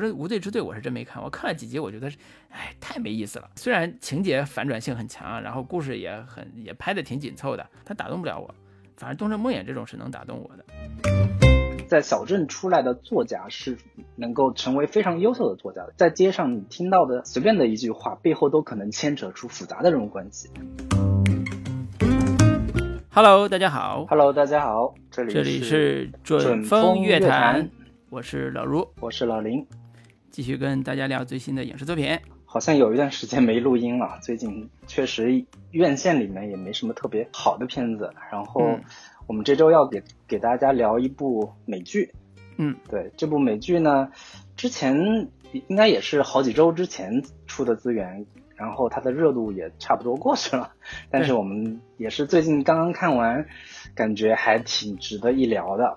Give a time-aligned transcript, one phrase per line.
[0.00, 2.10] 不是无罪之队，我是真没看，我看了几集，我觉得，
[2.48, 3.50] 哎，太没意思了。
[3.54, 8.54] 虽然情节反转性很强，然后故事也很也拍的挺紧凑的，它打动不了我。
[8.96, 10.64] 反正《东城梦魇》这种是能打动我的。
[11.86, 13.76] 在小镇出来的作家是
[14.16, 20.48] 能够成为非常优秀的作家的，在街上你听到的随便的一句话，背后都可能牵扯出复杂的人物关系。
[23.10, 24.06] Hello，大家好。
[24.08, 24.94] Hello，大家好。
[25.10, 27.68] 这里这里是准风乐坛，
[28.08, 29.66] 我是老卢，我是老林，
[30.30, 32.18] 继续跟大家聊最新的影视作品。
[32.44, 38.12] 好像有一段时间没录音了，最近确实院线里面也没什么特别好的片子。
[38.30, 38.78] 然后
[39.26, 42.12] 我们这周要给给大家聊一部美剧。
[42.56, 44.10] 嗯，对，这部美剧呢，
[44.56, 45.28] 之前
[45.68, 48.26] 应该也是好几周之前出的资源。
[48.56, 50.72] 然后它的热度也差不多过去了，
[51.10, 53.46] 但是我们也是最近刚刚看完，
[53.94, 55.96] 感觉还挺值得一聊的。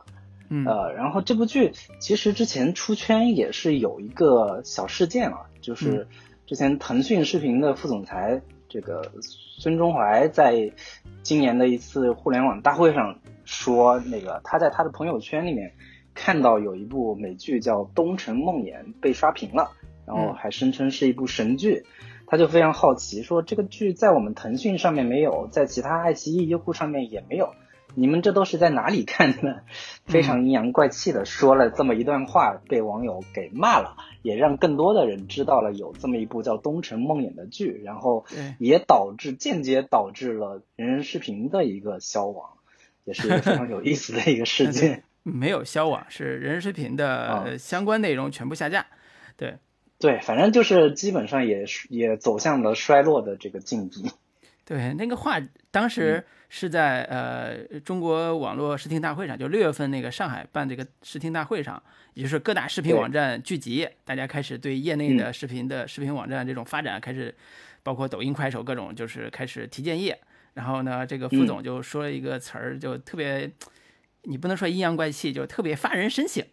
[0.54, 6.08] 嗯，呃，然后这部剧其实之前出圈也是有一个小事件啊，就是
[6.46, 9.12] 之前腾讯视频的副总裁这个
[9.58, 10.72] 孙中怀在
[11.24, 15.74] 今年的一次互联网大会上说，那个他在他的朋友圈里面
[16.14, 19.72] 看到有一部美剧叫《东城梦魇》被刷屏了，
[20.06, 21.84] 然后还声称是一部神剧。
[22.26, 27.54] 他就非常好奇，说这个剧在我们腾讯上面没有，在其他爱奇艺、优酷上面也没有，
[27.96, 29.64] 你们这都是在哪里看的？
[30.06, 38.26] 非常阴阳怪气的说了这么一段话，被网友给骂了，也让更多的人知道了有这么一部叫《东城梦魇》的剧，然后
[38.60, 42.50] 也导致间接导致了人人视频的一个消亡，
[43.04, 45.04] 也是一个非常有意思的一个事件。
[45.24, 48.86] 没有消亡，是人人视频的相关内容全部下架。
[49.38, 49.56] 对。
[50.00, 54.12] 对，反正就是基本上也也走向了衰落的这个境地。
[54.66, 55.40] 对，那个话
[55.72, 56.26] 当时
[56.56, 61.82] 是在呃中国网络视听大会上，就六月份那个上海办这个视听大会上，
[62.14, 67.34] 也就是各大视频网站聚集，大家开始对业内的视频的视频网站这种发展开始，
[67.82, 70.14] 包括抖音、快手各种，就是开始提建议。
[70.54, 73.52] 然后呢，这个副总就说了一个词儿，就特别，
[74.22, 76.46] 你不能说阴阳怪气，就特别发人深省，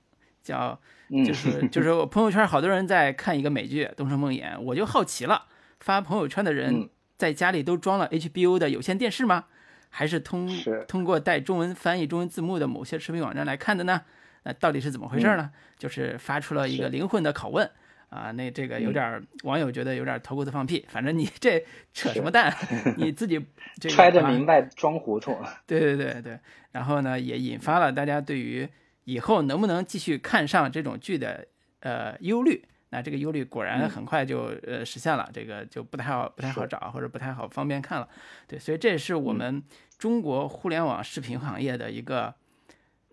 [0.42, 0.80] 叫。
[1.26, 5.46] 就是就是我朋友圈好多人在看一个美剧《东城梦魇》，我就好奇了，
[5.80, 9.46] 发朋友圈的人在家里都装了 HBO 的有线电视吗？
[9.90, 10.48] 还是通
[10.88, 14.00] 通过带中文翻译、中文字幕的某些视频网站来看的呢？
[14.44, 15.50] 那到底是怎么回事呢？
[15.76, 17.70] 就是发出了一个灵魂的拷问
[18.08, 18.32] 啊！
[18.32, 21.62] 那这个有点网友觉得有点头骨子放屁，反正你这
[21.92, 22.50] 扯什么蛋？
[22.96, 23.44] 你自己
[23.80, 25.36] 揣着明白装糊涂。
[25.66, 26.38] 对对对对，
[26.72, 28.68] 然后呢，也引发了大家对于。
[29.04, 31.44] 以后能不能继续看上这种剧的
[31.80, 32.64] 呃忧虑？
[32.90, 38.08] 那这个忧虑果然很快就呃实现了，这个就不太好不太好找或者不太好方便看了。
[38.46, 39.62] 对，所以这也是我们
[39.98, 42.34] 中国互联网视频行业的一个，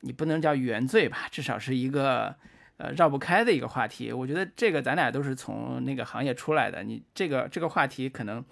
[0.02, 2.36] 你不能叫原罪吧，至少是一个
[2.78, 4.12] 呃绕不开的一个话题。
[4.12, 8.44] 我觉得这个咱俩都是从那个行业出来的，你这个这个话题可能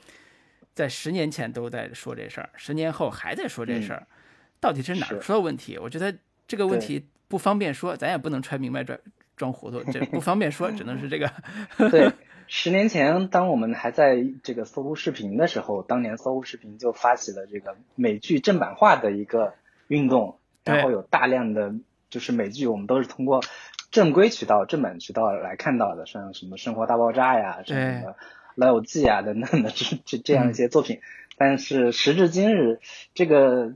[0.74, 4.06] 在十年前都在说这事儿，十年后还在说这事儿，
[4.60, 5.78] 到底是哪儿出了问题？
[5.78, 6.16] 我觉得
[6.48, 7.08] 这个问题。
[7.28, 8.98] 不方便说，咱也不能揣明白装
[9.36, 11.30] 装糊涂，这不 方便说，只能是这个。
[11.92, 12.12] 对，
[12.48, 19.54] 十年前，当我们还在这个搜狐视频的时候，当年搜狐视频就发起了这个美剧正版化的一个
[19.88, 21.74] 运动，然后有大量的
[22.10, 23.42] 就是美剧，我们都是通过
[23.92, 28.12] 正规渠道、正版渠道来看到的，像什么《生活大爆炸》呀、什么
[28.56, 31.02] 《老友记》啊等等的这这这样一些作品。
[31.38, 32.80] 但是时至今日，
[33.14, 33.74] 这个。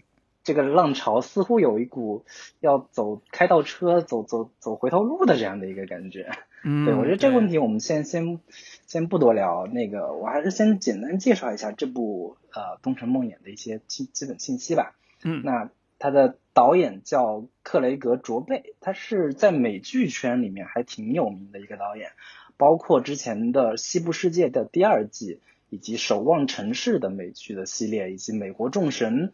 [0.49, 2.25] 这个浪潮似乎有一股
[2.59, 6.31] 要走开倒车、走走走回头路的这样的一个感觉。
[6.63, 8.39] 嗯，对我觉得这个问题我们先先
[8.87, 9.67] 先不多聊。
[9.67, 14.95] 那个我还是先简单介绍一下这部呃《东城梦魇》的一些基基本信息吧。
[15.23, 22.09] 嗯，那它的导演叫克雷格·卓贝，他是在美剧圈里面还挺有名的一个导演，
[22.57, 29.27] 包括之前的《西部世界》的第二季，以及《守望城市》的美剧的系列，以及《美国众神》。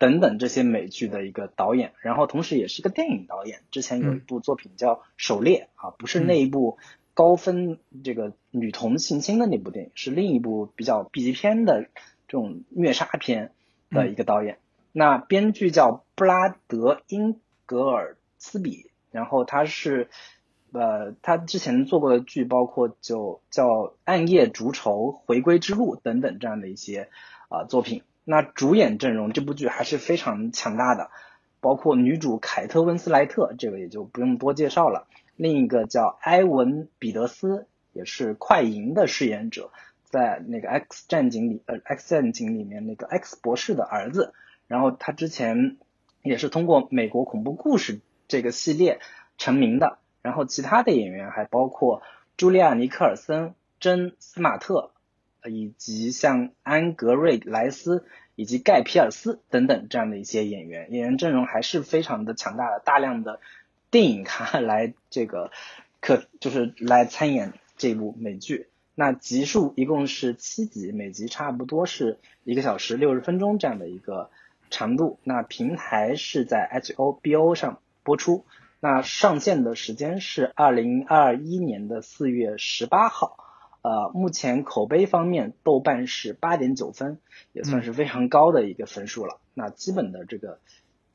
[0.00, 3.60] 等等这些美剧的一个导演，然后同时也是一个电影导演。
[3.70, 6.78] 之前有一部作品叫《狩猎》啊，不是那一部
[7.12, 13.52] 高分这个女童性侵的那部电影，是另一部比较 B 级片的这种虐杀片
[13.90, 14.56] 的一个导演。
[14.92, 20.08] 那编剧叫布拉德英格尔斯比，然后他是
[20.72, 23.66] 呃，他之前做过的剧包括就叫
[24.04, 24.92] 《暗夜逐仇》
[25.26, 27.10] 《回归之路》等等这样的一些
[27.50, 28.02] 啊作品。
[28.30, 31.10] 那主演阵容这部剧还是非常强大的，
[31.60, 35.08] 包括女主凯特温斯莱特，这个也就不用多介绍了。
[35.34, 39.72] 另一个叫埃文彼得斯，也是快银的饰演者，
[40.04, 44.32] 在那个 X 战警里，呃，X 战警里面那个 X 博士的儿子。
[44.68, 45.78] 然后他之前
[46.22, 47.98] 也是通过美国恐怖故事
[48.28, 49.00] 这个系列
[49.38, 49.98] 成名的。
[50.22, 52.02] 然后其他的演员还包括
[52.38, 54.92] 茱莉亚·尼克尔森、珍·斯马特，
[55.48, 58.04] 以及像安格瑞莱斯
[58.36, 63.40] 以及盖皮尔斯等等这样的一些演员，演员阵容还是非常的强大的，大量的
[63.90, 65.50] 电影咖 来这个
[66.00, 68.68] 可就是来参演这部美剧。
[68.94, 74.30] 那集数一共是七集，每集差不多是一个小时六十分钟这样的一个
[74.68, 75.18] 长度。
[75.24, 78.44] 那平台是在 HBO 上播出。
[78.78, 83.36] 那上线的时间是二零二一年的四月十八号。
[83.82, 87.18] 呃，目前口碑方面，豆瓣是八点九分，
[87.52, 89.40] 也算是非常高的一个分数了。
[89.54, 90.58] 那基本的这个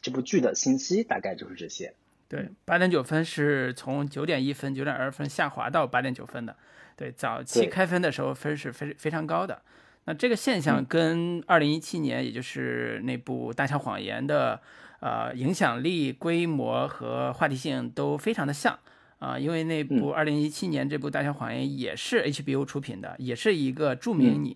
[0.01, 1.93] 这部剧的信息大概就是这些。
[2.27, 6.55] 对，八点九分是从九点一分、九点二分下滑到八点九分的。
[6.95, 9.61] 对，早期开分的时候分是非非常高的。
[10.05, 14.59] 那这个现象跟二零一七年，也就是那部《大小谎言》的
[15.01, 18.79] 呃影响力、规模和话题性都非常的像
[19.19, 19.37] 啊。
[19.37, 24.55] 因为那部二零一七年这部《大小谎言》也是 HBO 出品的，也是一个著名影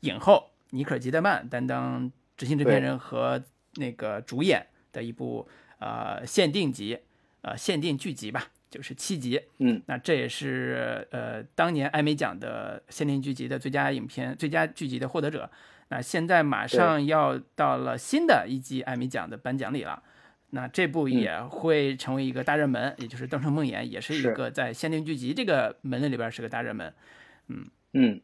[0.00, 3.42] 影后尼可基德曼担当执行制片人和
[3.76, 5.48] 那个主演的一部
[5.78, 6.98] 呃限定集
[7.42, 8.50] 呃限定剧集吧。
[8.70, 15.50] 就是七集，嗯，那这也是呃当年艾美奖的限定剧集的最佳影片、最佳剧集的获得者。
[15.88, 20.00] 那现在马上要到了新的一季艾美奖的颁奖礼了，
[20.50, 26.92] 那这部也会成为一个大热门，也就是《灯城梦魇》也是一个在限定剧集这个门类里边是个大热门。
[27.48, 28.20] 嗯嗯，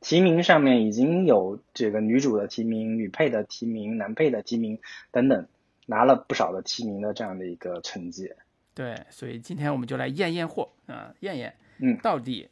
[0.00, 4.78] 提名上面已经有这个女主的提名、女配的提名、男配的提名
[5.10, 5.46] 等等，
[5.86, 8.30] 拿了不少的提名的这样的一个成绩。
[8.74, 12.48] 对，所以今天我们就来验验货啊，验验，嗯，到底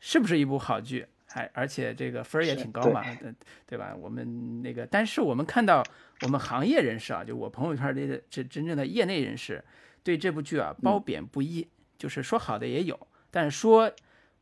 [0.00, 1.06] 是不是一部好剧？
[1.32, 3.34] 还而且这个分儿也挺高嘛，对
[3.66, 3.94] 对吧？
[3.96, 5.82] 我们那个，但是我们看到
[6.22, 9.64] 我们行业人士啊，就我朋友圈里的这真正的业内人士，
[10.02, 13.90] 对这部剧啊褒贬不一，就是说好的也有，但是说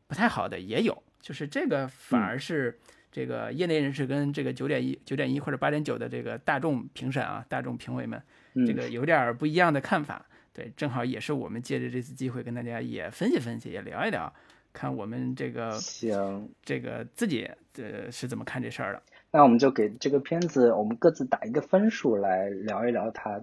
[0.07, 2.77] 不太好的也有，就是这个反而是
[3.11, 8.21] 这个业内人士跟这个九点一、九点一或者八点九的这个大众评审啊、大众评委们，
[8.67, 10.25] 这个有点不一样的看法。
[10.53, 14.33] 对，正好也是我们借着这次机会跟大家也分析分析，也聊一聊，
[14.73, 19.01] 看我们这个行这个自己呃是怎么看这事儿的。
[19.31, 23.41] 那我们就给这个片子我们各自打一个分数，来聊一聊它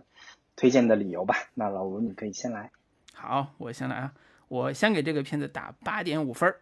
[0.55, 1.35] 推荐的理由吧。
[1.55, 2.71] 那老吴你可以先来。
[3.15, 4.13] 好，我先来啊，
[4.49, 6.61] 我先给这个片子打八点五分儿。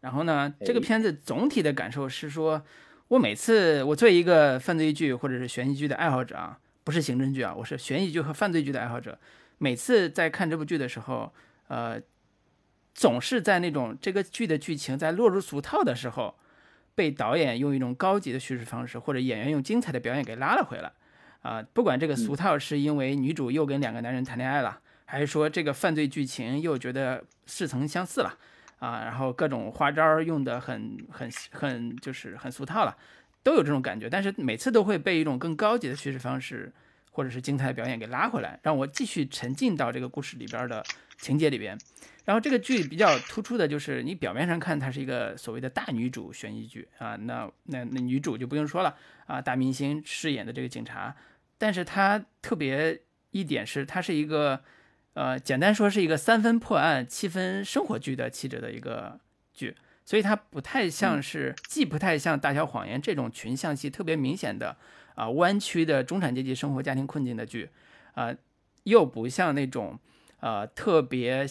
[0.00, 2.62] 然后呢，这个片子总体的感受是说，
[3.08, 9.18] 我每次我作为一个犯罪剧或者是悬疑剧的爱好者啊，不是刑侦剧啊，我是悬疑剧和犯罪剧的爱好者。
[9.58, 11.32] 每次在看这部剧的时候，
[11.66, 12.00] 呃，
[12.98, 16.34] 总是在那种这个剧的剧情在落入俗套的时候，
[16.96, 20.90] 被导演用一种高级的叙事方式，或者演员用精彩的表演给拉了回来。
[21.42, 28.36] 啊，不管这个俗套是因为女主又跟两个男人谈恋爱了，还是说这个犯罪剧情又觉得似曾相似了，
[28.80, 32.96] 啊，然后各种花招用的很很很就是很俗套了，
[33.44, 34.10] 都有这种感觉。
[34.10, 36.72] 但是每次都会被一种更高级的叙事方式。
[37.10, 40.84] 或者是精彩的表演给拉回来，让我继续沉浸到这个故事里边的
[41.16, 41.76] 情节里边。
[42.28, 48.94] 然后这个剧比较突出的就是，你表面上看它是一个所谓的大女主悬疑剧啊，那那那女主就不用说了
[49.24, 51.16] 啊，大明星饰演的这个警察，
[51.56, 54.62] 但是它特别一点是，它是一个
[55.14, 59.18] 呃，简单说是一个三分破案七分生活剧的气质的一个
[59.54, 64.76] 剧，所以它不太像是，既不太像《大小谎言》这种群像戏特别明显的。
[65.14, 67.70] 啊，弯曲的中产阶级生活家庭困境的剧，
[68.12, 68.32] 啊，
[68.84, 69.98] 又不像那种
[70.38, 71.44] 呃特别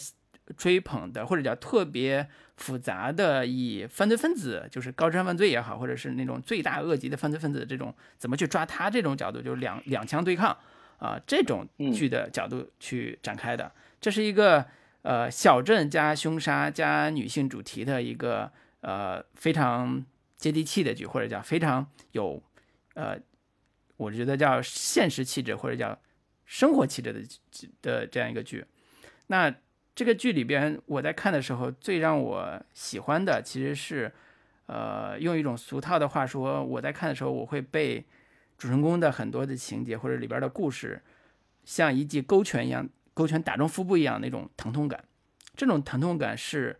[0.56, 10.56] 追捧的或者叫特别复杂的以犯罪分子，就是高智商犯罪也好，或者是那种罪大恶极的犯罪分子这种怎么去抓他这种角度，就是两两强对抗
[10.98, 13.70] 啊这种剧的角度去展开的。
[14.00, 14.64] 这是一个
[15.02, 18.50] 呃小镇加凶杀加女性主题的一个
[18.80, 20.04] 呃非常
[20.36, 22.42] 接地气的剧，或者叫非常有
[22.94, 23.18] 呃。
[23.98, 25.98] 我觉得叫现实气质或者叫
[26.46, 27.20] 生活气质的
[27.82, 28.64] 的这样一个剧，
[29.26, 29.52] 那
[29.98, 34.12] 这个剧里边我在看的时候最让我喜欢的其实是，
[34.66, 38.06] 呃，用一种俗套的话说，我在看的时候我会被
[38.56, 41.02] 主人公的很多的情节或者里边的故事，
[41.64, 45.02] 像一记勾拳一样，勾拳打中腹部一样那种疼痛感，
[45.56, 46.78] 这种疼痛感是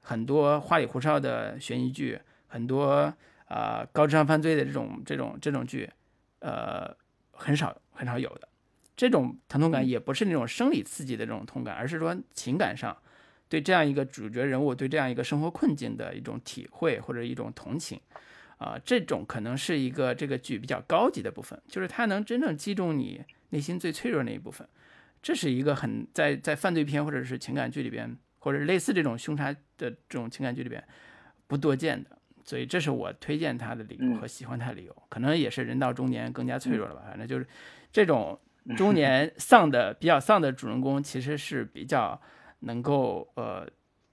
[0.00, 3.10] 很多花里胡哨的悬疑剧，很多
[3.46, 5.88] 啊高智商犯罪的这种这种这种剧。
[6.40, 6.94] 呃，
[7.32, 8.46] 很少很少有的
[8.98, 12.96] 这种疼痛感，也不是那种生理刺激的这种痛感，而是说情感上
[13.48, 18.00] 对这样一个主角人物、对这样一个生活困境的一种体会或者一种同情
[18.58, 24.66] 啊，这种可能是一个这个剧比较高级的部分，就是它能真正击中你内心最脆弱那一部分。
[25.22, 30.82] 这是一个很在在犯罪片或者是情感剧里边或者类似这种凶杀的这种情感剧里边
[31.46, 35.02] 不多见的，所以这是我推荐它的理由和喜欢它的理由。
[35.08, 37.46] 可能也是人到中年更加脆弱了吧，反正就是
[37.92, 38.38] 这种
[38.76, 42.20] 中年丧的比较丧的主人公，其实是比较
[42.60, 43.68] 能够呃，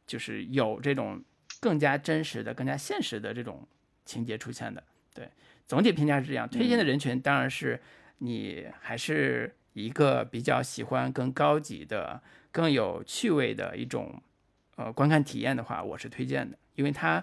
[0.08, 1.24] 就是有这种
[1.60, 3.68] 更加真实的、更加现实的这种
[4.06, 4.84] 情节出现的。
[5.14, 5.30] 对，
[5.68, 6.48] 总体评价是这样。
[6.48, 7.82] 推荐的人群当然是
[8.20, 12.22] 你还是一个比较喜欢更高级的。
[12.56, 14.24] 更有趣味的一种，
[14.78, 17.22] 呃，观看体验的话，我是推荐的，因为它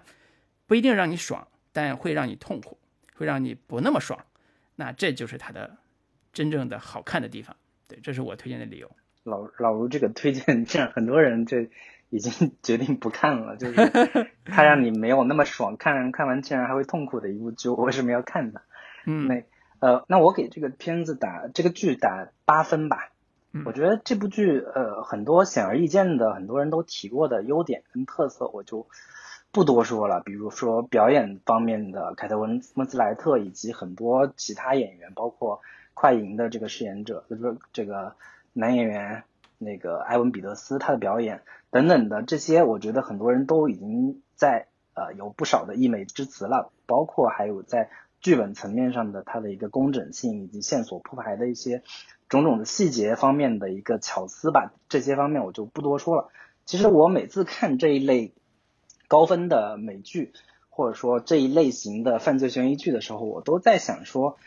[0.67, 2.79] 不一定让你爽，但会让你痛苦，
[3.15, 4.27] 会让你不那么爽，
[4.77, 5.79] 那这就是它的
[6.33, 7.57] 真正的好看的地方。
[7.89, 8.91] 对，这是我推荐的理由。
[9.25, 11.59] 老老卢这个推荐，这样很多人就
[12.11, 13.77] 已经 决定不看了，就是
[14.45, 18.61] 他让你没有那么爽，看看完竟然还会痛苦的一部剧，我为什么要看呢？
[19.07, 19.45] 嗯，那
[19.81, 23.09] 呃，那我给这个片子打这个剧打八分吧。
[23.67, 28.87] 我觉得这部剧，呃，很多显而易见的，很多人都提过的优点跟特色，我就
[29.51, 30.23] 不多说了。
[30.25, 35.61] 比如说表演方面的凯特温温斯莱特，以及很多其他演员，包括
[35.94, 38.14] 快银的这个饰演者，就是这个
[38.52, 39.25] 男演员
[39.58, 46.70] 那个埃文彼得斯他的表演等等的这些，我觉得很多人都已经在呃有不少的溢美之词了。
[46.87, 51.82] 包括还有在剧本层面上的它的一个工整性以及线索铺排的一些。
[52.28, 56.30] 种种的细节方面的一个巧思吧，这些方面我就不多说了。
[56.64, 58.32] 其实我每次看这一类
[59.06, 60.32] 高分的美剧，
[60.70, 64.38] 或者说这一类型的犯罪悬疑剧的时候，我都在想说，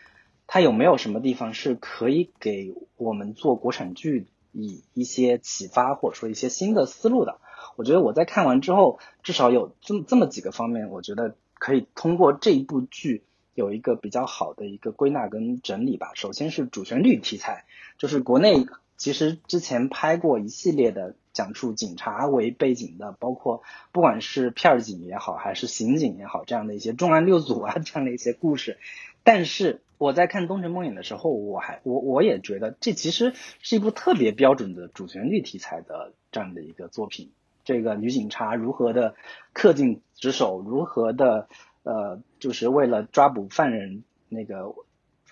[0.48, 7.40] 它有没有什么地方是可以给我们做国产剧以一些启发，或者说一些新的思路的。
[7.76, 13.24] 我觉得我在看完之后，至少有这么这么几个方面，我觉得可以通过这一部剧。
[13.54, 16.12] 有一个比较好的一个归纳跟整理吧。
[16.14, 17.64] 首先是主旋律题材，
[17.98, 18.66] 就是国内
[18.98, 28.78] 其实之前拍过一系列的讲述警察为背景的，包括不管是片儿警也好，还是刑警也好，这样的一些重案六组啊这样的一些故事。
[29.24, 37.32] 但是我在看《东城梦魇》的时候，我还我我也觉得这其实是一部特别标准的主旋律题材的这样的一个作品。
[37.64, 39.16] 这个女警察如何的
[39.54, 41.48] 恪尽职守，如何的。
[41.88, 44.74] 呃，就是为了抓捕犯人，那个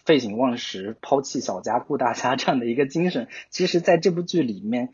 [0.06, 4.90] 废寝忘食、抛弃小家顾大家 这样的一个精神，其实在这部剧里面，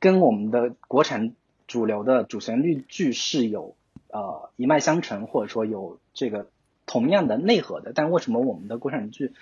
[0.00, 1.36] 跟我们的国产
[1.68, 3.76] 主流的主旋律剧是有
[4.08, 6.48] 呃一脉相承，或者说有这个
[6.86, 7.92] 同样的内核的。
[7.94, 9.32] 但为什么我们的国产剧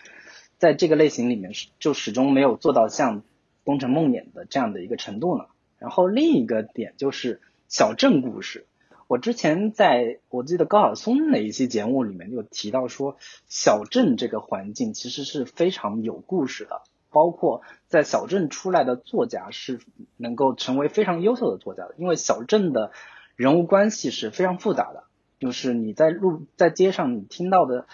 [0.58, 3.20] 在这个类型里面是就始终没有做到像
[3.64, 5.46] 《东城梦魇》的这样的一个程度呢？
[5.78, 8.66] 然后另一个点就是小镇故事。
[9.08, 16.80] 我之前在我记得高晓松的一期节目里面就提到说，小镇这个环境其实是非常有故事的，
[17.10, 19.80] 包括在小镇出来的作家是
[20.16, 22.90] 能够成为非常优秀的作家的，因为小镇的
[23.36, 25.04] 人物关系是非常复杂的，
[25.42, 27.86] 就是你在路在街上你听到的，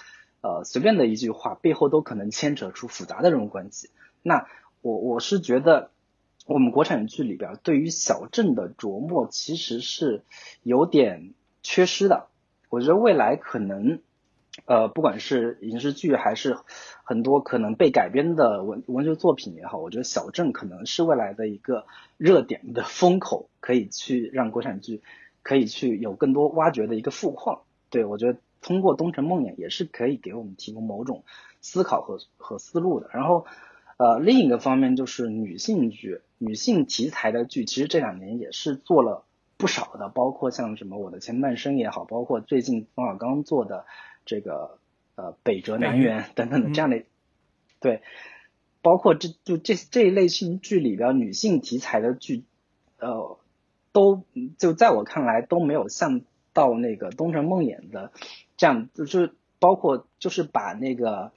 [0.42, 3.90] 呃随便的一句话背后都可能牵扯出复杂的人物关系。
[4.22, 4.46] 那
[4.82, 5.90] 我我是觉得。
[6.46, 10.22] 我们国产剧里边对于小镇的琢磨其实是
[10.62, 12.28] 有点缺失的。
[12.70, 14.00] 我觉得未来可能，
[14.64, 16.56] 呃，不管是影视剧还是
[17.04, 21.84] 很多可能被改编的文文学作品也好，我觉得小镇可能是未来的一个
[22.16, 25.02] 热点的风口，可以去让国产剧
[25.48, 27.62] 可以去有更多挖掘的一个富矿。
[27.88, 31.24] 对我觉得通过《东城梦魇》也是可以给我们提供某种
[31.60, 33.08] 思考和和思路的。
[33.12, 33.46] 然后。
[34.00, 39.24] 呃，另一个方面就是女性剧、女性题材的剧，其实这两年也是做了
[39.56, 43.86] 不少的，包括像什么《我的前半生》也好，包括最近冯小刚做的
[44.24, 44.78] 这个
[45.16, 47.02] 呃《北辙南辕》等等的这样的，
[47.80, 48.02] 对，
[48.82, 52.44] 包括这就这这一类型剧里边女性题材的剧，
[53.00, 53.37] 呃，
[53.98, 54.22] 都
[54.58, 56.20] 就在我看来都没有像
[56.52, 58.12] 到那个《东城梦魇》的
[58.56, 61.32] 这样，就是包括就是把那个。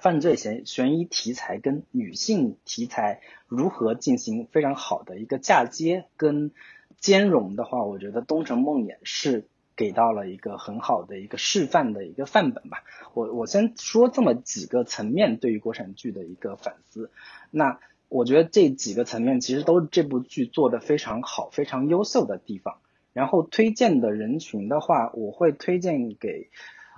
[0.00, 6.52] 犯罪悬悬疑题材跟女性题材如何进行非常好的一个嫁接跟
[7.00, 12.84] 兼容的话，我觉得《东城梦魇》是给到了一个很好的一个示范的一个范本吧。
[13.14, 17.10] 我我先说这么几个层面对于国产剧的一个反思。
[17.50, 22.78] 那我觉得这几个层面其实都是这部剧做的非常好、非常优秀的地方。
[23.12, 26.50] 然后推荐的人群的话，我会推荐给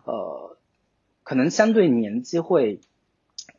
[0.04, 0.56] 呃。
[1.22, 2.80] 可能相对年纪会，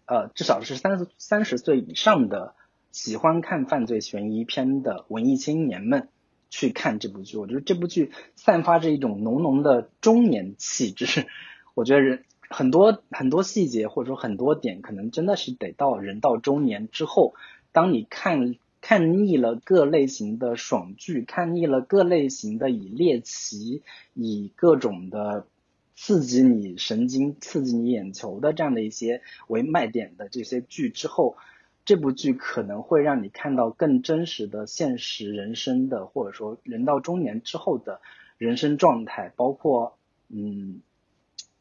[0.06, 2.54] 呃，至少是三十三十岁以上的
[2.92, 6.10] 喜欢看犯罪悬疑片的文艺青年们
[6.50, 7.38] 去看这部剧。
[7.38, 11.28] 我觉得这部剧散发着一种浓浓的中年气质。
[11.76, 17.34] 我觉得人很多很多细节或者说很多点，可能真的是得到人到中年之后，
[17.72, 25.48] 当你看看腻了各类型的爽剧，看腻了各类型的以猎奇、以各种的
[25.96, 31.38] 刺激你神经、刺激你眼球的这样的一些为卖点的这些剧之后，
[31.86, 38.02] 这部剧可能会让你看到更真实的现实人生的，或者说人到中年之后的
[38.38, 40.82] 人生状态，包括嗯。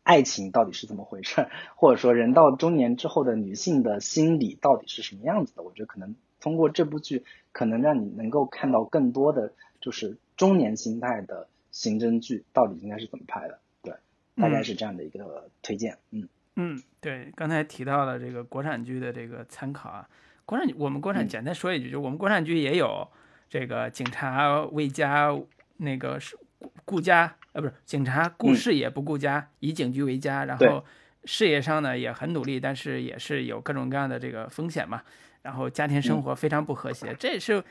[0.02, 1.46] 爱情到底是怎么回事？
[1.76, 5.62] 或者说，人到中年之后的女性的心理到底是什么样子的？
[5.62, 13.60] 我觉得可能通过这部剧，可能让你能够看到更多的，就是中年心态的刑侦剧到底应该是怎么拍的。
[13.82, 13.94] 对，
[14.36, 15.98] 大概是这样的一个推荐。
[16.10, 20.08] 嗯嗯，对，刚才提到了这个国产剧的这个参考啊，
[20.46, 23.06] 国产我们国产简单说一句，就我们国产剧也有
[23.48, 25.38] 这个警察为家
[25.76, 26.36] 那个是。
[26.84, 30.84] 顾家，呃，不是警察顾事业不顾家，以警局为家，然后
[31.24, 35.02] 事业上呢也很努力，但是也是有各种各样的这个风险嘛，
[35.42, 37.62] 然后家庭生活非常不和谐，这也是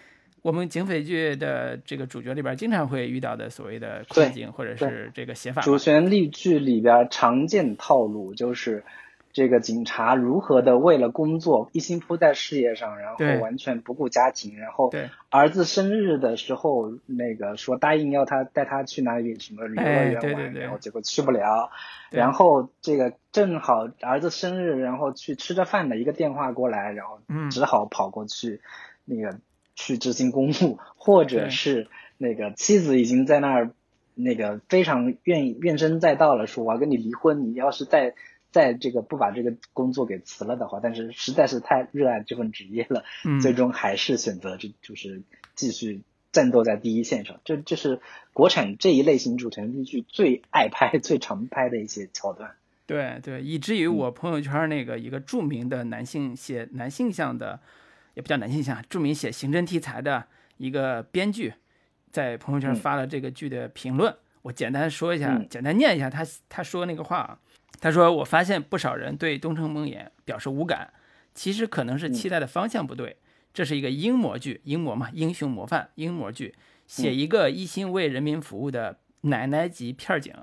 [0.41, 5.61] 我们警匪剧的这个主角里边经常会遇到的所谓的困境或者是这个写法。
[5.61, 8.83] 主旋律剧里边常见套路就是。
[9.31, 14.89] 这个警察如何的为了工作一心扑在事业上，然后完全不顾家庭，然后
[15.29, 21.69] 儿子生日的时候那个说答应要他带他去哪里什么游乐园玩，然后结果去不了，
[22.09, 27.19] 然后这个正好儿子生日，然后去吃着饭的一个电话过来，然后
[27.51, 28.61] 只好跑过去
[29.05, 29.37] 那个
[29.75, 33.71] 去执行公务，或者是那个妻子已经在那儿
[34.15, 38.15] 那个非常愿意怨声载道了，说我要跟你离婚，你要是再。
[38.51, 43.03] 在这个不把这个工作给辞了的话，但是实在是太热爱这份职业了，
[43.41, 45.21] 最终还是选择就就是
[45.53, 46.01] 继续
[46.31, 47.39] 战斗在第一线上。
[47.43, 48.01] 这这是
[48.33, 52.55] 国产这一类型主旋律剧最爱拍、最常拍的一些桥段。
[52.87, 57.59] 对对，以至于我朋友圈那个一个著名的男性写男性向的，
[58.15, 60.25] 也不叫男性向，著名写刑侦题材的
[60.57, 61.53] 一个编剧，
[62.09, 64.11] 在朋友圈发了这个剧的评论。
[64.41, 67.39] 我简单说一下，简单念一下他他说那个话啊。
[67.81, 70.93] 他说：“我发现不少人对《东城梦魇》表示无感，
[71.33, 73.17] 其实可能是期待的方向不对。
[73.53, 76.55] 这是一个英模剧，英模嘛，英雄模范，英模剧，
[76.87, 80.33] 写一个一心为人民服务的奶奶级片警，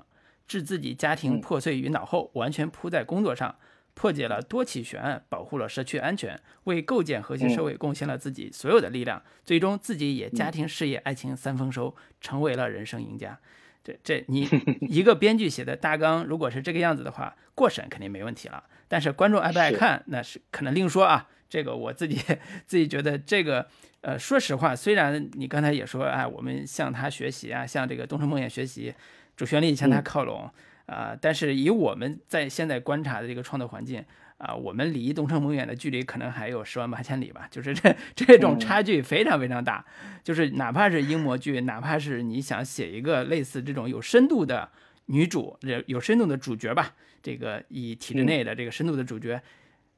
[0.47, 3.55] 置自己家庭破碎于脑后，完全扑在工作上，
[3.93, 13.39] 破解了多起悬案，保护了社区安全，为构建和谐社会贡献了自己所有的力量，最终自己也家庭、事业、爱情三丰收，成为了人生赢家。”
[13.87, 14.49] 这这你
[14.89, 18.61] 一个编剧写的大纲，如果是这个样子的话，过审肯定没问题了。
[18.89, 21.29] 但是观众爱不爱看，那是可能另说啊。
[21.49, 22.21] 这个我自己
[22.65, 23.65] 自己觉得，这个
[24.01, 28.93] 呃，说实话，虽然你刚才也说，哎，我们向他学习啊，向这个《东城梦魇》学习，
[29.37, 30.51] 主旋律向他靠拢
[30.87, 34.03] 啊，但是以我们在现在观察的这个创作环境。
[34.37, 39.83] 啊，我们离东城梦远的距离可能还有十万八千里吧，就是这这种差距非常非常大。
[40.23, 44.69] 就是哪怕是英模剧，哪怕是你想写一个类似这种有深度的
[45.07, 49.41] 女主，有深度的主角吧，这个以体制内的这个深度的主角，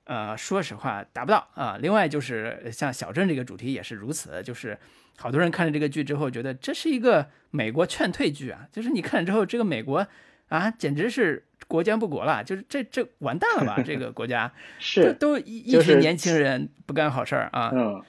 [0.06, 1.78] 呃，说实话达不到啊。
[1.82, 4.78] 另外就是像小镇这个主题也是如此，就是
[5.17, 10.08] 好多人看了这个剧之后，觉得这是一个美国劝退剧啊，就是你看了之后，这个美国
[10.50, 11.46] 啊，简直是。
[11.68, 13.84] 国将不国了，就是这这完蛋了吧？
[13.86, 17.70] 这个国家 是都一一群年轻人不干好事儿啊。
[17.72, 18.02] 嗯，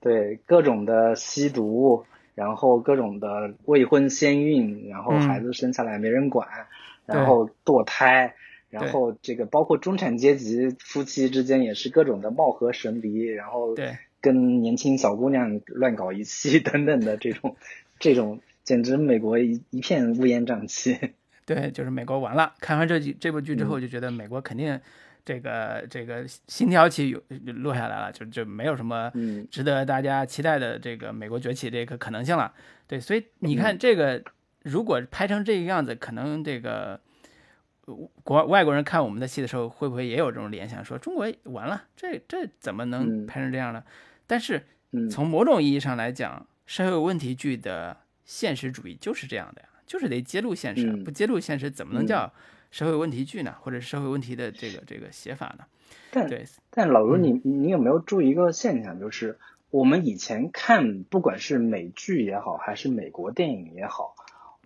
[0.00, 6.48] 对，各种的吸毒，然后各种的未婚先孕，然后孩子生下来没人管，
[7.06, 8.34] 然后堕胎，
[8.68, 13.76] 然后这个包括中产阶级夫妻之间也是各种的貌合神离，然后
[14.20, 17.54] 跟年轻小姑娘乱搞一气 等等的这种
[18.00, 20.98] 这种，简直美国一一片乌烟瘴气。
[21.48, 22.52] 对，就是美国完了。
[22.60, 24.78] 看完这几这部剧之后，就觉得美国肯定
[25.24, 29.10] 这个这个新条旗有落下来了，就就没有什么
[29.50, 32.52] 值得大家期待的这个美国崛起这个可能性了。
[32.86, 34.22] 对，所以你看这个
[34.64, 37.00] 如果拍成这个样子，可能这个
[38.22, 43.82] 国外国人看我们的戏的时候，会不会也有这种联想，说中国完了，这这怎么能拍成这样呢？
[44.26, 44.66] 但是
[45.10, 49.68] 从某种意义上来讲，社会问题剧的现实主义就是这样的呀。
[49.88, 52.30] 就是得揭露现实，不揭露现实怎么能叫
[52.70, 53.56] 社会问题剧呢？
[53.62, 55.64] 或者社会问题的这个这个写法呢？
[56.10, 59.00] 但对但老卢，你你有没有注意一个现象？
[59.00, 59.38] 就是
[59.70, 64.14] 我们以前看，不管是美剧也好，还是美国电影也好，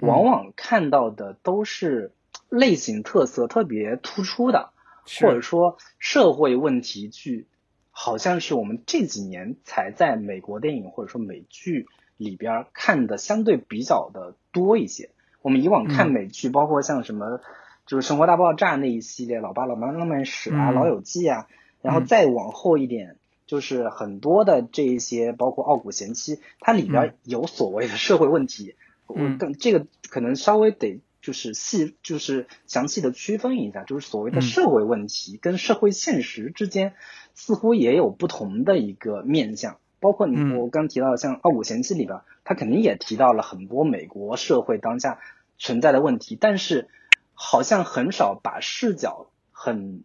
[0.01, 2.11] 往往看到的都是
[2.49, 4.73] 类型特色特别突出的，
[5.21, 7.47] 或者说社会问题剧，
[7.93, 11.87] 好像是我们这几年才在美国电影或者说美剧。
[12.23, 15.11] 里边看的相对比较的多一些。
[15.43, 17.41] 我们以往看美剧，包括像什么
[17.85, 21.49] 就是《生活大爆炸》那一系列，《老爸老妈浪漫史》啊，《老友记》啊，
[21.83, 28.77] 然后再往后一点，就是很多的这一些，包括《傲骨贤妻》，它里边有所谓的社会问题，
[29.09, 36.95] 我更这个可能稍微得就是细就是详细的区分一下，就是所谓的社会问题跟社会现实之间
[37.35, 39.79] 似乎也有不同的一个面向。
[40.03, 45.21] 包括你我刚提到像《傲骨贤妻》里边，它肯定也提到了很多美国社会当下
[45.57, 46.89] 存在的问题，但是
[47.33, 50.03] 好像很少把视角很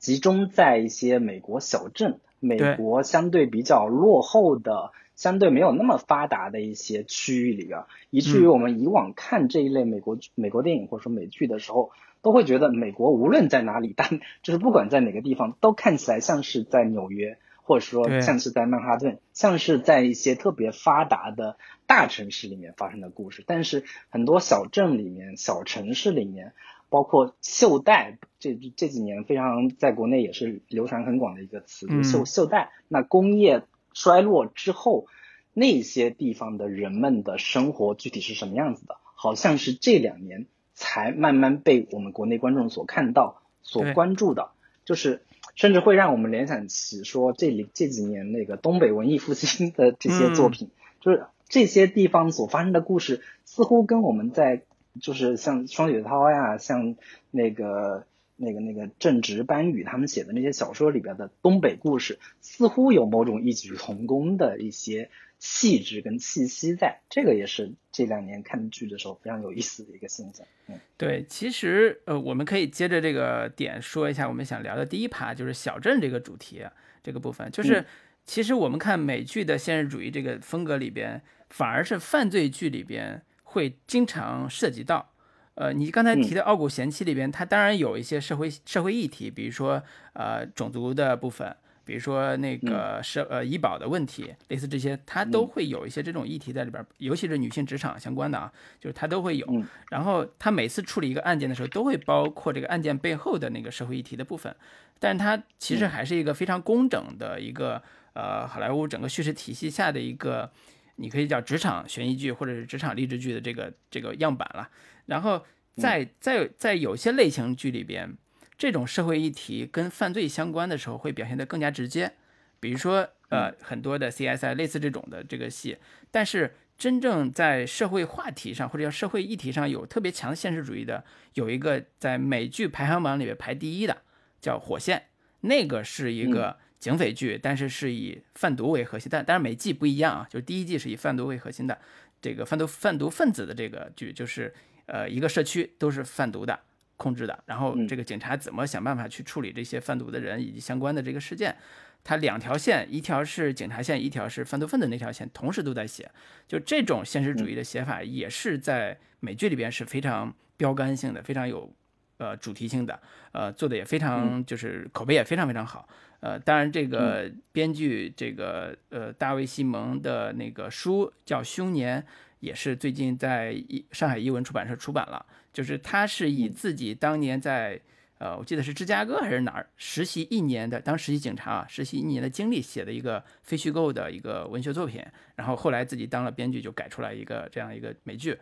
[0.00, 2.18] 集中在一些美国小镇。
[2.38, 23.44] 美国相对比较落后的、相对没有那么发达的一些区域里边，以至于我们以往看这一类美国美国电影或者说美剧的时候，都会觉得美国无论在哪里，但 就是不管在哪个地方，都看起来像是在纽约，或者说像是在曼哈顿，像是在一些特别发达的大城市里面发生的故事。
[23.46, 26.54] 但是很多小镇里面、小城市里面。
[26.88, 32.70] 包括袖带，这这几年非常在国内也是流传很广的一个词，就袖袖带。
[32.86, 35.08] 那工业衰落之后，
[35.52, 38.98] 那些地方的人们的生活具体是什么样子的？
[39.16, 44.50] 好像是这两年才慢慢被我们国内观众所看到、所关注的，
[44.84, 45.24] 就是
[45.56, 54.62] 甚至会让我们联想起说，这里这几年那个东北文艺复兴的这些作品，就是这些地方所发生的故事，似乎跟我们在。
[54.98, 56.96] 就是像双雪涛呀，像
[57.30, 67.00] 那个、那个、那个正直、班宇他们写的那些小说里边的东北故事，似乎有某种异曲同工的一些气质跟气息在。
[67.08, 70.46] 这个也是这两年看剧的时候非常有意思的一个现象。
[70.68, 76.64] 嗯，对，其实呃，我们可以接着这个点说一下我们想聊的第一趴，就是小镇这个主题
[77.02, 77.50] 这个部分。
[77.50, 77.84] 就是
[78.24, 83.22] 其实我们看美剧的现实主义这个风格里边，反而是犯罪剧里边。
[83.48, 85.14] 会经常涉及到，
[85.54, 99.46] 呃，你刚才提的《傲骨贤妻》里边，它当然有一些社会社会议题，比如说呃种族的部分，比如说那个社呃医保的问题，类似这些，它都会有一些这种议题在里边，尤其是女性职场相关的啊，就是它都会有。
[99.88, 104.54] 然后它每次处理一个案件的时候，都会包括这个案件背后的那个社会议题的部分，
[104.98, 107.80] 但是它其实还是一个非常工整的一个
[108.14, 110.50] 呃好莱坞整个叙事体系下的一个。
[110.98, 114.66] 你可以叫职场悬疑剧或者是职场励志剧的这个这个样板了，
[115.04, 115.44] 然后
[115.76, 118.16] 在在在有些类型剧里边，
[118.56, 122.12] 这种社会议题跟犯罪相关的时候会表现得更加直接，
[122.60, 125.76] 比如说呃很多的 CSI 类似这种的这个戏，
[126.10, 134.02] 但是真正在社会话题上或者叫社会议题上有特别强现实主义的，有一个在美剧排行榜里面排第一的
[134.40, 134.98] 叫《火线》，
[135.40, 136.58] 那个是一个。
[136.78, 140.26] 警匪剧，但是是以贩毒为核心，但但是每季不一样啊。
[140.30, 141.76] 就是第一季是以贩毒为核心的，
[142.20, 144.52] 这个贩毒贩毒分子的这个剧，就是
[144.84, 146.60] 呃一个社区都是贩毒的
[146.96, 151.54] 控制的，然后这个警察怎么想办法去处理这些贩毒的人以及相关的这个事件，
[152.02, 156.10] 它两条线，一条是警察线，一条是贩毒分子那条线，同时都在写。
[156.48, 161.70] 就这种现实主义的写法，也是在美剧里边是非常标杆性的，非常有
[162.18, 162.98] 呃主题性的，
[163.32, 165.88] 呃做的也非常就是口碑也非常非常好。
[166.20, 172.00] 呃，当然，这个编剧这个呃，大卫·西蒙的那个书叫《凶年》，
[172.40, 173.54] 也是最近在
[173.92, 175.24] 上海译文出版社出版了。
[175.56, 177.80] 就是他是以自己当年在
[178.18, 185.02] 呃，我记得是芝加哥还是哪儿实习一年的，当实习警察啊，实习一年的经历写的一个非虚构的一个文学作品。
[185.34, 188.38] 然后后来自己当了编剧，就改出来一个这样一个美剧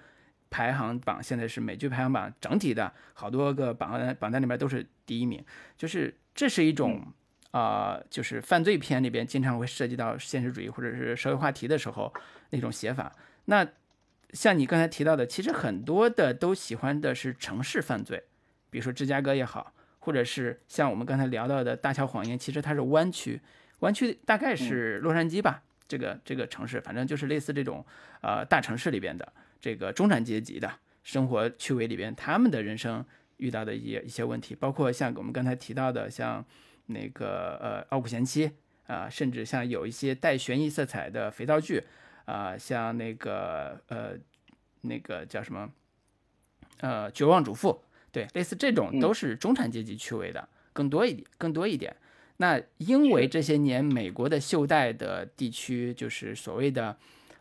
[0.51, 5.41] 排行榜，现在是美剧排行榜整体的好多个榜单榜单里面都是第一名。
[5.79, 7.01] 就是这是一种。
[7.53, 12.13] 啊，就是犯罪片里边经常会涉及到现实主义或者是社会话题的时候
[12.51, 13.15] 那种写法。
[13.45, 13.65] 那
[14.35, 18.23] 像你刚才提到的，其实很多的都喜欢的是城市犯罪，
[18.69, 23.41] 比如说芝加哥也好，或者是像我们刚才聊到的大桥谎言，其实它是湾区，
[23.79, 27.83] 湾区大概是洛杉矶吧，这个这个城市，反正就是类似这种
[28.21, 30.71] 呃大城市里边的这个中产阶级的
[31.03, 33.03] 生活趣味里边，他们的人生
[33.37, 36.45] 遇到的一一些问题，包括像我们刚才提到的像。
[36.87, 38.47] 那个呃，《傲骨贤妻》
[38.93, 41.83] 啊，甚至像有一些带悬疑色彩的肥皂剧
[42.25, 44.19] 啊，像那个呃，
[44.83, 45.71] 那个叫什么
[46.81, 47.71] 呃，《绝望主妇》
[48.11, 51.95] 对，类似这种都是中产阶级趣味的更多一点，更多一点。
[52.39, 56.97] 那因为这些年美国的袖带的地区，就是所谓的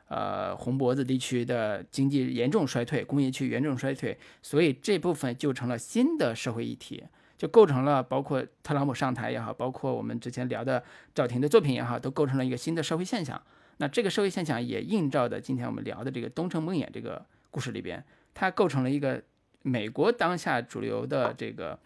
[0.07, 7.03] 呃红脖子地区的经济严重衰退，工业区严重衰退，所以这部分就成了新的社会议题。
[7.35, 10.81] 就构成了包括特朗普上台也好，包括我们之前聊的
[11.13, 13.41] 赵婷的作品也好，都构成了一个新的社会现象。
[13.77, 19.21] 那这个社会现象也映照的今天我们聊的这个《东城梦魇》这个故事里边，它构成了一个
[19.61, 21.77] 美国当下主流的这个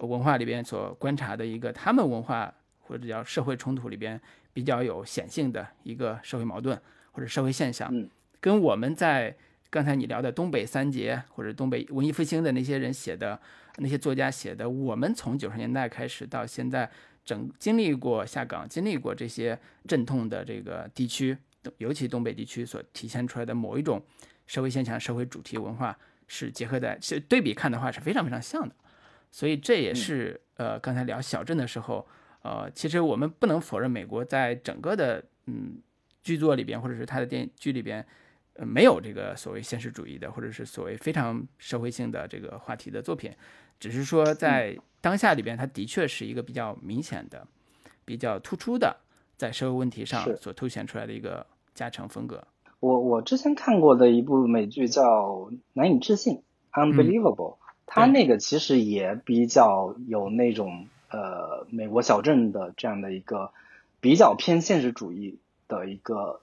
[0.00, 4.20] 文化里边所观察的一个他们文化或者叫社会冲突里边
[4.52, 6.80] 比较有显性的一个社会矛盾
[7.12, 8.08] 或者社会现象，嗯，
[8.40, 9.36] 跟我们在
[9.68, 13.38] 刚才你聊的东北三杰或者东北文艺复兴的那些人写的
[13.76, 16.90] 那些作家写的，我们从九十年代开始到现在，
[17.30, 21.36] 整经历过下岗，经历过这些阵痛的这个地区，
[21.78, 24.04] 尤其东北地区所体现出来的某一种
[24.48, 28.74] 社会现象、社会主题文化是结合在，是对比看的话是非常非常像的。
[29.30, 32.04] 所以这也是呃，刚才聊小镇的时候，
[32.42, 35.80] 呃，其实我们不能否认美国在整个的嗯
[36.24, 38.04] 剧作里边，或者是它的电剧里边，
[38.54, 43.32] 呃，没有这个所谓现实主义的，或者是所谓非常社会性的这个话题的作品，
[43.80, 47.46] 只是说在当下里边，它的确是一个比较明显的、
[48.04, 48.98] 比较突出的
[49.36, 52.46] 在社会问题上所凸显出来的一个加成风格。
[52.78, 55.02] 我我之前看过的一部美剧叫
[55.72, 56.42] 《难以置信》
[56.78, 57.56] （Unbelievable）。
[57.86, 63.50] 它那个其实也比较有那种呃美国小镇的这样的一个
[64.00, 66.40] 比较偏现实主义的一个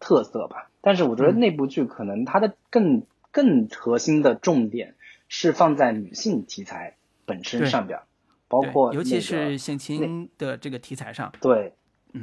[0.00, 4.96] 特色吧，但是我觉得那部剧可能它的更更核心的重点
[5.28, 8.00] 是放在女性题材本身上边，
[8.48, 11.32] 包括尤其是性侵的这个题材上。
[11.40, 11.74] 对，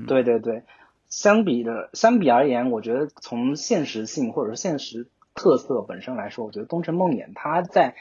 [0.08, 0.64] 对对对，
[1.08, 7.96] 相比的相比而言，我觉得从现实性或者说现实特色本身来说，我觉得东城梦魇它在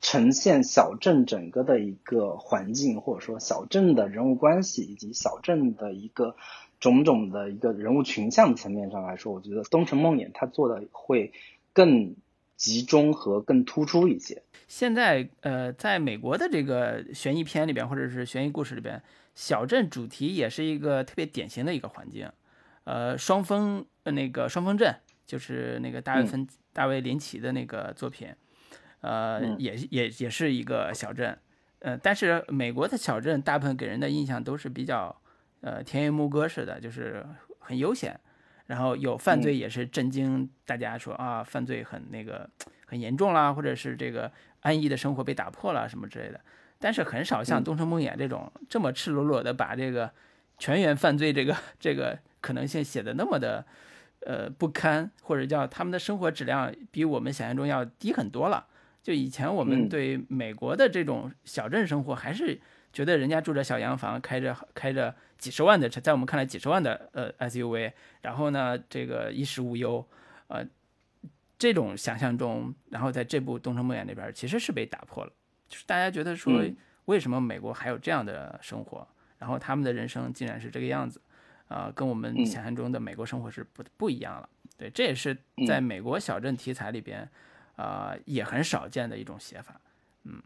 [0.00, 6.36] 呈现小镇整个的一个环境，或者说小镇的人物关系，以及小镇的一个
[6.80, 11.32] 种种的一个人物群像层面上来说，我觉得《东城梦魇》它做的会
[11.72, 12.14] 更
[12.56, 14.42] 集中和更突出一些。
[14.66, 19.00] 现在，呃，在美国的这个悬疑片里边，或者是悬疑故事里边，
[19.34, 22.30] 小镇主题也是一个特别典型的一个环境。
[22.84, 24.94] 呃，双峰，那个双峰镇，
[25.26, 28.28] 就是那个大卫芬、大卫林奇的那个作品。
[29.02, 31.38] 呃，也也也是一个小镇，
[31.80, 35.14] 呃，但是美国的小镇大部分给人的印象都是比较，
[35.60, 37.24] 呃，田园牧歌式的，就是
[37.60, 38.18] 很悠闲，
[38.66, 42.48] 然后有犯罪也是震惊大家说啊，犯罪很那个
[42.86, 46.40] 很严重啦，或者是这个安逸的生活被打破了什么之类的，
[46.78, 50.10] 但是很少像东城梦魇这种这么赤裸裸的把这个
[50.58, 53.64] 全员犯罪这个这个可能性写的那么的
[54.20, 58.66] 呃不堪，或者叫他们的生活质量比我们想象中要低很多了。
[59.02, 62.60] 就以前我们对美国的这种小镇生活，还是
[62.96, 70.02] 觉得人家住着小洋房，开着开着几十万的车，在我们看来几十万的呃 SUV，然后呢，这个衣食无忧，
[70.48, 70.66] 呃，
[71.58, 75.32] 这种想象中，然后在这部《东城梦魇》里边，其实是被打破了，
[75.68, 76.64] 就是大家觉得说，
[77.04, 79.06] 为什么美国还有这样的生活，
[79.36, 81.20] 然后他们的人生竟然是这个样子，
[81.68, 84.48] 啊，跟我们想象中的美国生活是不不一样了。
[84.78, 85.36] 对，这也是
[85.68, 87.28] 在美国小镇题材里边。
[87.76, 89.78] 啊，也很少见的一种写法，
[90.24, 90.42] 嗯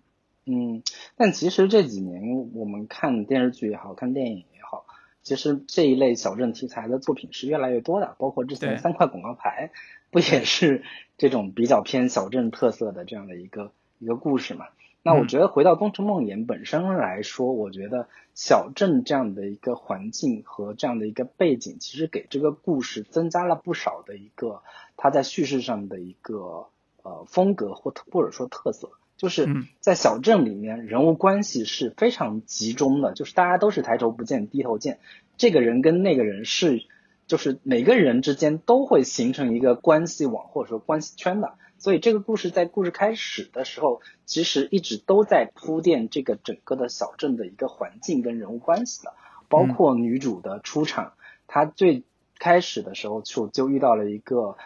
[0.47, 0.83] 嗯，
[1.17, 4.87] 但其实这几年我们看电视剧也好看电影也好，
[5.23, 9.71] 其实这一类小镇题材的作品是越来越多的，包括之前三块广告牌，
[10.11, 10.83] 不也是
[11.19, 14.67] 这种比较偏小镇特色的这样的一个一个故事嘛？
[15.03, 24.63] 那我觉得回到《东城梦魇》本身来说，我觉得小镇这样的一个环境和这样的一个背景，其实给这个故事增加了不少的一个
[24.97, 26.69] 它在叙事上的一个。
[27.03, 29.47] 呃，风格或或者说特色，就是
[29.81, 34.99] 在小镇里面，人物关系是非常集中的，就是大家都是抬头不见低头见，
[35.37, 36.87] 这个人跟那个人是，
[37.27, 49.13] 就是每个人之间都会形成一个关系网或者说关系圈的，所以这个故事在故事开始的时候，其实一直都在铺垫这个整个的小镇的一个环境跟人物关系的，
[49.51, 51.13] 包括女主的出场，
[51.47, 52.05] 她最
[52.39, 54.57] 开始的时候就就遇到了一个。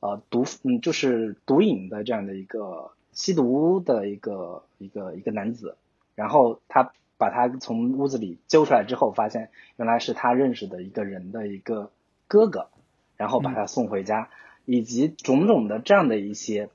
[0.00, 5.76] 呃，毒嗯，就是毒瘾的这样的一个吸毒的一个一个一个男子，
[6.14, 11.90] 然后他把他从屋子里揪出来之后，发现原来是他认识的一个人的一个
[12.28, 12.68] 哥哥，
[13.16, 14.28] 然后把他送回家，
[14.64, 16.68] 以及种种的这样的一些，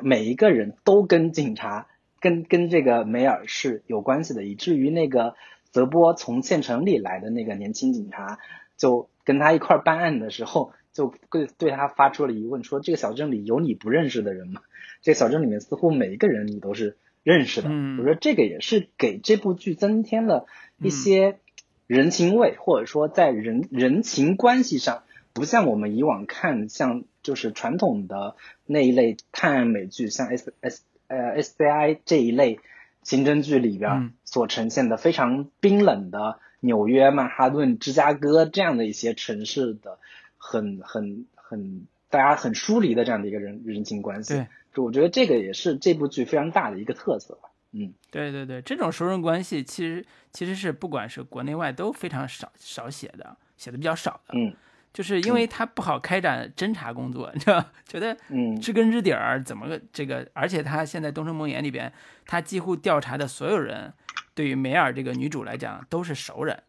[0.00, 1.86] 每一个人都跟警察
[2.18, 5.36] 跟跟这个梅尔是有关系的，以至于那个
[5.70, 8.38] 泽波从县城里来的那个年轻警察
[8.76, 10.72] 就跟他一块办案的时候。
[10.94, 14.62] 就对对他发出了疑问，说这个小镇里有你不认识的人吗？
[15.02, 17.68] 这个小镇里面似乎每一个人你都是认识的。
[17.98, 20.46] 我说这个也是给这部剧增添了
[20.78, 21.40] 一些
[21.88, 25.02] 人情味，或者说在人人情关系上，
[25.32, 32.60] 不像我们以往看像就是传统的那一类探案美剧，像 S S 呃 S C I 这一类
[33.02, 39.98] 刑侦剧里边所呈现的非常冰冷的纽约、曼哈顿、芝加哥这样的一些城市的。
[40.44, 47.48] 很很很，大家很疏离的这样的一个人人情关系，对，就我觉得这个也是这部剧非常大的一个特色吧。
[47.72, 54.54] 嗯，对对对，这种熟人关系其实其实是不管是国内外都非常少少写的，写的比较少的，嗯，
[54.92, 60.28] 就是因为他不好开展侦查工作，你知道，觉得嗯知根知底儿，怎么个这个？
[60.34, 61.92] 而且他现在《东城梦魇》里边，
[62.26, 63.92] 他几乎调查的所有人，
[64.34, 66.62] 对于梅尔这个女主来讲都是熟人，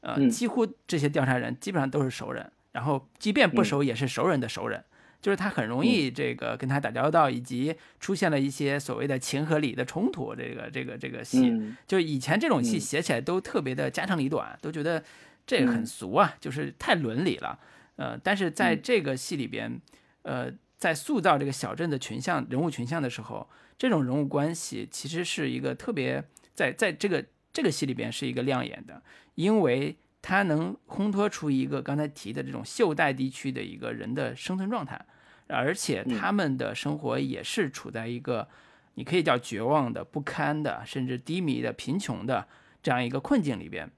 [0.00, 3.64] 呃，嗯几乎这些调查人基本上都是熟人，然后即便不嗯。
[3.64, 4.84] 熟也是熟人的熟人，
[5.20, 11.76] 就是他很容易这个跟他打交道，以及出现了一些所谓的情和理的冲突，这个这个这个戏，嗯。
[11.88, 12.80] 就以前这种戏嗯。
[12.80, 15.02] 写起来都特别的家长里短，都觉得
[15.44, 15.86] 这个很嗯。
[15.86, 17.58] 俗啊，就是太伦理了。
[17.96, 18.80] 呃，但是在嗯。
[18.80, 19.80] 这个戏里边，
[20.22, 26.22] 呃，在塑造这个小镇的群像人物群像的时候，这种人物关系其实是一个特别
[26.54, 29.02] 在在这个这个戏里边是一个亮眼的，
[29.34, 35.00] 因为它能烘托出一个刚才提的这种袖带地区的一个人的生存状态，
[35.46, 38.48] 而且嗯他们的生活也是处在一个
[38.94, 42.46] 你可以叫绝望的、不堪的，甚至低迷的、贫穷的
[42.82, 43.90] 这样一个困境里边。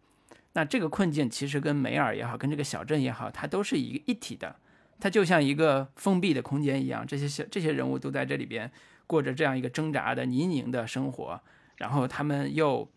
[0.53, 4.57] 那这个困境其实跟梅尔也好，跟这个小镇也好，它都是一个一体的，
[4.99, 8.71] 它就像一个封闭的空间一样，这些小这些人物都在这里边
[9.07, 11.41] 过着这样一个挣扎的泥泞的生活，
[11.77, 12.91] 然后他们又，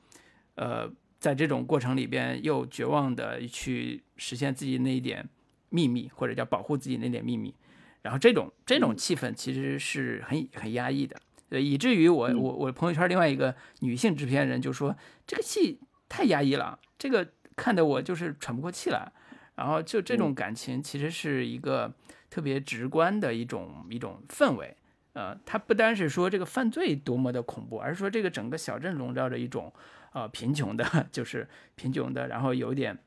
[0.56, 0.92] 呃，
[1.24, 5.26] 在这种过程里边又绝望的去实现自己那一点
[5.70, 7.56] 秘密，或者叫保护自己那点秘密，
[8.02, 11.16] 然后这种这种气氛其实是很很压抑的，
[11.48, 14.94] 呃，以至于我我我朋友圈另外一个女性制片人就说
[15.26, 19.10] 这个戏太压抑了，这个看得我就是喘不过气来。
[19.56, 21.94] 然后就这种感情其实是一个
[22.30, 24.76] 特别直观的一种一种氛围，
[25.14, 29.72] 呃，它不单是说这个犯罪多么的恐怖，而是说这个整个小镇笼罩着一种
[30.14, 32.98] 呃贫穷的， 就是贫穷的，然后有一点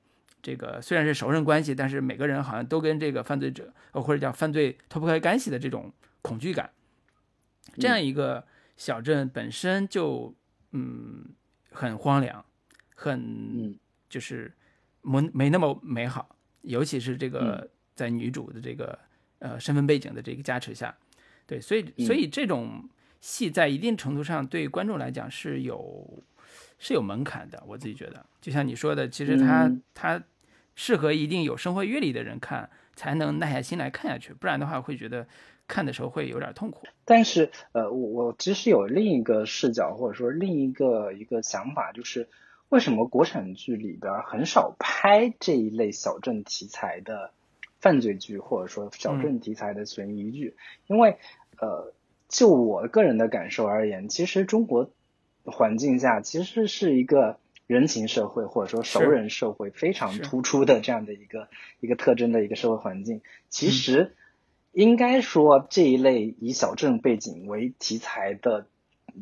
[0.42, 5.92] 这个虽然是熟人关系，但是每个人好像都跟这个犯罪者呃或者叫犯罪脱不开干系的这种
[6.22, 6.70] 恐惧感，
[7.78, 10.34] 这样一个小镇本身就
[10.72, 11.30] 嗯
[11.70, 12.44] 很荒凉，
[12.94, 13.78] 很嗯。
[14.08, 14.54] 就是
[15.02, 17.70] 没没那么美好，尤其是这个。
[17.96, 18.98] 在女主的这个
[19.38, 20.94] 呃身份背景的这个加持下，
[21.46, 22.86] 对，所以所以这种
[23.22, 26.22] 戏在一定程度上对观众来讲是有
[26.78, 30.22] 是有门槛的，我自己觉得，就像你说的，其实它、嗯它
[30.74, 35.26] 适合一定有生活阅历的人看，才能耐下心来看下去，不然的话会觉得
[35.66, 36.86] 看的时候会有点痛苦。
[37.06, 42.28] 但是呃，我我其实有另一个视角，或者说另一个一个想法，就是
[42.68, 47.32] 为什么国产剧里边儿很少拍这一类小镇题材的
[47.80, 50.56] 犯罪剧，或者说小镇题材的悬疑剧？
[50.88, 51.16] 因为
[51.58, 51.94] 呃，
[52.28, 54.90] 就我个人的感受而言，其实中国
[55.46, 61.48] 环境下其实是一个人情社会或者说熟人社会非常突出的这样的一个
[61.80, 63.16] 一个特征的一个社会环境。
[63.16, 64.14] 嗯其实
[64.72, 68.66] 应该说这一类以小镇背景为题材的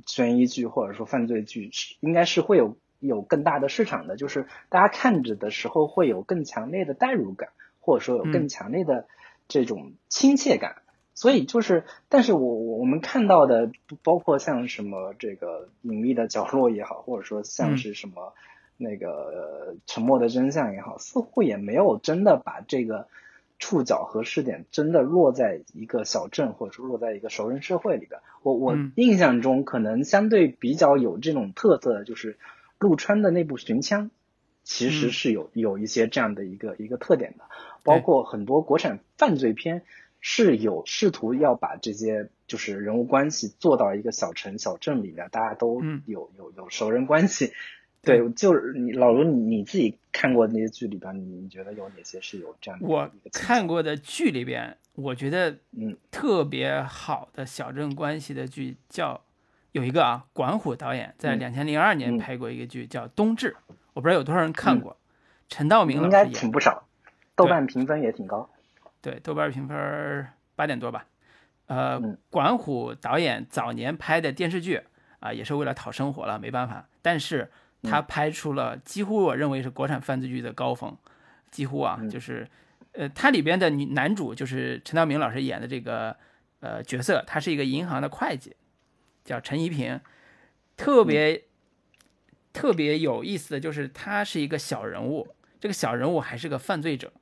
[0.06, 9.06] 悬疑剧或者说犯罪剧，是应该是会有有更大的市场的，就是大家看着的时候会有更强烈的代入感，或者说有更嗯强烈的
[9.46, 10.82] 这种亲切感。
[11.14, 13.70] 所以就是，但是我我我们看到的，
[14.02, 18.34] 包括像什么这个隐秘的角落也好，或者说像嗯是什么
[18.76, 23.06] 那个、呃沉默的真相也好，似乎也没有真的把这个
[23.60, 28.20] 触角和视点真的落在一个小镇，或者说落在一个熟人社会里边。
[28.42, 32.36] 我我嗯印象中可能相对比较有这种特色的，就是
[32.80, 34.06] 陆川的那部《寻枪》，
[34.64, 37.44] 其实嗯是有有一些这样的一个一个特点的，
[37.84, 39.82] 包括很多国产犯罪片。
[40.26, 46.02] 是有试图要把这些就是人物关系做到一个小城小镇里面，大家都嗯。
[46.06, 47.52] 有有有熟人关系。
[48.00, 55.94] 对，就是你老卢，你你自己看过那些剧里边，你你觉得有哪些是有这样的我看过的剧里边，我觉得嗯。
[56.10, 59.20] 特别好的小镇关系的剧叫
[59.72, 61.38] 有一个啊，管虎导演在嗯。
[61.38, 62.16] 两千零二年嗯。
[62.16, 63.50] 拍过一个剧叫《冬至》，
[63.92, 64.96] 我不知道有多少人看过，
[65.50, 66.86] 陈道明老应该师演的，挺不少，
[67.36, 68.48] 豆瓣评分也挺高。
[69.04, 71.04] 对，豆瓣评分八点多吧。
[71.66, 74.80] 呃嗯，管虎导演早年拍的电视剧
[75.20, 76.88] 啊，也是为了讨生活了，没办法。
[77.02, 77.50] 但是
[77.82, 80.96] 他嗯拍出了几乎我认为是国产犯罪剧的高峰，
[81.50, 82.48] 几乎啊，嗯就是
[82.92, 86.16] 呃，它里边的女男主就是陈道明老师演的这个
[86.60, 88.56] 呃角色，他是一个银行的会计，
[89.22, 90.00] 叫陈怡平，
[90.78, 91.44] 特别、
[92.54, 95.28] 特别有意思的就是他是一个小人物，
[95.60, 97.12] 这个小人物还是个犯罪者。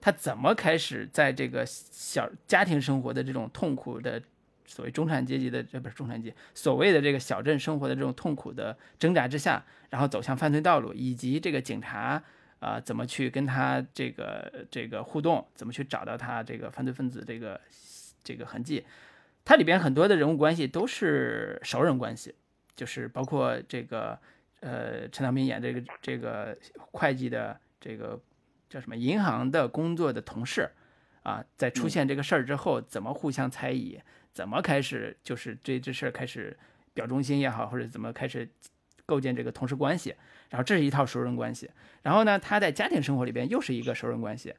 [0.00, 4.22] 他怎么开始在这个小家庭生活的这种痛苦的
[4.66, 12.22] 所谓中产阶级的这不是中产阶级所谓的这个小镇生活的这种痛苦的挣扎之下，然后走向犯罪道路，以及这个警察
[12.60, 17.60] 啊、怎么去跟他这个这个互动，怎么去找到他这个犯罪分子这个
[18.24, 18.84] 这个痕迹，
[19.44, 22.34] 它里边很多的人物关系都是熟人关系，
[22.74, 24.18] 就是包括这个
[24.58, 28.20] 呃陈道明演这个这个会计的这个
[28.68, 30.70] 叫什么银行的工作的同事
[31.22, 34.00] 啊，在出现这个事儿之后，怎么互相猜疑，
[34.32, 36.56] 怎么开始就是这这事儿开始
[36.94, 38.48] 表忠心也好，或者怎么开始
[39.06, 40.14] 构建这个同事关系，
[40.50, 41.70] 然后这是一套熟人关系。
[42.02, 44.54] 然后呢，他在家庭生活里边又是一个熟人关系，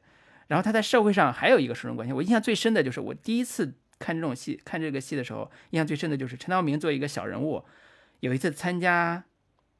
[0.48, 2.12] 然后他在社会上还有一个熟人关系。
[2.12, 7.64] 我印象最深的就是我第一次看这种戏，看这个戏的时候，印象最深的就是陈道明作为一个小人物，
[8.20, 9.24] 有一次参加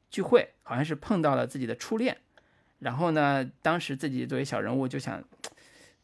[0.09, 2.17] 聚会，好像是碰到了自己的初恋，
[2.81, 5.23] 然后呢，当时自己作为小人物就想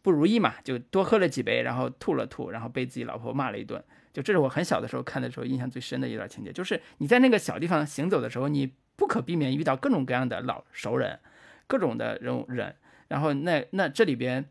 [0.02, 3.84] 不如意嘛，就多喝了几杯，然后吐了吐，然后被自己老婆骂了一顿。
[4.14, 11.20] 就这是我很小的时候看的时候印象最深的一段情节，就是你在那个小地方行走的时候，你不可避免遇到各种各样的老熟人。
[11.70, 12.74] 各种的人人，
[13.10, 14.46] 然后那那这里边，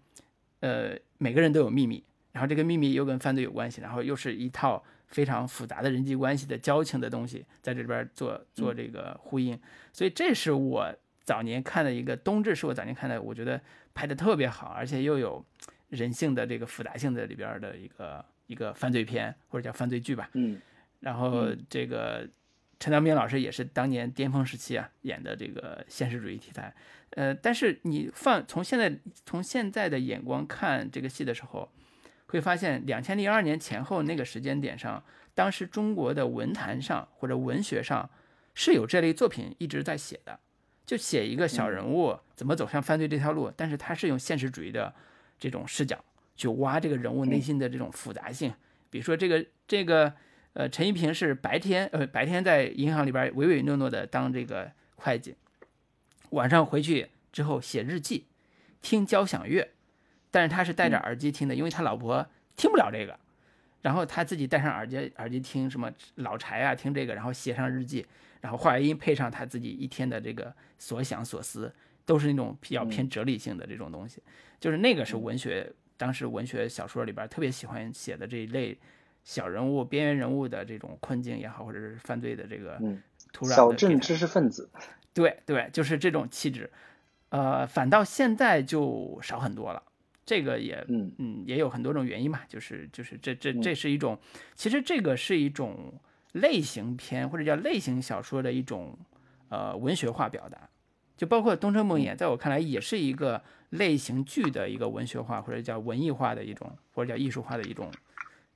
[0.61, 9.59] 呃，每个人都有秘密，然后这个秘密又跟犯罪有关系，然后又是一套非常复杂的人际关系的交情的东西，在这里边做做这个呼应，
[9.95, 10.95] 所以这是我
[11.27, 13.61] 早年看的一个冬至，是我早年看的，我觉得
[13.93, 15.45] 拍的特别好，而且又有
[15.89, 20.59] 人性的这个复杂性的里边的一个一个犯罪片或者叫犯罪剧吧，嗯，
[21.01, 22.27] 然后这个
[22.79, 26.72] 陈道明老师也是当年巅峰时期啊演的这个现实主义题材。
[27.11, 31.72] 呃，但是你放从现在从现在的眼光看这个戏的时候，
[32.27, 35.03] 会发现两千零二年前后那个时间点上，
[35.35, 38.09] 当时中国的文坛上或者文学上
[38.55, 40.39] 是有这类作品一直在写的，
[40.87, 44.95] 就写一个小人物怎么走上犯罪这条路，但是他是用现实主义的
[45.39, 46.03] 这种视角
[46.37, 48.55] 去挖这个人物内心的这种复杂性。
[48.89, 50.14] 比如说这个这个
[50.53, 55.34] 呃，陈一平是白天呃白天在银行里边唯唯诺诺的当这个会计。
[56.30, 58.26] 晚上回去之后写日记，
[58.80, 59.68] 听交响乐，
[60.30, 62.26] 但是他是戴着耳机听的，因为他老婆
[62.57, 63.18] 听不了这个，
[63.82, 68.07] 然后他自己戴上耳机耳机听什么老柴啊，听这个，然后写上日记，
[68.41, 71.74] 然后话外音配上他自己一天的这个所想所思，
[72.05, 74.22] 都是那种比较偏哲理性的这种东西，
[74.61, 78.78] 就是那个是文学，当时文学小说里边特别喜欢写的这一类
[79.24, 82.80] 小人物、边缘人物的这种困境也好，或者是犯罪的这个
[83.32, 84.70] 土壤，小镇知识分子。
[85.12, 86.70] 对对，就是这种气质，
[87.30, 89.82] 呃，反倒现在就少很多了。
[90.26, 92.41] 这个也，嗯嗯，也有很多种原因嘛。
[92.49, 94.18] 就是就是这这这是一种，
[94.55, 95.95] 其实这个是一种
[96.41, 98.97] 类型片或者叫类型小说的一种
[99.49, 100.68] 呃文学化表达。
[101.16, 107.91] 就包括《东城梦魇》，在我看来也是一个类型剧的一个文学化或者叫文艺化的一种或者叫艺术化的一种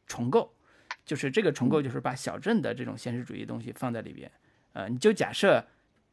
[0.07, 0.53] 重构。
[1.05, 4.31] 就是这个重构，就是把小镇的这种现实主义东西放在里边。
[4.73, 5.65] 呃，你就假设。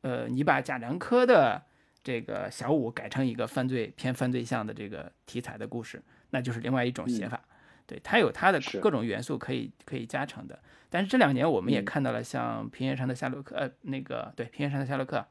[0.01, 1.61] 呃，你把贾樟柯的
[2.03, 7.41] 这个小五改成一个犯罪偏犯罪向的这个题材的故事，那就是另外一种写法。
[7.87, 10.57] 对，它有它的各种元素可以可以加成的。
[10.89, 15.25] 但是这两年我们也看到了像平原上的夏洛克，呃，那个对平原上的夏洛克，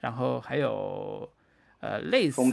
[0.00, 1.30] 然后还有
[1.80, 2.50] 呃类似于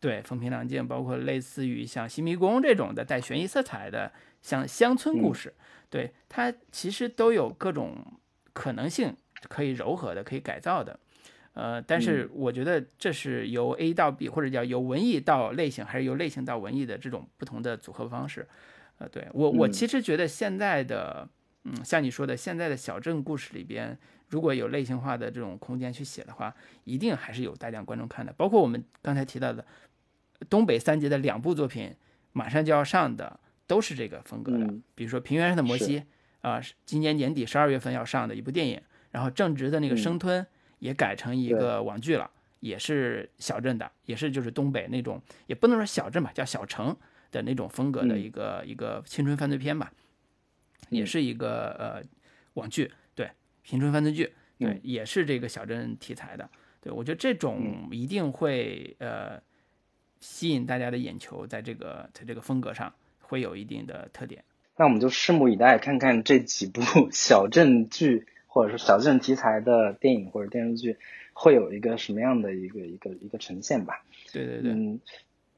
[0.00, 4.12] 对风平浪静，包括类似于像新迷宫这种的带悬疑色彩的
[4.42, 5.54] 像乡村故事，
[5.90, 7.96] 对它其实都有各种
[8.52, 9.16] 可能性。
[9.48, 10.98] 可以柔和的，可以改造的，
[11.52, 18.48] 呃，但是我觉得这是由 A 到 B，或者叫由文艺到类型，还是由类型到文艺的这种不同的组合方式。
[18.98, 21.28] 呃，对我，我其实觉得现在的，
[21.64, 23.96] 嗯，像你说的，现在的小镇故事里边，
[24.28, 28.32] 如果有类型化的这种空间去写的话，一定还是有大量观众看的。
[28.32, 29.64] 包括我们刚才提到的
[30.48, 31.94] 东北三杰的两部作品，
[32.32, 36.00] 马上就要上的都是这个风格的，比如说《平原上的摩西》，
[36.40, 38.80] 啊，今年年底十二月份要上的一部电影。
[39.10, 40.46] 然后正直的那个生吞
[40.80, 42.30] 也改成一个网剧了，
[42.60, 46.94] 也是小镇的，也是就是东北那种，也不能说小镇吧，叫小城
[47.30, 49.92] 的那种风格的一个一个青春犯罪片吧，
[50.90, 52.02] 也是一个呃
[52.54, 53.30] 网剧，对，
[53.64, 56.48] 青春犯罪剧，对，也是这个小镇题材的，
[56.80, 59.40] 对我觉得这种一定会呃
[60.20, 64.44] 吸引大家的眼球，在这个在这个风格上会有一定的特点。
[64.76, 66.80] 那我们就拭目以待，看看这几部
[67.12, 68.26] 小镇剧。
[68.50, 70.96] 或者说小镇题材的电影或者电视剧，
[71.32, 74.02] 会有一个什么样的一个一个一个呈现吧？
[74.32, 74.98] 对对对，嗯，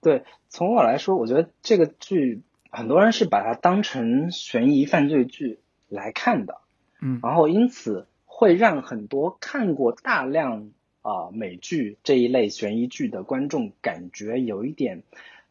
[0.01, 6.59] 对，从我来说，我觉得这个剧很多人是把它当成悬疑犯罪剧来看的，
[7.01, 10.70] 嗯，然后因此会让很多看过大量
[11.03, 15.03] 啊美剧这一类悬疑剧的观众感觉有一点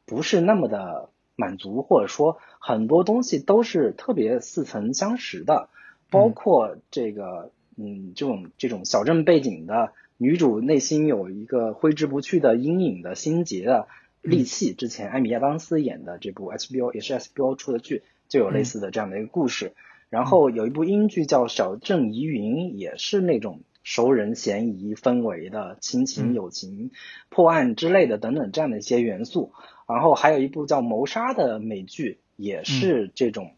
[0.06, 5.70] 不是那么的满足，或者说很多东西都是特别似曾相识的。
[6.12, 13.88] 包括这个，嗯，这种这种小镇背景的女主内心有一个挥之不去的阴影的心结的
[14.30, 19.73] 利器，之前艾米亚当斯演的这部 HBO 也是 HBO 出的剧，就有类似的这样的一个故事。
[20.09, 26.91] 然后有一部英剧叫《小镇疑云》，也是那种熟人嫌疑氛围的亲情、嗯友情、
[27.30, 29.51] 破案之类的等等这样的一些元素。
[29.88, 33.53] 然后还有一部叫《谋杀》的美剧，也是这种、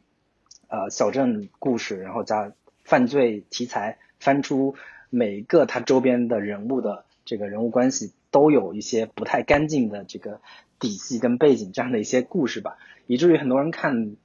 [0.68, 2.54] 呃小镇故事，然后加
[2.84, 4.76] 犯罪题材，翻出
[5.10, 10.42] 每一个他周边的人物的这个人物关系都有一些不太干净的这个
[10.80, 14.16] 底细跟背景这样的一些故事吧，以至于很多人看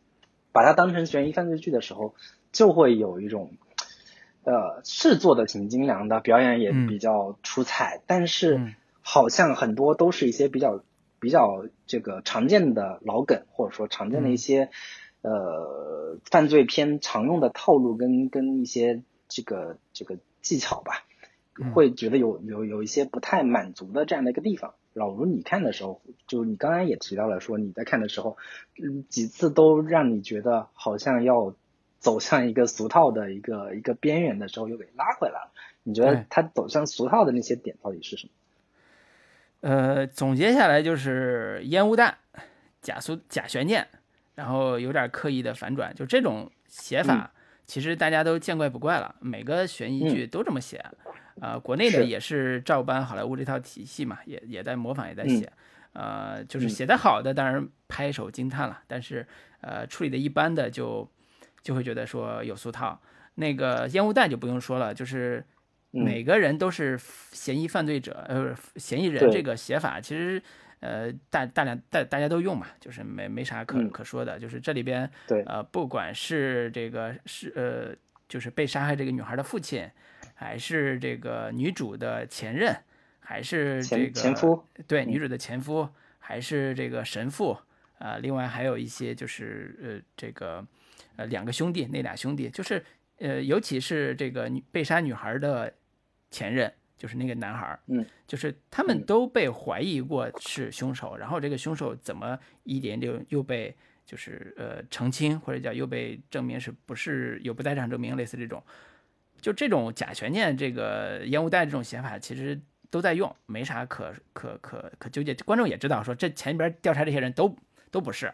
[0.52, 2.14] 把它当成悬疑犯罪剧的时候，
[2.52, 3.52] 就会有一种。
[4.48, 6.86] 呃，是做的挺精良的，表演也嗯。
[6.86, 8.74] 比较出彩，但是嗯。
[9.02, 10.84] 好像很多都是一些比较
[11.18, 14.70] 比较这个常见的老梗，或者说常见的一些、
[15.22, 21.15] 呃犯罪片常用的套路跟跟一些这个这个技巧吧，嗯
[21.74, 24.74] 会觉得有有有一些不太满足的这样的一个地方。
[24.92, 28.36] 老卢，你看的时候，就你刚刚也提到了说你在看的时候，
[28.82, 31.54] 嗯，几次都让你觉得好像要
[31.98, 35.52] 走向一个俗套的一个一个边缘的时候，又给拉回来了。
[35.82, 38.32] 你觉得对他走向俗套的那些点到底是什么？
[39.60, 42.16] 呃，总结下来就是烟雾弹、
[42.80, 43.86] 假俗假悬念，
[44.34, 47.32] 然后有点刻意的反转，就这种写法，
[47.66, 50.84] 其实大家都见怪不怪了，每个悬疑剧都这么写。
[51.40, 55.52] 呃，国内的也是照搬好莱坞这套体系嘛，也也在模仿，也在嗯写。
[55.92, 59.26] 呃，就是嗯写得好的，当然拍手惊叹了，但是
[59.60, 61.06] 呃，处理的一般的就
[61.60, 62.98] 就会觉得说有俗套。
[63.34, 65.44] 那个烟雾弹就不用说了，就是
[65.92, 66.98] 嗯每个人都是
[67.32, 70.42] 嫌疑犯罪者，呃，嫌疑人这个写法其实。
[70.80, 73.90] 呃，大大量大大家都用嘛，就是没没啥可嗯。
[73.90, 75.42] 可说的，就是这里边对。
[75.44, 77.96] 呃，不管是这个是呃，
[78.28, 79.90] 就是被杀害这个女孩的父亲，
[80.34, 82.76] 还是这个女主的前任，
[83.20, 84.84] 还是这个前夫，嗯。
[84.86, 87.58] 对女主的前夫，还是这个神父
[87.98, 90.62] 啊、另外还有一些就是呃这个
[91.16, 92.84] 呃两个兄弟，那俩兄弟就是
[93.18, 95.72] 呃，尤其是这个女被杀女孩的
[96.30, 103.76] 前任，就是那个男孩，嗯，就是他们嗯都被怀疑过是凶手，然后这个凶手怎么一点就又被
[104.06, 108.62] 就是呃澄清或者叫又被证明是不是有不在场证明，类似这种，
[109.42, 115.34] 就这种假悬念，这个烟雾弹这种写法，其实都在用，没啥可可可可纠结。
[115.34, 117.54] 观众也知道说这前边调查这些人都
[117.90, 118.32] 都不是，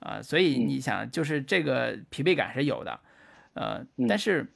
[0.00, 3.00] 啊、所以嗯你想就是这个疲惫感是有的，
[3.54, 4.52] 呃，嗯但是。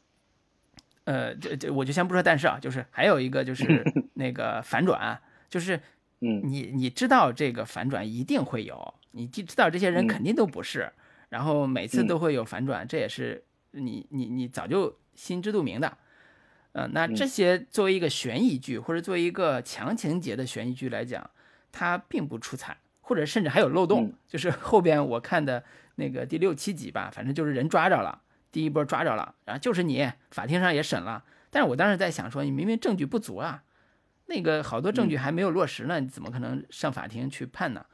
[1.05, 3.85] 呃，这这我就先不说，但是啊，就是还有一个就是
[4.15, 5.77] 那个反转，就是
[6.21, 10.91] 嗯你你知道这个反转一定会有，你知知道这些人嗯肯定都不是，
[11.29, 15.99] 然后每次嗯都会有反转，这也是你你你早就心知肚明的。
[16.73, 21.31] 呃，那嗯这些作为一个悬疑剧或者作为一个强情节的悬疑剧来讲，
[21.71, 24.07] 它并不出彩，或者甚至还有漏洞。
[24.07, 25.63] 嗯就是后边我看的
[25.97, 28.21] 那个第六七集吧，反正就是人抓着了，
[28.55, 31.25] 第一波抓着了，然后就是你，法庭上也审了。
[31.51, 33.65] 但是我当时在想说，你明明证据不足啊，
[34.27, 37.85] 那个好多证据还没有落实呢，你怎么可能上法庭去判呢？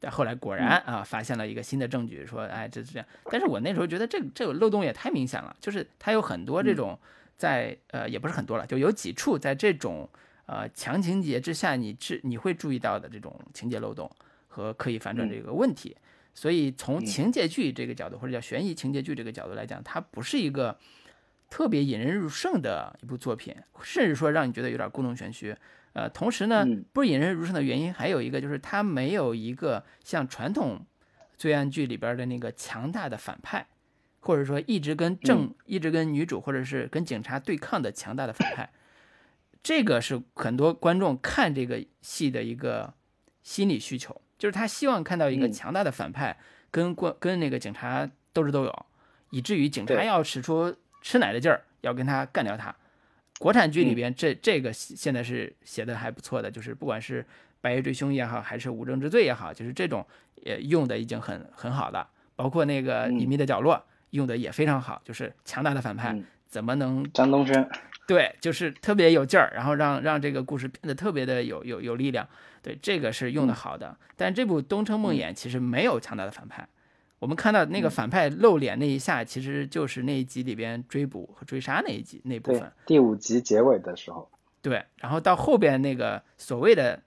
[0.00, 3.06] 但后来果然啊，发现了一个新的证据，说哎这是这样。
[3.30, 6.98] 但是我那时候觉得这这个漏洞也太明显了，就是它有很多这种
[7.36, 10.08] 在呃也不是很多了，就有几处在这种
[10.46, 14.10] 呃强情节之下，你知你会注意到的这种情节漏洞
[14.48, 15.94] 和刻意反转这个问题。
[16.36, 20.78] 所以从情节剧这个角度，或者叫悬疑情节剧这个角度来讲，它不是一个
[21.48, 25.56] 特别引人入胜的一部作品，甚至说让你觉得有点故弄玄虚。
[25.94, 30.84] 呃，同时呢嗯，不引人入胜的原因还有一个就是它没有一个像传统
[31.38, 33.66] 罪案剧里边的那个强大的反派，
[34.20, 38.70] 或者说一直跟正、一直跟女主或者是跟警察对抗的强大的反派。
[39.62, 42.92] 这个是很多观众看这个戏的一个
[43.42, 45.52] 心理需求，就是他希望看到一个嗯。
[45.52, 46.36] 强大的反派
[46.70, 48.86] 跟关跟那个警察斗智斗勇，
[49.30, 52.74] 以至于警察要使出吃奶的劲儿，要跟他干掉他。
[53.38, 53.94] 国产剧里嗯。
[53.94, 57.22] 边这这个现在是写的还不错的，就是不管是
[57.60, 60.06] 《白夜追凶》也好，还是《无证之罪》也好，就是这种
[60.36, 62.08] 也用的已经很很好了。
[62.34, 63.74] 包括那个《嗯隐秘的角落》
[64.10, 66.24] 用的也非常好，就是强大的反派嗯。
[66.48, 67.68] 怎么能张东升，
[68.06, 72.26] 对，就是特别有劲儿，然后让让这个故事变得特别的有有有力量。
[72.62, 73.96] 对，这个是用的好的。
[74.16, 76.66] 但这部《东城梦魇》其实没有强大的反派。
[77.18, 84.30] 我们看到那个嗯反派露脸那一下，其实就是那一集里边追捕和追杀那一集那部分。，第五集结尾的时候，
[84.62, 87.00] 对，然后到后边那个所谓的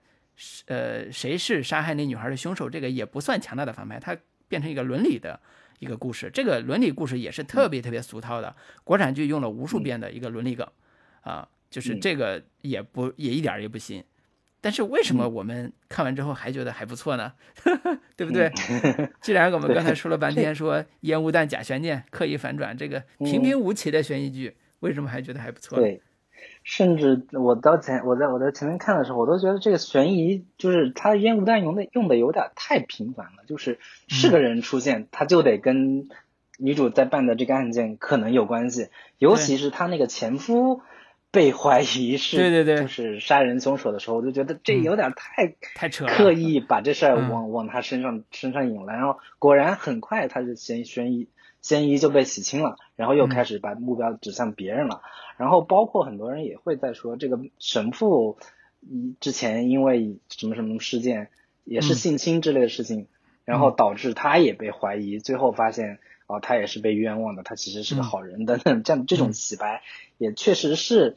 [0.66, 4.16] 呃谁是杀害那女孩的凶手，这个也不算强大的反派，它
[4.48, 5.38] 变成一个伦理的
[5.78, 6.30] 一个故事。
[6.32, 10.66] 这个伦理故事也是特别特别俗套的，国产剧用了无数遍的一个伦理梗
[11.20, 14.04] 啊，就是嗯这个也不也一点儿也不新。
[14.62, 17.32] 但是为什么嗯我们看完之后还觉得还不错呢？
[18.14, 18.52] 对不对？
[19.22, 25.78] 既然我们刚才说了半天， 说烟雾弹、假悬念、刻意反转，这个平嗯平无奇的悬疑剧，为什么还觉得还不错？
[25.78, 26.02] 对，
[26.62, 36.08] 甚至我到前我在我在前面看的时候，我都觉得这个悬疑就是它烟雾弹用的用的有点太频繁了，就是是个人出现，他就得跟
[36.58, 40.82] 女主在办的这个案件可能有关系，尤其是他那个前夫
[41.30, 51.28] 被怀疑是对对对，就是杀人凶手的时候，我就觉得这有点太太扯，刻意把这事儿往往他身上身上引了，然后果然很快他就嫌悬疑。
[51.62, 55.02] 嫌疑就被洗清了，然后又开始把目标指向别人了。
[55.36, 58.38] 然后包括很多人也会在说，这个神父
[59.20, 61.28] 之前因为什么什么事件，
[61.64, 63.08] 也是性侵之类的事情，
[63.44, 65.98] 然后导致他也被怀疑，最后发现
[66.30, 68.82] 哦，他也是被冤枉的，他其实是个好人等等。
[68.84, 69.82] 这样这种洗白
[70.16, 71.16] 也确实是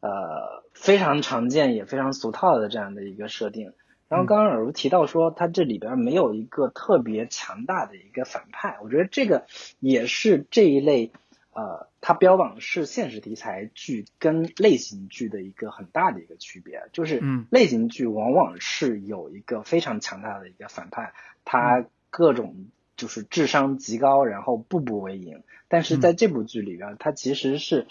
[0.00, 3.72] 呃非常常见也非常俗套的这样的一个设定。
[4.08, 9.46] 然后刚刚耳如提到说，他这里边没有一个特别强大的一个反派，我觉得这个
[9.80, 11.10] 也是这一类
[11.52, 21.12] 呃，它标榜是现实题材剧跟类型剧的一个很大的一个区别，就是类型剧往往是有一个非常强大的一个反派，
[21.44, 27.86] 他各种就是智商极高，然后步步为营，但是在这部剧里边，他其实是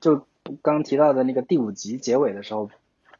[0.00, 0.26] 就
[0.62, 2.70] 刚提到的那个第五集结尾的时候，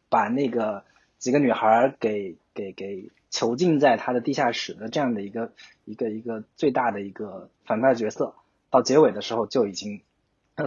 [0.09, 0.85] 把那个
[1.19, 2.37] 几个女孩给。
[2.55, 5.55] 给给囚禁在他的地下室的这样的一个
[5.87, 8.35] 一个一个最大的一个反派角色，
[8.69, 10.03] 到结尾的时候就已经，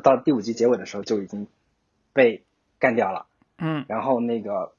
[0.02, 1.46] 到第五集结尾的时候就已经
[2.12, 2.44] 被
[2.80, 3.28] 干掉了。
[3.60, 4.74] 嗯，然后那个，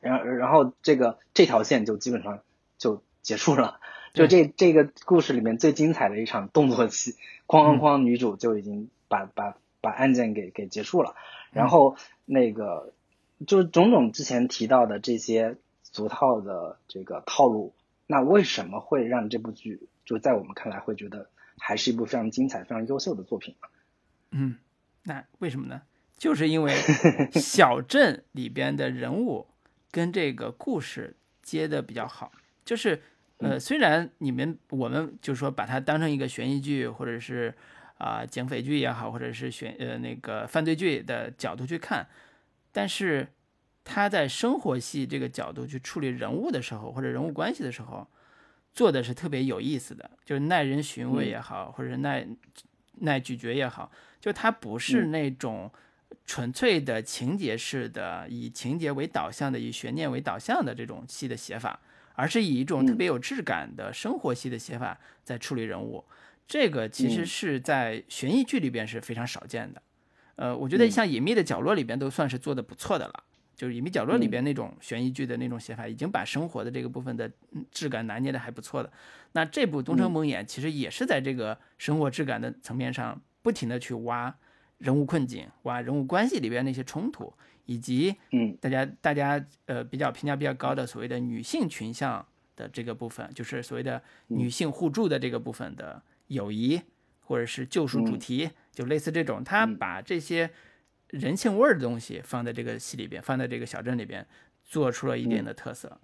[0.00, 2.40] 然然后这个这条线就基本上
[2.76, 3.80] 就结束了。
[4.12, 11.14] 就这这个故事里面最精彩的一场动作戏，哐哐哐，女主就已经把把把案件给给结束了。
[11.52, 12.92] 然后那个
[13.46, 15.56] 就是种种之前提到的这些。
[15.92, 17.74] 俗套的这个套路，
[18.06, 23.68] 那为什么会让这部剧就在我们看来会觉得还是一部非常精彩、非常优秀的作品呢？
[24.30, 24.56] 嗯，
[25.02, 25.82] 那为什么呢？
[26.16, 26.72] 就是因为
[27.34, 29.48] 小镇里边的人物
[29.90, 32.30] 跟这个故事接的比较好。
[32.64, 33.02] 就是
[33.40, 37.54] 呃，虽然你们我们就说把它当成一个悬疑剧，或者是
[37.98, 42.06] 啊警匪剧也好，或者是悬呃那个犯罪剧的角度去看，
[42.72, 43.28] 但是。
[43.82, 48.06] 他在生活戏这个角度去处理人物的时候，或者人物关系的时候，
[48.74, 52.24] 做的是特别有意思的，就是耐人寻味也好，或者耐
[52.98, 55.72] 耐咀嚼也好，就它不是那种
[56.26, 61.80] 纯粹的情节式的，以情节为导向的，以悬念为导向的这种戏的写法，
[62.14, 66.04] 而是以一种特别有质感的生活系的写法在处理人物。
[66.46, 69.82] 这个其实是在悬疑剧里边是非常少见的。
[70.36, 73.24] 呃，我觉得像《隐秘的角落》里边都算是做的不错的了。
[73.54, 77.30] 就是隐秘角落里边那种悬疑剧的那种写法，已经把生活的这个部分的
[77.70, 78.90] 质感拿捏的还不错的。
[79.32, 84.34] 那这部《东城梦魇》其实也是在这个生活质感的层面上，不停的去挖
[84.78, 87.30] 人物困境，挖人物关系里边那些冲突，
[87.66, 96.80] 以及嗯，大家大家呃比较评价比较高的所谓的女性群像的这个部分，就是所谓的女性互助的这个部分的友谊
[97.20, 100.50] 或者是救赎主题，就类似这种，他把这些。
[101.12, 104.24] 人性味儿的东西放在这个戏里边，放在这个小镇里边，
[104.62, 106.00] 做出了一定的特色，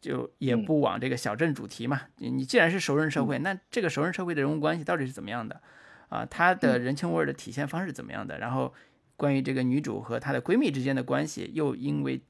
[0.00, 2.00] 就也不往这个小镇主题嘛。
[2.16, 5.60] 你既然是熟人社会，那这个熟人社会的人物关系到底是怎么样的？
[6.08, 8.38] 啊，他的人情味儿的体现方式怎么样的？
[8.38, 8.72] 然后
[9.16, 12.20] 关于这个女主和她的闺蜜之间的关系，又因为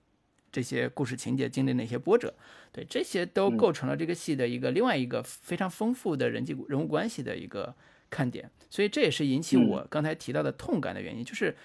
[0.51, 2.33] 这些故事情节经历哪些波折？
[2.73, 7.75] 对，这些都构成了这个戏的一个另外一个非常丰富的人际人物关系的一个
[8.09, 8.51] 看点。
[8.71, 11.57] 所以这也是引起我刚才提到的痛感的原因，就是。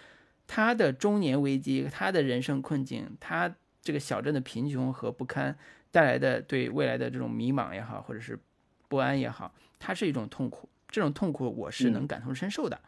[0.48, 5.58] 她的中年危机，她的人生困境，她这个小镇的贫穷和不堪
[5.92, 8.38] 带来的对未来的这种迷茫也好，或者是
[8.90, 10.68] 不安也好，它是一种痛苦。
[10.90, 12.82] 这种痛苦我是能感同身受的。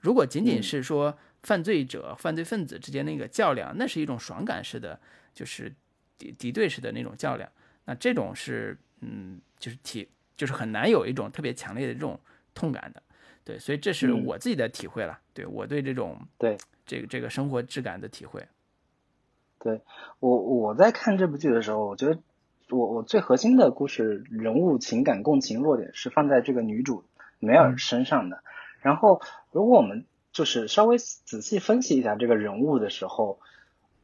[0.00, 4.98] 如果仅仅是说犯罪者、犯罪分子之间那个较量，那是一种爽感式的，
[5.32, 5.72] 就是
[6.18, 7.48] 敌敌对式的那种较量。
[7.84, 12.18] 那这种是，嗯，就是体，就是很难有一种特别强烈的这种
[12.52, 13.00] 痛感的。
[13.44, 15.20] 对，所以这是我自己的体会了。
[15.32, 16.56] 对我对这种对。
[16.86, 18.46] 这个这个生活质感的体会，
[19.58, 19.80] 对
[20.20, 22.20] 我我在看这部剧的时候，我觉得
[22.68, 27.02] 我我最核心的故事人物情感共情落点是放在这个女主
[27.38, 28.44] 梅尔身上的。
[28.82, 30.04] 然后，如果我们
[30.34, 33.40] 就是稍微仔细分析一下这个人物的时候，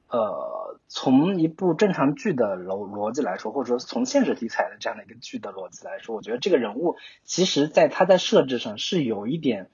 [0.09, 9.68] 呃，从一部正常剧的逻逻辑来说，或者说从现实题材的这样的一个剧的逻辑来说，我觉得这个人物其实在他在设置上是有一点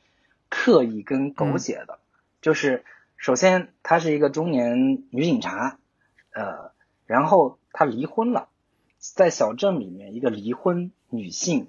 [0.49, 2.01] 刻意跟狗血的，
[2.41, 2.85] 就是。
[3.19, 5.79] 首先，她是一个中年女警察，
[6.35, 6.73] 呃，
[7.07, 8.51] 然后她离婚了，
[8.99, 11.69] 在小镇里面一个离婚女性，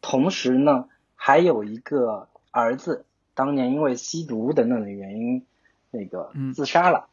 [0.00, 3.04] 同时呢还有一个儿子，
[3.36, 5.44] 当年因为吸毒等等的原因，
[5.92, 7.10] 那个自杀了，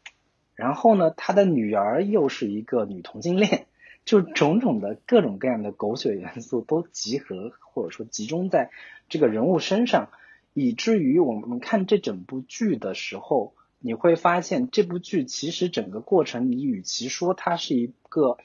[0.56, 3.68] 然后呢，他的女儿又是一个女同性恋，
[4.06, 8.72] 就种种的各种各样的狗血元素都集合或者说集中在
[9.10, 10.10] 这个人物身上，
[10.54, 18.38] 以至于我们看这整部剧的时候，你会发现这部剧其实整个过程，你与其说它是一个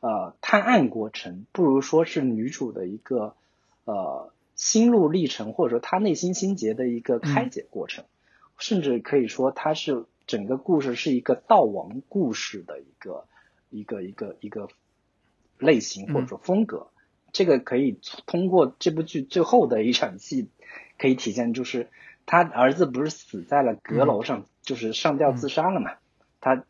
[0.00, 3.34] 呃探案过程，不如说是女主的一个
[3.84, 8.04] 呃心路历程，或者说他内心心结的一个开解过程。
[8.58, 13.26] 甚至可以说，他是整个故事是一个悼亡故事的一个
[13.68, 14.68] 一个一个一个
[15.58, 16.88] 类型或者说风格。
[17.32, 20.48] 这个可以通过这部剧最后的一场戏
[20.98, 21.90] 可以体现，就是
[22.24, 25.90] 他儿子不是死在了阁楼上，就是上吊自杀了嘛？
[26.40, 26.64] 他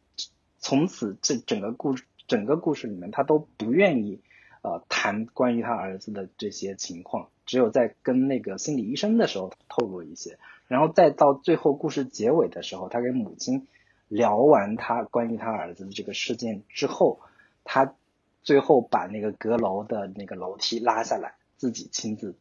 [0.58, 4.20] 从此这整个故事整个故事里面，他都不愿意
[4.62, 10.38] 呃谈关于他儿子的这些情况，只有在跟那个心理医生的时候透露一些。
[10.68, 13.66] 然后再到最后故事结尾的时候，他跟母亲
[14.08, 17.20] 聊完他关于他儿子的这个事件之后，
[17.64, 17.94] 他
[18.42, 22.36] 最后把那个阁楼的那个楼梯拉下来，自己亲自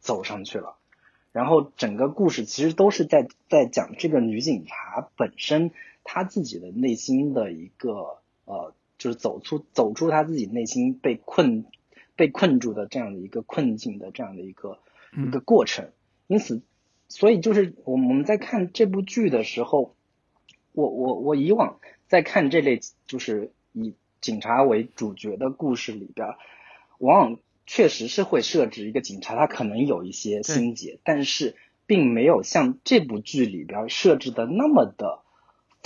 [0.00, 0.76] 走上去了。
[1.30, 5.70] 然后整个故事其实都是在在讲这个女警察本身
[6.02, 11.66] 她自己的内心的一个呃，就是走出走出她自己内心被困
[12.18, 14.78] 被困住的这样的一个困境的这样的一个
[15.16, 15.90] 一个过程。
[16.26, 16.60] 因此。
[17.10, 19.96] 所以就是我我们在看这部剧的时候，
[20.72, 26.28] 我我我以往在看这类就是以警察为主角的故事里边，
[26.98, 31.56] 往往确实是会设置一个警察，他可能有一些心结，但是
[31.86, 35.22] 并没有像这部剧里边设置的那么的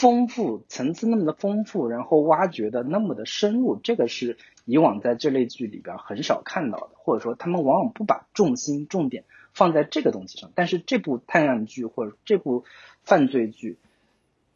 [0.03, 9.25] 丰富，层次那么的丰富，然后挖掘的那么的深入，这个是以往在这类剧里边很少看到的，或者说他们往往不把重心重点。
[9.55, 12.65] 放在这个东西上，但是这部探案剧或者这部
[13.03, 13.77] 犯罪剧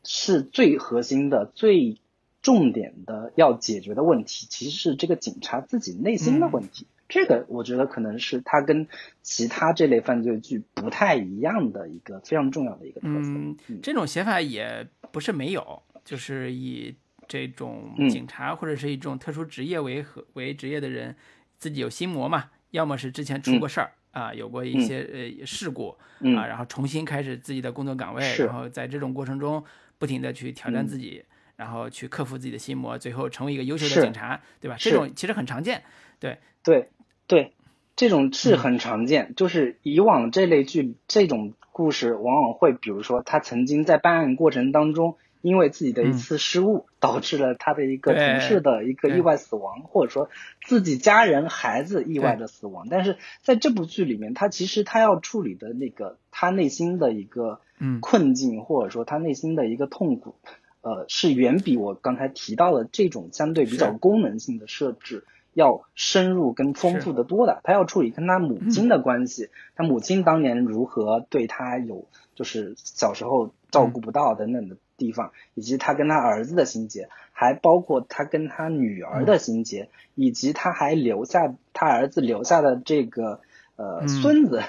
[0.03, 2.01] 是最核心的、最
[2.41, 6.87] 重点的要解决的问题，其实是这个警察自己内心的问题。
[7.09, 8.87] 这个我觉得可能是它跟
[9.23, 13.31] 其他这类犯罪剧不太一样的一个非常重要的一个特色。
[13.31, 16.95] 嗯，这种写法也不是没有，就是以
[17.29, 21.15] 这种警察或者是一种特殊职业为和为职业的人
[21.59, 23.93] 自己有心魔嘛，要么是之前出过事儿。
[24.13, 25.91] 啊，有过一些呃事故
[26.35, 29.63] 啊，然后重新开始自己的工作岗位，然后在这种过程中
[29.99, 31.23] 不停的去挑战自己，
[31.57, 34.77] 然后去克服自己的心魔，最后成为一个优秀的警察，对吧？
[34.79, 35.83] 这种其实很常见，
[36.19, 36.39] 对。
[36.63, 36.89] 对
[37.27, 37.53] 对，
[37.97, 39.35] 这种是很常见。
[39.37, 45.17] 就是以往这类剧这种故事，往往会比如说他曾经在办案过程当中。
[45.43, 50.29] 因为自己的一次失误，导致了他的一个同事的一个意外死亡，或者说
[50.67, 52.89] 自己家人孩子意外的死亡。
[52.91, 57.61] 但是在这部剧里面，他其实他要处理的那个他内心的一个
[58.01, 60.35] 困境，或者说他内心的一个痛苦，
[60.81, 65.23] 呃，是远比我刚才提到的这种相对比较功能性的设置
[65.57, 67.61] 要深入跟丰富的多的。
[67.65, 74.77] 他要处理跟他母亲的关系，他母亲当年如何对他有，就是小时候照顾不到等等的。
[74.99, 83.43] 地方，以及他跟他儿子的心结，还包括他跟他女儿的心结，以及他还留下他儿子留下的这个
[83.77, 84.63] 呃孙子，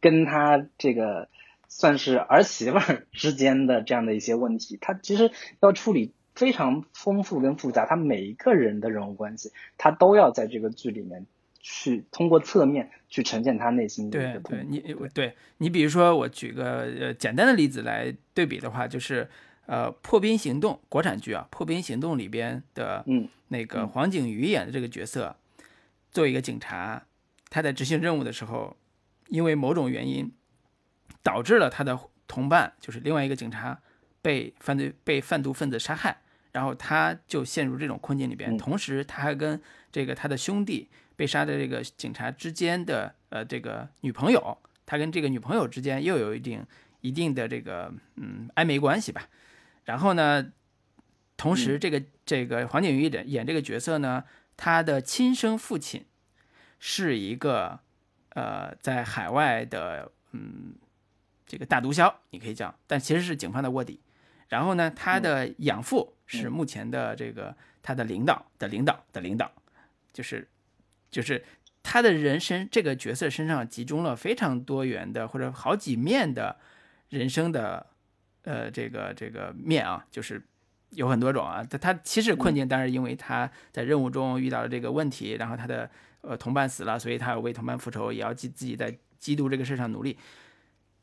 [0.00, 1.28] 跟他这个
[1.68, 2.80] 算是儿媳妇
[3.12, 5.30] 之间的这样的一些问题，他其实
[5.60, 11.26] 要处理非常丰富跟复杂，他每一个人的人物关系，他都要在这个剧里面
[11.60, 14.78] 去通过侧面去呈现他内心的一个对，你
[15.12, 19.28] 对你比如说我举个呃简单的例子来对比的话，就是。
[19.70, 25.36] 呃，破冰行动国产剧啊，破冰行动里边的嗯那个黄景瑜演的这个角色，
[26.10, 27.04] 作为一个警察，
[27.50, 28.78] 他在执行任务的时候，
[29.28, 30.32] 因为某种原因，
[31.22, 33.78] 导致了他的同伴，就是另外一个警察
[34.22, 36.16] 被犯罪被贩毒分子杀害，
[36.52, 39.60] 然后他就陷入这种困境里边，同时他还跟
[39.92, 46.64] 这个他的兄弟被杀的这个警察之间的呃这个女朋友，他跟这个女朋友之间又有一定
[47.00, 49.28] 一定的这个嗯暧昧关系吧。
[49.84, 50.52] 然后呢，
[51.36, 54.24] 同时这个这个黄景瑜演演这个角色呢，
[54.56, 56.04] 他的亲生父亲
[56.78, 57.80] 是一个
[58.30, 60.74] 呃在海外的嗯
[61.46, 64.00] 这个大毒枭，你可以叫，但其实是警方的卧底。
[64.48, 69.50] 然后呢，他的养父是目前的这个他的领导的领导的领导，
[70.12, 70.46] 就是
[71.10, 71.44] 就是
[71.82, 76.56] 他的人生这个角色身上集中了非常多元的或者好几面的
[77.08, 77.86] 人生的。
[78.44, 80.42] 呃，这个这个面啊，就是
[80.90, 81.62] 有很多种啊。
[81.68, 85.90] 他他其实困境，但是因为他在任务中遇到了这个问题，然后他的
[86.22, 90.16] 呃同伴死了，所以他要为同伴复仇，也要记自己在缉毒这个事上努力。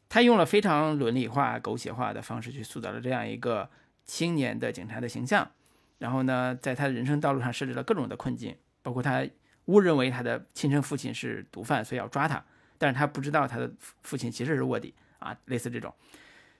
[0.09, 3.69] 他用了非常伦理化、狗血化的方式去塑造了这样一个
[4.05, 5.51] 青年的警察的形象。
[5.97, 9.25] 然后呢，在他的人生道路上设置了各种的困境，包括他
[9.65, 12.43] 误认为他的亲生父亲是毒贩，所以要抓他，
[12.77, 13.71] 但是他不知道他的
[14.03, 15.93] 父亲其实是卧底啊，类似这种。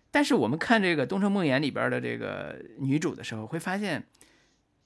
[0.10, 4.02] 但是我们看这个《东城梦魇》里边的这个女主的时候，会发现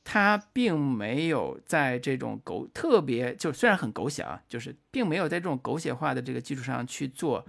[0.04, 7.46] 她并没有在这种狗特别就虽然很狗血啊，就是并没有在这种狗血化的这个基础上去做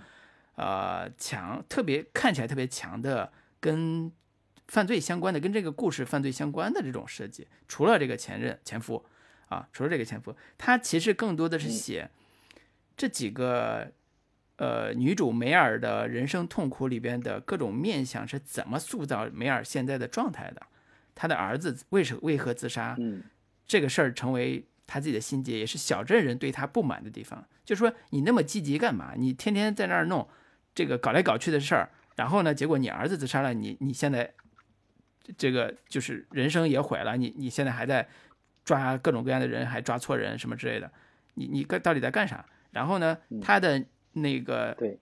[0.56, 4.12] 呃强特别看起来特别强的跟
[4.70, 7.46] 犯罪相关的跟这个故事犯罪相关的这种设计。
[7.68, 9.04] 除了这个前任前夫
[9.48, 12.08] 啊，除了这个前夫，他其实更多的是写
[12.96, 13.92] 这几个。
[14.62, 20.60] 呃，女主梅尔的人生痛苦里边的各种面相是怎么塑造梅尔现在的状态的？
[21.14, 22.94] 他的儿子为什为何自杀？
[22.98, 23.22] 嗯，
[23.66, 27.42] 这个事儿成为他自己的心结，也是小镇人对他不满的地方。
[27.64, 29.14] 就说你那么积极干嘛？
[29.16, 30.28] 你天天在那儿弄
[30.74, 34.34] 这个搞来搞去的事儿，然后呢，结果你儿子自杀了，你你现在
[35.36, 37.16] 这个就是人生也毁了。
[37.16, 38.08] 你你现在还在
[38.64, 40.90] 抓各种各样的人，还抓错人什么之类的。
[41.34, 42.44] 你你到底在干啥？
[42.70, 43.84] 然后呢，他的。
[44.12, 44.98] 那个对，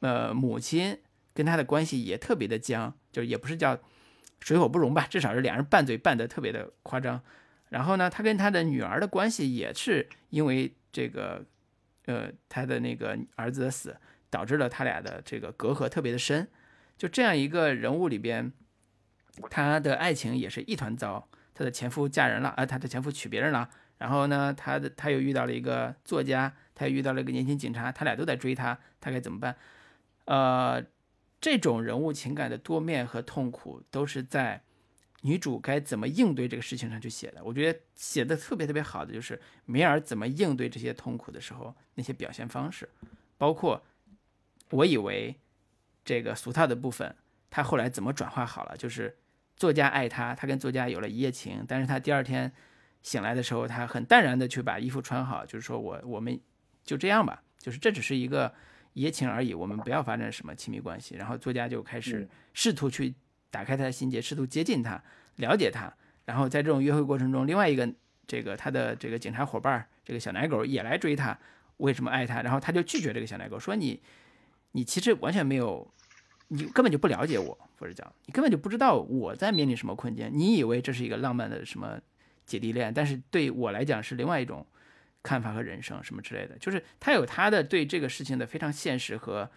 [0.00, 0.98] 呃，母亲
[1.32, 3.78] 跟他的关系也特别的僵，就是也不是叫
[4.40, 7.22] 水火不容吧，至少是两人拌嘴拌的特别的夸张。
[7.68, 11.44] 然后呢，他跟他的女儿的关系也是因为这个，
[12.06, 13.96] 呃，他的那个儿子的死，
[14.28, 16.48] 导致了他俩的这个隔阂特别的深。
[16.96, 18.52] 就这样一个人物里边，
[19.50, 21.28] 她的爱情也是一团糟。
[21.54, 23.68] 她的前夫嫁人了，啊，她的前夫娶别人了。
[23.98, 26.54] 然后呢，她的她又遇到了一个作家。
[26.74, 29.56] 她又遇到了一个年轻警察，他俩都在追她，她该怎么办？
[30.26, 30.80] 呃，
[31.40, 34.62] 这种人物情感的多面和痛苦，都是在
[35.22, 37.42] 女主该怎么应对这个事情上去写的。
[37.42, 42.88] 我觉得写的特别特别好的就是梅尔怎么应对这些痛苦的时候那些表现方式，
[43.36, 43.84] 包括
[44.70, 45.34] 我以为
[46.04, 47.16] 这个俗套的部分，
[47.50, 48.76] 他后来怎么转化好了？
[48.76, 49.16] 就是
[49.58, 52.50] 作家爱他，他跟作家有了一夜情，但是他第二天
[53.02, 56.40] 醒来的时候，他很淡然的去把衣服穿好，就是说我我们。
[56.84, 58.50] 就这样吧，就是这只是一个
[58.94, 61.16] 一夜情而已，我们不要发展什么亲密关系。
[61.16, 63.14] 然后作家就开始试图去
[63.50, 64.98] 打开他的心结，试图接近他，
[65.36, 65.92] 了解他。
[66.24, 67.86] 然后在这种约会过程中，另外一个
[68.26, 71.38] 这个他的这个警察伙伴，这个小奶狗也来追他，
[71.76, 72.40] 为什么爱他？
[72.40, 74.00] 然后他就拒绝这个小奶狗，说你
[74.72, 75.92] 你其实完全没有，
[76.48, 80.30] 你根本就不了解我，或者讲你根本就不知道我在面临什么困境。
[80.32, 82.00] 你以为这是一个浪漫的什么
[82.44, 84.66] 姐弟恋，但是对我来讲是另外一种。
[85.20, 89.50] 看法和人生什么之类的，就是他有他的对这个事情的非常现实和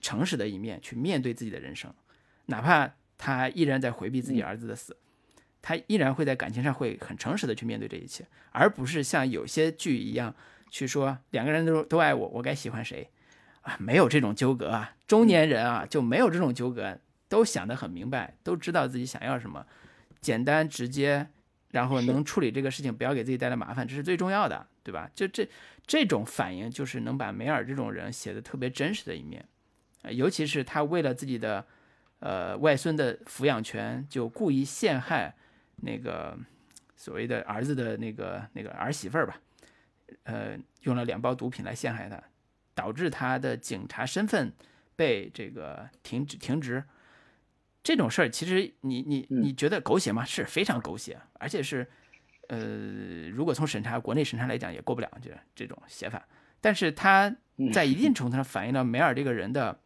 [0.00, 1.92] 诚实的一面去面对自己的人生，
[2.46, 4.96] 哪怕他依然在回避自己儿子的死，
[5.62, 10.32] 他依然会在感情上会很诚实的去面对这一切，而不是像有些剧一样
[10.70, 13.08] 去说两个人都都爱我，我该喜欢谁啊？
[13.78, 16.98] 没有这种纠葛啊，中年人啊就没有这种纠葛，
[17.28, 19.66] 都想得很明白，都知道自己想要什么，
[20.20, 21.28] 简单直接。
[21.70, 25.10] 然后能处理这个事情，不要给自己带来麻烦，这是最重要的，对吧？
[25.14, 25.46] 就这
[25.86, 29.46] 这种反应，就是能把梅尔这种人写的特别真实的一面，
[30.08, 31.62] 尤其是他为了自己的
[32.20, 35.34] 呃外孙的抚养权，就故意陷害
[35.76, 36.38] 那个
[36.96, 39.38] 所谓的儿子的那个那个儿媳妇儿吧，
[40.22, 42.16] 呃，用了两包毒品来陷害他，
[42.78, 44.52] 导致他的警察身份
[44.94, 46.84] 被这个停止停职。
[47.82, 50.24] 这种事儿其实你你你觉得狗血吗？
[50.24, 51.84] 是非常狗血，而且是，
[52.46, 56.24] 呃，如果从审查国内审查来讲也过不了这这种写法。
[56.60, 57.34] 但是他
[57.72, 59.80] 在一定程度上反映了梅尔这个人的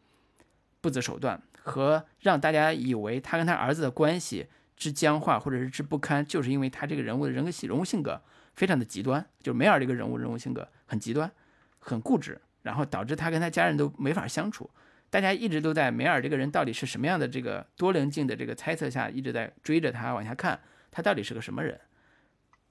[0.81, 8.21] 不择手段和让大家以为他跟他儿子的关系之僵化或者是之不堪，就是因为他这个人物的人格性人物性格
[8.53, 11.31] 非常的极端，就是梅尔这个人物人物性格很极端，
[11.79, 14.67] 很固执，然后导致他跟他家人都没法相处。
[15.11, 20.59] 大家一直都在梅尔这个人到底是什么样的这个多棱镜的这个猜测下，一直在追着他往下看，
[20.89, 21.79] 他到底是个什么人？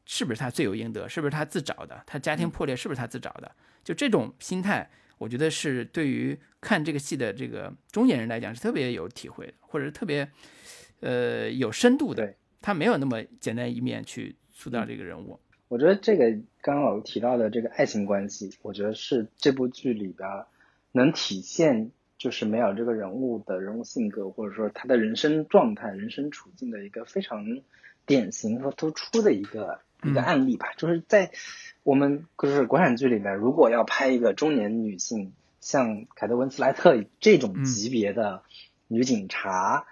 [0.05, 1.09] 是不是他罪有应得？
[1.09, 2.03] 是不是他自找的？
[2.05, 3.55] 他家庭破裂是不是他自找的？
[3.85, 10.29] 就这种心态，我觉得是对于看这个戏的这个中年人来讲是特别有体会的，或者是特别
[11.01, 12.35] 呃有深度的。
[12.61, 15.41] 他没有那么简单一面去塑造这个人物。
[15.73, 16.27] 我觉得这个
[16.61, 20.29] 刚刚老师提到的这个爱情关系，我觉得是这部剧里边
[20.93, 21.91] 能体现。
[22.19, 27.45] 就是梅尔这个人物的人物性格，或者说他的人生状态、人生处境的一个非常
[28.07, 30.69] 典型和突出的一个一个案例吧。
[30.77, 31.33] 就是在
[31.83, 38.45] 我们就是国产剧里面，如果要拍一个中年女性，像凯特温斯莱特这种级别的
[38.87, 39.85] 女警察，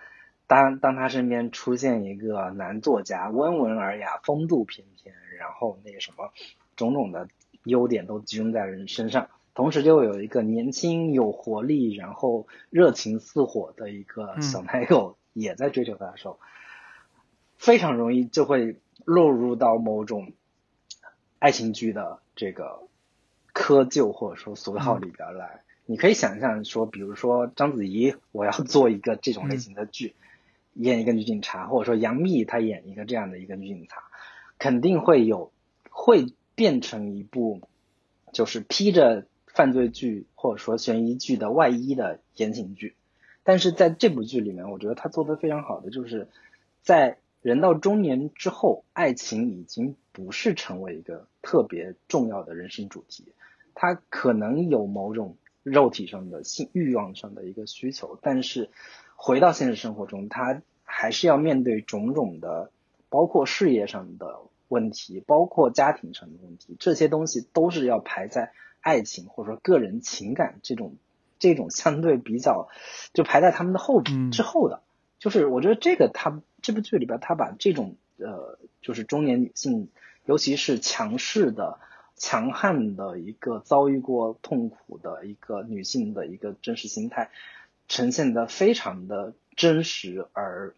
[0.46, 6.30] 当当她身边出现一个男作家，温文尔雅、风度翩翩，然后那个什么
[6.76, 7.26] 种种的
[7.64, 9.30] 优点都集中在人身上。
[9.54, 16.38] 同时就有一个年轻有活力，然后热情似火的一个小奶狗也在追求他的时候，
[17.58, 20.32] 非常容易就会落入到某种
[21.40, 22.82] 爱情剧的这个
[23.52, 25.62] 窠臼或者说俗套里边来。
[25.84, 30.14] 你可以想象说，比如说章子怡，我要 做一个这种类型的剧，
[30.74, 34.04] 演一个女警察，或者说杨幂她演一个这样的一个女警察，
[34.60, 35.50] 肯定会有
[35.90, 37.62] 会变成一部
[38.32, 42.94] 就是披着犯罪剧或者说悬疑剧的外衣的言情剧。
[43.42, 46.28] 但是在这部剧里面，我觉得他做的非常好的就是
[46.80, 53.32] 在人到中年之后，爱情已经不是成为一个特别重要的人生主题，
[53.74, 55.36] 他可能有某种。
[55.62, 58.70] 肉体上的性欲望上的一个需求，但是
[59.14, 62.72] 回到现实生活中，他还是要面对种种的，
[63.10, 70.94] 包括事业上的问题，包括家庭上的问题，这些东西都是要排在爱情或者说个人情感这种
[71.38, 72.70] 这种相对比较
[73.12, 74.00] 就排在他们的后
[74.32, 74.80] 之后的。
[75.18, 79.90] 就是我觉得这个他这部剧里边，他把这种呃，就是中年女性，
[80.24, 81.78] 尤其是强势的。
[82.16, 87.30] 强悍的一个遭遇过痛苦的一个女性的一个真实心态，
[87.88, 90.74] 呈现的非常的真实而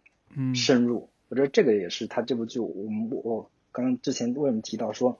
[0.55, 1.09] 深入。
[1.29, 5.19] 我觉得这个也是他这部剧，我们我刚之前为什么提到说，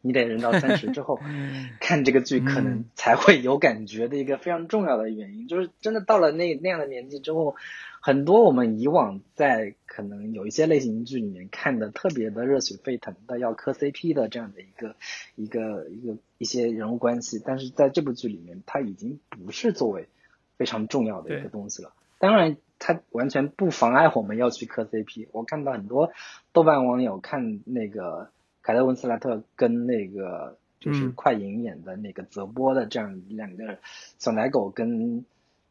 [0.00, 1.18] 你得人到三十之后
[1.80, 7.56] 看这个剧，可能才会有感觉的一个非常重要的原因，就是真的到了那那样的年纪之后。
[8.02, 14.96] 很多我们以往在可能有一些类型剧里面看的特别的热血沸腾的要磕 CP 的这样的一个
[15.36, 20.08] 一个一个一些人物关系，但是在这部剧里面，它已经不是作为
[20.56, 21.92] 非常重要的一个东西了。
[22.20, 25.26] 当然，它完全不妨碍我们要去磕 CP。
[25.32, 26.12] 我看到很多
[26.52, 28.30] 豆瓣网友看那个
[28.62, 33.78] 凯特温斯莱特跟那个就是快银演的那个泽波的这样两个
[34.18, 35.24] 小奶狗跟。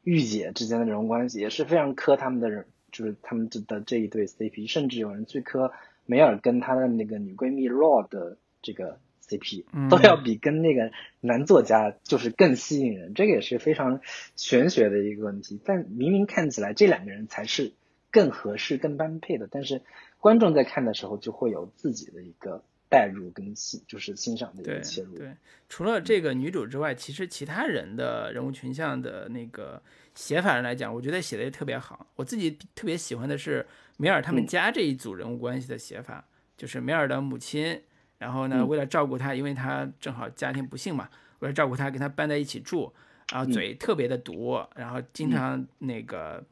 [0.06, 5.74] 御姐之间的这种关系也是非常磕他们的人，就是他们的这一对 CP，甚至有人去磕
[6.06, 8.97] 梅尔跟她的那个女闺蜜 Raw 的这个
[9.30, 13.14] CP，都要比跟那个男作家就是更吸引人。
[13.14, 14.02] 这个也是非常
[14.36, 15.60] 玄学的一个问题。
[15.64, 17.72] 但明明看起来这两个人才是
[18.12, 19.82] 更合适、更般配的，但是
[20.20, 22.64] 观众在看的时候就会有自己的一个。
[22.92, 25.16] 代入跟欣就是欣赏的一个切入。
[25.16, 25.32] 对，
[25.70, 29.80] 除了这个女主之外，其实其他人的人物群像的那个
[30.16, 32.08] 写法上来讲，我觉得写的也特别好。
[32.16, 33.64] 我自己特别喜欢的是
[33.98, 36.26] 梅尔他们家这一组人物关系的写法，
[36.58, 37.80] 就是梅尔的母亲，
[38.20, 41.10] 然后呢，为了照顾他，因为他正好家庭不幸嘛，
[41.40, 42.94] 为了照顾他，跟他搬在一起住，
[43.32, 46.44] 然后嘴特别的毒，然后经常那个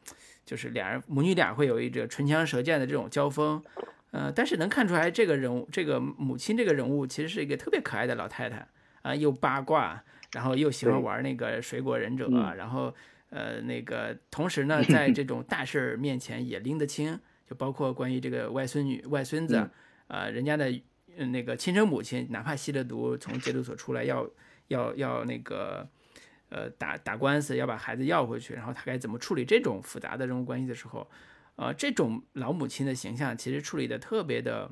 [0.43, 3.61] 就是俩人母女俩会有一个唇枪舌剑的这种交锋。
[4.11, 8.65] 呃，但是能看出来，这个人物，这个母亲这个人物，其实是一个特别可爱的老太太
[9.01, 10.01] 啊，又八卦，
[10.31, 12.91] 然后又喜欢玩那个水果忍者，然后
[13.29, 19.69] 呃，那个同时呢， 在这种大事儿面前也拎得清，就包括关于这个外孙女、外孙子，
[20.07, 20.71] 啊，人家的
[21.25, 24.29] 那个亲生母亲，哪怕吸了毒从戒毒所出来，要
[24.67, 25.87] 要要那个
[26.49, 31.09] 呃打打官司，要把孩子要回去，然后他该怎么处理这种复杂的人物关系的时候。
[31.55, 34.71] 呃，这种老母亲的形象其实处理的特别的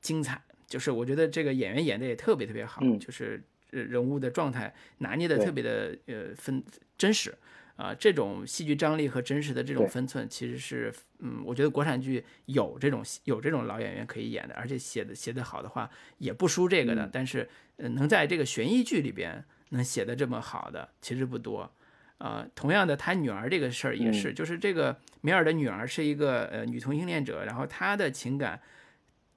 [0.00, 6.62] 精彩，就是我觉得这个演员演的也特别特别好，就是人物的状态拿捏的特别的呃分
[6.96, 7.36] 真实
[7.76, 21.70] 啊，这种戏剧张力和真实的这种分寸，其实是嗯，我觉得国产剧有这种有这种老演员可以演的，而且写的写的好的话也不输这个的，但是能在这个悬疑剧里边能写的这么好的其实不多。
[22.18, 28.58] 呃，同样的，他女儿这个事儿也是，就是这个米尔的女儿是一个呃女同性恋者，然后她的情感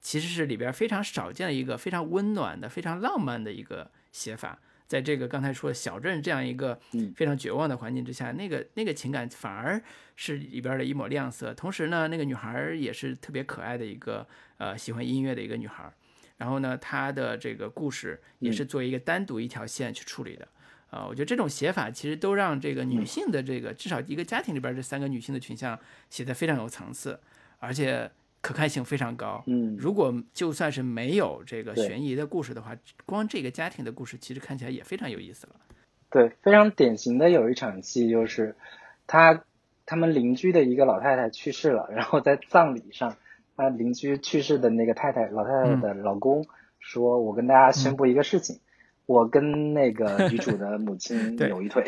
[0.00, 4.58] 其实是里边非常少见的一个非常温暖的、非常浪漫的一个写法。
[4.90, 6.76] 在这个刚才说小镇这样一个
[7.14, 9.80] 非常绝望的环境之下，那个那个情感反而
[10.16, 11.54] 是里边的一抹亮色。
[11.54, 14.26] 同时呢，那个女孩也是特别可爱的一个
[14.58, 15.88] 呃喜欢音乐的一个女孩。
[16.38, 20.48] 然后呢，她的这个故事也是作为一个单独一条线去处理的。
[20.90, 25.78] 啊，我觉得这种写法其实都让这个女性的这个至少一个家庭里边这三个女性的群像
[26.08, 27.20] 写得非常有层次，
[27.60, 28.10] 而且
[28.40, 29.42] 可看性非常高。
[29.46, 35.54] 嗯，如果就算是没有这个悬疑的故事的话，光这个家庭的故事其实看起来也非常有意思了。
[36.10, 38.56] 对，非常典型的有一场戏就是，
[39.06, 39.44] 他
[39.86, 43.16] 他们邻居的一个老太太去世了，然后在葬礼上，
[43.56, 46.46] 他邻居去世的那个太太老太太的老公
[46.78, 48.60] 说：“我跟大家宣布一个事情。”
[49.10, 51.84] 我跟那个女主的母亲 有一腿，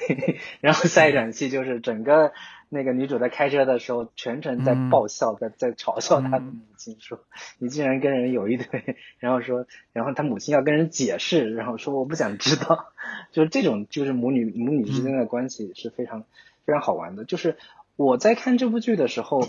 [0.60, 2.34] 然后下一场戏就是整个
[2.68, 7.20] 那个女主在开车的时候，全程在爆笑，在在嘲笑她的母亲，说
[7.58, 9.64] 你竟然跟人有一腿，然后说，
[9.94, 12.92] 然后她母亲要跟人解释，然后说我不想知道，
[13.32, 16.24] 就是这种就是母女母女之间的关系是非常
[16.66, 17.24] 非常好玩的。
[17.24, 17.56] 就是
[17.96, 19.48] 我在看这部剧的时候，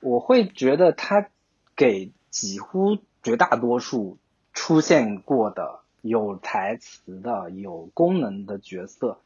[0.00, 1.28] 我会觉得他
[1.76, 4.18] 给几乎绝大多数
[4.52, 5.82] 出现过的。
[6.08, 9.20] 有台词的、有功能的角色，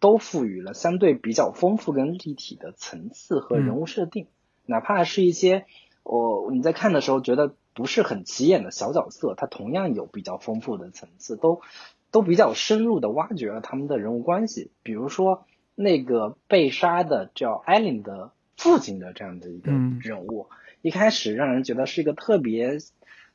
[0.00, 4.26] 都赋予了相对比较丰富跟立体的层次和人物设定。
[4.64, 5.66] 哪怕是一些
[6.02, 11.60] 我你在看的时候觉得不是很起眼的小角色，它同样有比较丰富的层次，都
[12.10, 14.70] 都比较深入的挖掘了他们的人物关系。
[14.82, 20.48] 比如说那个被杀的叫艾琳的父亲的这样的一个人物，
[20.82, 22.78] 一开始让人觉得是一个特别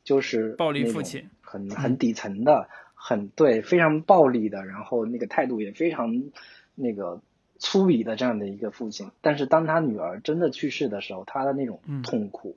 [0.04, 2.68] 就是暴力父亲，很很底层的。
[3.06, 6.32] 很对，非常暴力的，然后那个态度也非常
[6.74, 7.22] 那个
[7.60, 9.12] 粗鄙的这样的一个父亲。
[9.20, 12.56] 但是当他女儿真的去世的时候，他的那种痛苦，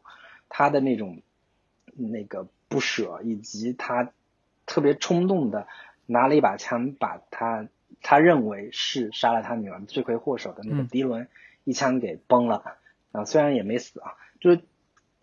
[0.48, 1.20] 他的那种
[1.96, 4.12] 那个不舍，以及他
[4.66, 5.66] 特别冲动的
[6.06, 7.66] 拿了一把枪，把他
[8.00, 11.26] 他认为是杀了他女儿罪魁祸首的那个迪伦
[11.64, 12.62] 一枪给崩了。
[13.10, 14.60] 啊，虽然也没死啊，就是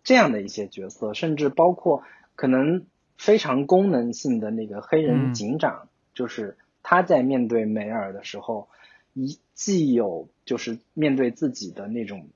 [0.02, 2.02] 这样的一些角色，甚至包括
[2.36, 2.84] 可能。
[3.16, 8.68] 非常功能性的那个黑人警长，就是他在面对梅尔的时候，
[9.12, 12.28] 一既有就是面对自己的那种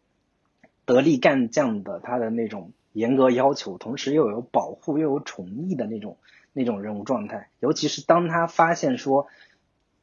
[0.85, 6.16] 得力干将的他的那种严格要求，同时又有保护又有宠溺的那种
[6.53, 7.51] 那种人物状态。
[7.61, 9.26] 尤其是当他发现说，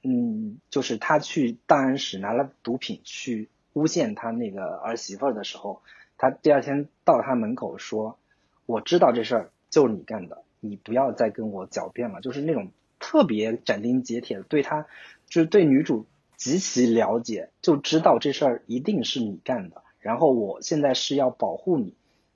[0.04, 5.82] 嗯，就是他去档案室拿了毒品去诬陷他那个儿媳妇的时候，
[6.18, 8.20] 他第二天到他门口说
[8.68, 14.88] ：“我知道这事儿就是你干的。”你不要再跟我狡辩了，就是那种特别斩钉截铁的对他，
[15.28, 16.06] 就是对女主
[16.36, 19.84] 极其了解，就知道这事儿一定是你干的。
[20.00, 21.94] 然后我现在是要保护你，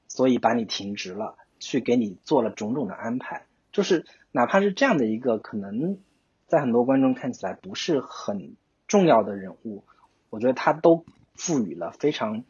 [0.08, 3.46] 所以把你停职了，去给你做了种种的安排。
[3.72, 6.00] 就是哪怕是这样的一个可能，
[6.48, 8.56] 在很多观众看起来不是很
[8.88, 9.84] 重要的人物，
[10.32, 11.06] 我觉得他都
[11.36, 12.44] 赋予了非常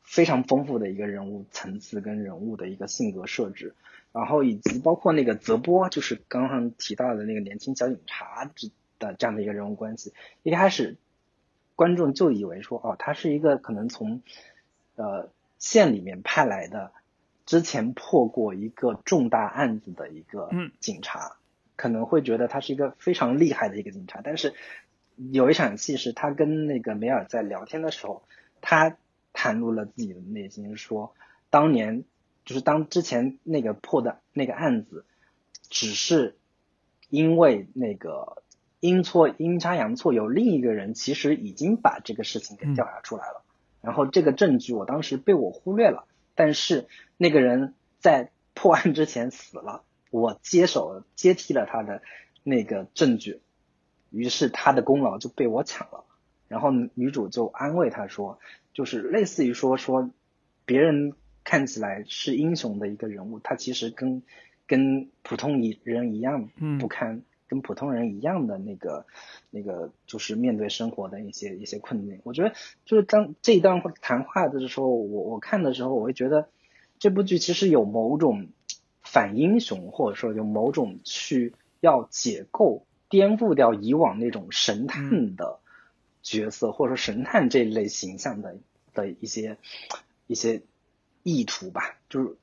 [0.00, 3.74] 非常丰富的一个人物层次跟人物的一个性格设置。
[4.12, 8.50] 然后以及包括那个泽波，就是刚刚提到的那个年轻小警察
[8.98, 10.98] 的这样的一个人物关系，一开始
[11.74, 14.20] 观众就以为说，哦，他是一个可能从
[14.96, 16.92] 呃县里面派来的，
[17.46, 21.38] 之前破过一个重大案子的一个警察，
[21.76, 24.20] 可能会觉得他是一个非常厉害的一个警察。
[24.22, 24.52] 但是
[25.16, 28.22] 有一场戏是他跟那个梅尔在聊天的时候，
[28.60, 28.94] 他
[29.32, 31.14] 袒露了自己的内心，说
[31.48, 32.04] 当年。
[32.52, 35.06] 就是当之前那个破的那个案子，
[35.70, 36.36] 只是
[37.08, 38.42] 因为那个
[38.78, 43.42] 阴错阴差阳错，有另一个人其实已经把这个事情给调查出来了，
[43.80, 52.02] 然后这个证据我当时被我忽略了，但是那个人在破案之前死了，我接手接替了他的
[52.42, 53.40] 那个证据，
[54.10, 56.04] 于是他的功劳就被我抢了，
[56.48, 58.38] 然后女主就安慰他说，
[58.74, 60.10] 就是类似于说说
[60.66, 61.14] 别人。
[61.44, 64.22] 看起来是英雄的一个人物，他其实跟
[64.66, 69.06] 跟普通人一样不堪，跟普通人一样的那个
[69.50, 72.20] 那个就是面对生活的一些一些困境。
[72.24, 76.48] 我觉得就是当这一段谈话的时候，我我看的时候，我会觉得
[76.98, 78.48] 这部剧其实有某种
[79.02, 85.58] 反英雄，或者说有某种去要解构、颠覆掉以往那种神探的
[86.22, 88.56] 角色，或者说神探这一类形象的
[88.94, 89.58] 的一些
[90.26, 90.62] 一些。
[91.22, 92.36] 意图吧，就是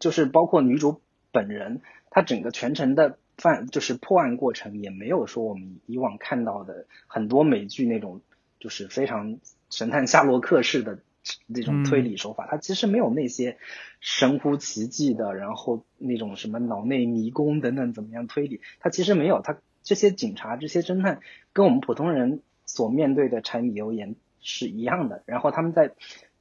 [0.00, 1.00] 就是包括女主
[1.32, 1.80] 本人，
[2.10, 8.20] 她整个全程的犯就是破案过程也没有说我们以往看到的很多美剧那种
[8.60, 9.38] 就是非常
[9.70, 10.98] 神探夏洛克式的
[11.46, 13.56] 那种推理手法，它其实没有那些
[14.00, 21.20] 神乎其技的，然后那种什么脑内迷宫等等怎么样推理，它其实没有，它这些警察这些侦探
[21.52, 25.92] 跟我们普通人所面对的柴米油盐是一样的，然后他们在。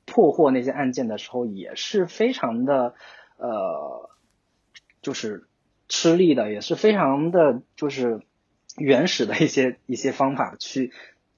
[0.08, 2.96] 破获那些案件的时候也是非常的，
[3.38, 4.10] 呃，
[5.04, 5.46] 就是
[5.88, 8.22] 吃力的，也是非常的，就是
[8.78, 10.92] 原始的一些 一些方法去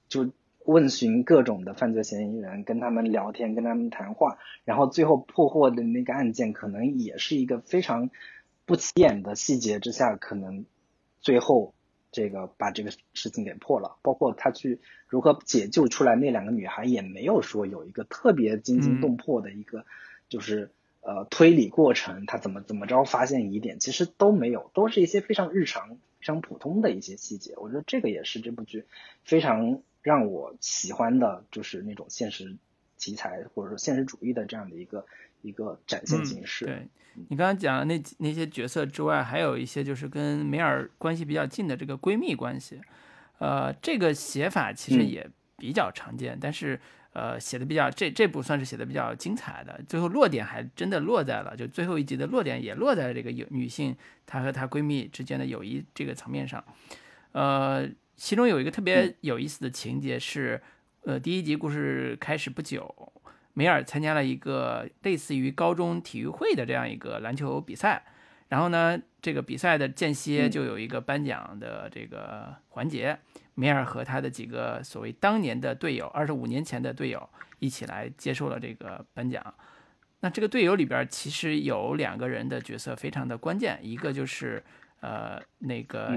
[0.08, 0.30] 就
[0.64, 8.08] 问询各种的犯罪嫌疑人，跟他们聊天，跟他们谈话，然后最后破获的那个案件可能也是一个非常
[8.64, 10.64] 不起眼的细节之下，可能
[11.20, 11.74] 最后。
[12.12, 19.86] 这个把这个事情给破了，包括他去如何解救出来那两个女孩，也没有说有一个特别惊心动魄的一个，
[20.28, 20.70] 就是
[21.00, 27.54] 呃推理过程，他怎么怎么着发现疑点，其实都没有，都是一些非常日常非常普通的一些细节。
[27.56, 28.84] 我觉得这个也是这部剧
[29.22, 32.56] 非常让我喜欢的，就是那种现实
[33.00, 35.04] 题材或者说现实主义的这样的一个
[35.42, 36.66] 一个展现形式。
[36.66, 36.86] 对
[37.28, 42.80] 你刚刚讲的那那些角色之外，还有一些就是跟梅尔关系比较近的这个闺蜜关系，
[43.38, 46.78] 呃，这个写法其实也比较常见，但是。
[47.12, 56.64] 呃，写的比较这这部算是写的比较精彩的，最后落点还真的落在了，就最后一集的落点也落在了这个有女性她和她闺蜜之间的友谊这个层面上。
[57.32, 60.62] 呃，其中有一个特别有意思的情节是，
[61.02, 63.12] 呃，第一集故事开始不久，
[63.54, 68.04] 梅尔参加了一个类似于高中体育会的这样一个篮球比赛，
[68.48, 73.18] 然后呢，这个比赛的间歇就有一个颁奖的这个环节。
[73.54, 77.26] 梅尔和他的几个所谓当年的队友，二十五年前的队友
[77.58, 79.42] 一起来接受了这个颁奖。
[80.20, 84.62] 那这个队友里边其实有两个人的角色非常的关键，一个就是
[85.00, 86.12] 呃那个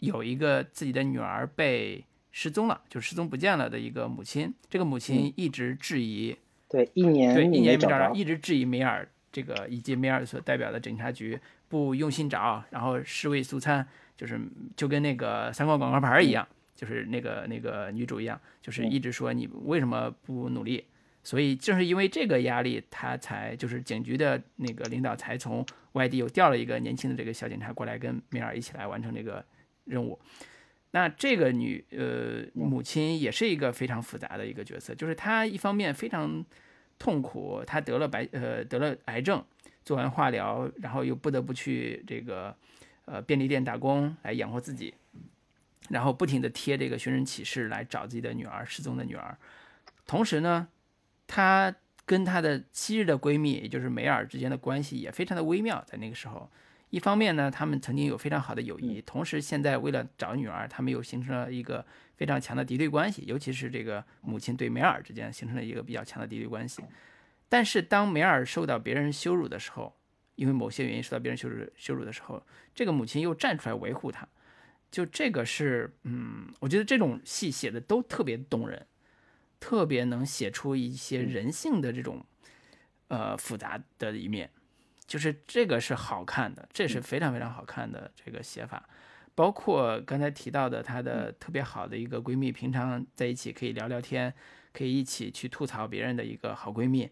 [0.00, 4.52] 有一个自己的女儿被失踪了，就失踪不见了的一个母亲。
[4.68, 6.36] 这个母亲一直质疑，
[6.68, 11.38] 对一年对一年没找着，一直质疑梅尔这个以及梅尔所代表的警察局
[11.68, 13.86] 不用心找，然后尸位素餐，
[14.16, 14.40] 就是
[14.74, 16.44] 就跟那个三光广告牌一样。
[16.74, 20.84] 就是那个那个女主一样，就是一直说你为什么不努力，
[21.22, 29.44] 所以正是因为这个压力，他才就是警局的那个领导才从外地又调了一个年轻的这个小警察过来跟梅尔一起来完成这个
[29.84, 30.18] 任务。
[30.92, 36.42] 那这个女呃母亲也是一个非常复杂的一个角色，就是她一方面非常
[36.98, 39.44] 痛苦，她得了白呃得了癌症，
[39.84, 42.56] 做完化疗，然后又不得不去这个
[43.04, 44.94] 呃便利店打工来养活自己。
[45.88, 49.36] 然后不停的贴这个寻人启事来找自己的女儿失踪的女儿，
[50.06, 50.68] 同时呢，
[51.26, 51.74] 她
[52.06, 55.82] 跟她的昔日的闺蜜，也就是梅尔之间的关系也非常的微妙。
[55.86, 56.48] 在那个时候，
[56.92, 61.82] 一方面呢，他们曾经有非常好的友谊，同时现在为了找女儿，他们又形成了一个
[62.16, 66.84] 非常强的敌对关系，尤其是这个母亲对梅尔之间形成了一个比较强的敌对关系。
[67.48, 69.96] 但是当梅尔受到别人羞辱的时候，
[70.34, 74.28] 因为某些原因受到别人羞辱羞辱的时候，这个母亲又站出来维护他。
[74.90, 78.86] 就这个是，嗯，我觉得这种戏写的都特别动人，
[79.58, 82.22] 特别能写出一些人性的这种，
[83.08, 84.50] 呃，复杂的一面。
[85.12, 88.82] 就是这个是好看的，这是非常非常好看的这个写法。
[89.34, 94.32] 包括刚才提到的她的特别好的一个闺蜜，平常在一起可以聊聊天，
[94.72, 97.06] 可以一起去吐槽别人的一个好闺蜜，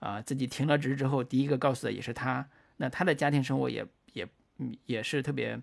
[0.00, 2.46] 啊，自己停了职之后，第一个告诉的也是她。
[2.76, 4.28] 那她的家庭生活也也
[4.84, 5.58] 也是特别。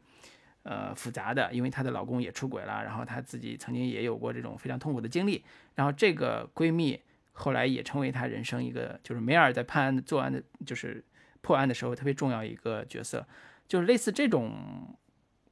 [0.65, 5.43] 呃，复杂的，因为她的老公也出轨了，然后她自己曾经也有过这种非常痛苦的经历，
[5.75, 6.97] 然后这个闺蜜
[7.33, 11.03] 后来也成为她人生一个，就是梅尔在判案、作案的，就是
[11.43, 13.27] 破案的时候特别重要一个角色，
[13.67, 14.97] 就是类似这种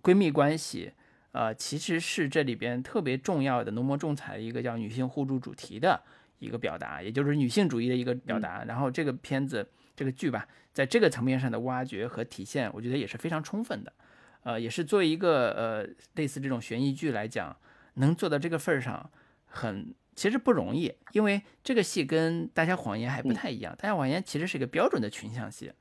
[0.01, 0.93] 闺蜜关系，
[1.33, 6.01] 呃，其实是这里边特别重要的浓墨重彩的一个叫女性互助主题的
[6.39, 8.63] 一个表达，也就是女性主义的一个表达。
[8.63, 13.93] 然后这个片子这个剧吧，在这个层面上的挖掘和体现，我觉得也是非常充分的。
[14.43, 17.55] 呃，也是作为一个呃类似这种悬疑剧来讲，
[17.95, 19.11] 能做到这个份儿上，
[19.45, 20.91] 很其实不容易。
[21.11, 25.71] 因为这个戏跟《大家谎言》还不太一样，《大家谎言》其实是一个标准的群像戏，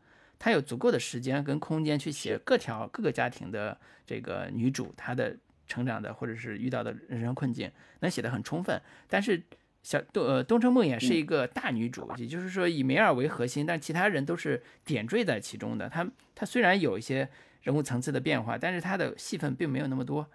[0.41, 5.37] 它有足够的时间跟空间去写各条各个家庭的这个女主她的
[5.69, 8.83] 成长的或者是遇到的人生困境，能写得很充分。
[9.07, 9.41] 但是
[9.85, 15.89] 小东呃东城梦魇是一个大女主，也就是说以梅尔为核心，但其他人都是点缀在其中的。
[15.89, 16.05] 她
[16.35, 17.29] 她虽然有一些。
[17.63, 20.27] 人物层次的变化，但是她的戏份并没有那么多，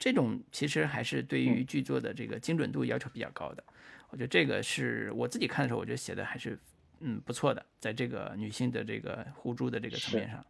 [0.00, 3.62] 这种其实还是对于剧作的这个精准度要求比较高的。
[4.08, 6.58] 我觉得这个是我自己看的时候，我觉得写的还是
[7.00, 10.44] 嗯不错的，在这个女性的这个互助的这个层面上，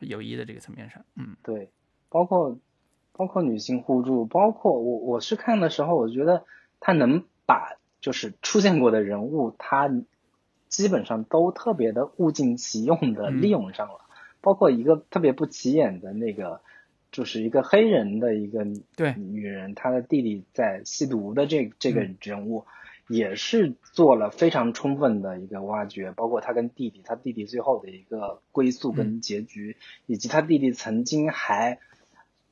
[0.00, 1.70] 友谊的这个层面上，嗯，对，
[2.08, 2.58] 包括
[3.12, 6.44] 包括女性互助，包括我我是看的时候，我觉得
[6.80, 9.90] 他能把就是出现过的人物，他
[10.68, 14.00] 基本上都特别的物尽其用的利用上了。
[14.40, 16.60] 包括一个特别不起眼的那个，
[17.10, 18.64] 就是一个黑人的一个
[18.94, 19.12] 对。
[19.14, 22.64] 女人，她的弟弟在吸毒的这这个人物，
[23.08, 26.12] 也是做了非常充分的一个挖掘。
[26.12, 29.76] 包括他跟弟弟，他弟弟最后的一个归宿跟结局，
[30.06, 31.78] 以及他弟弟曾经还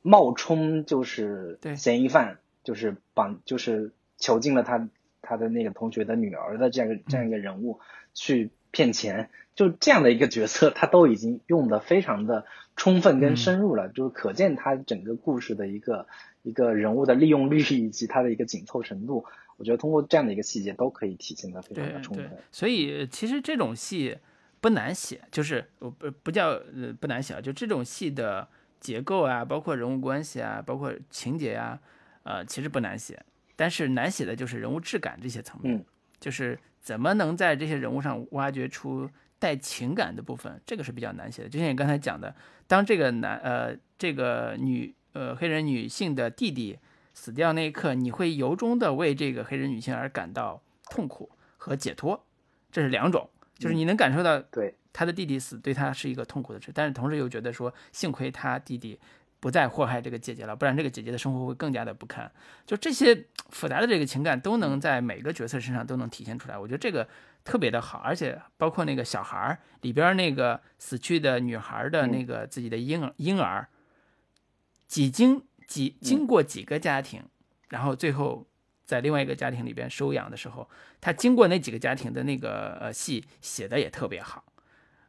[0.01, 4.89] 冒充就是嫌疑犯，就是绑就是囚禁了他
[5.21, 7.79] 他的那个同学的女儿的这样一个这样一个人物
[8.13, 8.51] 去。
[8.69, 16.05] 骗钱就这样的一个角色，他都已经用的非常的充分跟深入了，就是可见他整个故事的一个
[16.43, 19.25] 一个人物的利用率以及他的一个紧凑程度，
[19.57, 22.29] 我觉得通过这样的一个细节都可以体现的非常的充分。
[22.51, 24.17] 所以其实这种戏
[24.61, 25.89] 不难写，就是不
[26.23, 28.47] 不叫呃不难写，就这种戏的
[28.79, 31.79] 结构啊，包括人物关系啊，包括情节啊，
[32.23, 33.23] 呃，其实不难写，
[33.55, 35.83] 但是难写的就是人物质感这些层面，
[36.19, 39.09] 就是怎么能在这些人物上挖掘出
[39.39, 41.49] 带情感的部分，这个是比较难写的。
[41.49, 42.35] 就像你刚才讲的，
[42.67, 46.77] 当这个男呃这个女呃黑人女性的弟弟
[47.17, 50.61] 死掉那一刻，你会由衷的为这个黑人女性而感到
[50.91, 52.23] 痛苦和解脱，
[52.71, 53.27] 这是两种，
[53.57, 54.75] 就是你能感受到对。
[54.93, 58.99] 他的弟弟死对他是一个痛苦的事，但是同时又觉得说，幸亏他弟弟
[59.39, 62.31] 不再祸害这个姐姐了，不然这个姐姐的生活会更加的不堪。
[62.67, 67.07] 就这些复杂的这个情感都能在每个角色身上都能体现出来，我觉得这个
[67.43, 73.67] 特别的好，而且包括那个小孩儿里边那个死去的女孩的那个自己的婴儿婴儿，
[74.87, 77.21] 几经几经过几个家庭，
[77.69, 78.47] 然后最后
[78.85, 80.67] 在另外一个家庭里边收养的时候，
[80.99, 84.43] 他经过那几个家庭的那个呃戏写的也特别好。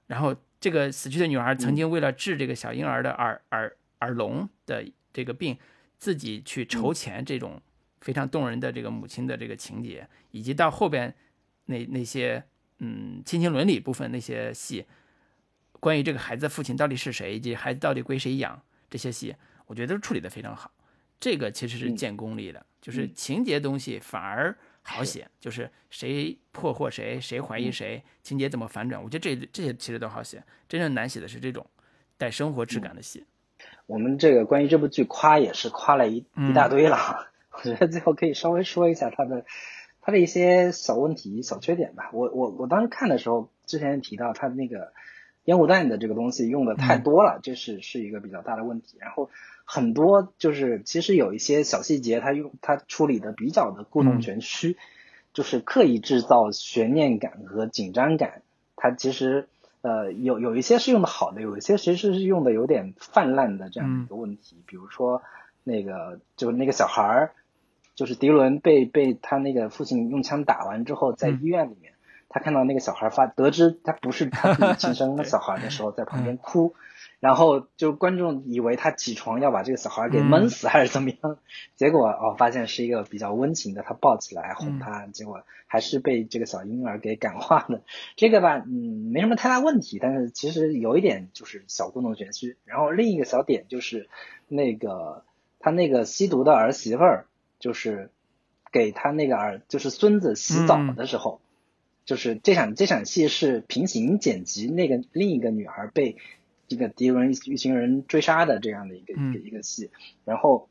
[0.09, 5.56] 然后，这个死去的女孩曾经为了治这个小婴儿的耳耳耳聋的这个病，
[5.98, 7.60] 自己去筹钱，这种
[8.01, 11.14] 非常动人的这个母亲的这个情节，以及到后边
[11.66, 12.43] 那那些
[12.78, 14.86] 嗯亲情伦理部分那些戏，
[15.72, 19.36] 关于这个孩子的父亲到底是谁，以及孩子到底归谁养这些戏，
[19.68, 20.72] 我觉得都处理得非常好。
[21.20, 24.56] 这个其实是见功力的，就是情节东西反而。
[24.82, 30.42] 好写，就是谁破获谁，谁怀疑谁，情节怎么反转，我觉得这这些其实都好写。
[30.66, 31.66] 真正难写的是这种
[32.16, 33.26] 带生活质感的戏。
[33.84, 36.96] 我们这个关于这部剧夸也是夸了一一大堆了，
[37.52, 39.44] 我觉得最后可以稍微说一下它的
[40.00, 42.08] 它的一些小问题、小缺点吧。
[42.14, 44.94] 我我我当时看的时候，之前提到它那个
[45.44, 48.96] 烟雾弹的这个东西用的太多了，这是是一个比较大的问题。
[48.98, 49.28] 然后。
[49.70, 54.78] 很多就是其实有一些小细节，他用他处理的比较的故弄玄虚，
[55.34, 58.40] 就是刻意制造悬念感和紧张感。
[58.76, 59.46] 他其实
[59.82, 64.56] 呃有有一些是用的好的，有一些其实是用的有点泛滥的这样一个问题。
[64.64, 65.20] 比如说
[65.64, 67.32] 那个就是那个小孩儿，
[67.94, 71.92] 就是迪伦被被他那个父亲用枪打完之后，在医院里面，
[72.39, 76.74] 他看到那个小孩发得知他不是 他自己亲生的小孩的时候，在旁边哭。
[77.20, 81.39] 然后就观众以为他起床要把这个小孩给闷死还是怎么样，
[81.74, 87.82] 结果哦发现是一个比较温情的，他抱起来哄他，结果还是被这个小婴儿给感化了。
[88.15, 92.56] 这个吧，嗯，没什么太大问题，但是其实有一点就是小故弄玄虚。
[92.65, 94.09] 然后另一个小点就是
[94.47, 95.24] 那个
[95.59, 97.27] 他那个吸毒的儿媳妇儿，
[97.59, 98.12] 就是
[98.70, 101.40] 给他那个儿就是孙子洗澡的时候，
[102.09, 106.16] 就是这场这场戏是平行剪辑，那个另一个女孩被。
[106.70, 109.90] 这个敌人一群人追杀的这样的一个一个一个戏，
[110.26, 110.68] 然后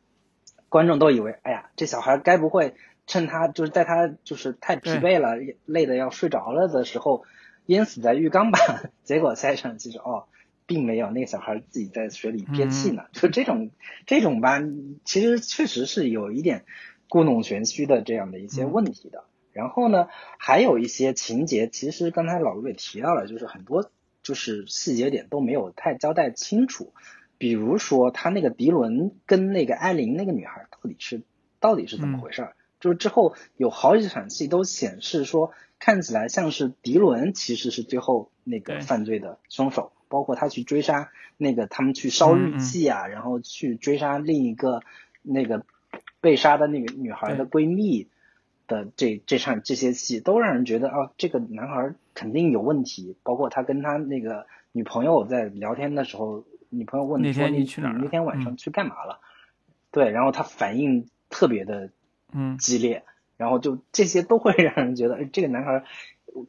[0.70, 2.76] 观众都以为，哎呀，这小孩该不会
[3.08, 7.26] 趁他就是在他就是太疲惫了、累的要睡着了的时候
[7.66, 8.60] 淹死在浴缸吧？
[9.06, 10.26] 结果下一场其实哦，
[10.68, 13.06] 并没有，那个小孩自己在水里憋气呢。
[13.14, 13.72] 就这种
[14.06, 14.62] 这种吧，
[15.04, 16.64] 其实确实是有一点
[17.10, 19.24] 故弄玄虚的这样的一些问题的。
[19.58, 20.08] 然后呢，
[20.38, 23.90] 还有一些情节，其实刚才老卢也提到了，就是很多。
[24.24, 26.92] 就是细节点都没有太交代清楚，
[27.38, 31.22] 比如说他那个迪伦跟那个艾琳那个女孩到底是
[31.62, 32.56] 到底是怎么回事儿？
[32.82, 44.82] 就是之后有好几场戏都显示说，看起来像是迪伦其实是最后那个犯罪的凶手，包括他去追杀那个他们去烧日记啊，然后去追杀另一个
[45.22, 45.64] 那个
[46.20, 48.10] 被杀的那个女孩的闺蜜。
[48.68, 53.16] 的这这场这些戏都让人觉得啊，这个男孩肯定有问题。
[53.24, 57.98] 包括他跟他那个女朋友在聊天的时候，女朋友问说你去哪儿？
[58.04, 59.22] 那天晚上去干嘛了？
[59.92, 61.92] 对，然后他反应特别的
[62.34, 63.04] 嗯激烈，
[63.38, 65.86] 然后就这些都会让人觉得，哎，这个男孩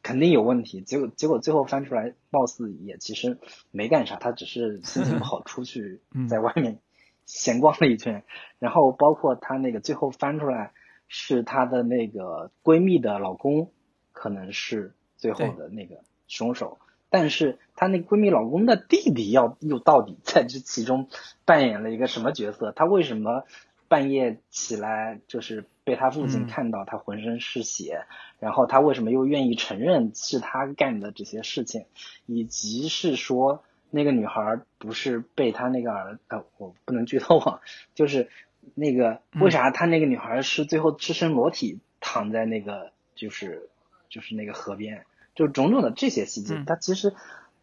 [0.03, 0.81] 肯定有问题。
[0.81, 3.39] 结果结果最后翻出来，貌似也其实
[3.70, 6.81] 没干啥，他只是心情不好 出去在外面
[7.27, 8.24] 闲逛了一圈。
[8.59, 10.73] 然后包括他那个最后翻出来。
[11.09, 13.72] 是她的那个闺蜜的老公，
[14.12, 16.78] 可能是最后的那个凶手。
[17.10, 21.09] 但是她那闺蜜老公的弟弟要又到底在这其中
[21.47, 22.70] 扮演了一个什么角色？
[22.72, 23.44] 他为什么
[23.89, 28.05] 半夜起来就是被他父亲看到他浑身是血？
[28.39, 31.86] 然后他为什么又愿意承认是他干的这些事情？
[32.26, 37.60] 以及是说那个女孩不是被他那个儿呃，我不能剧透啊，
[37.94, 38.28] 就是。
[38.74, 43.69] 那个为啥他那个女孩是最后赤身裸体躺在那个就是
[44.09, 45.05] 就是那个河边，
[45.35, 47.15] 就种种的这些细节，他其实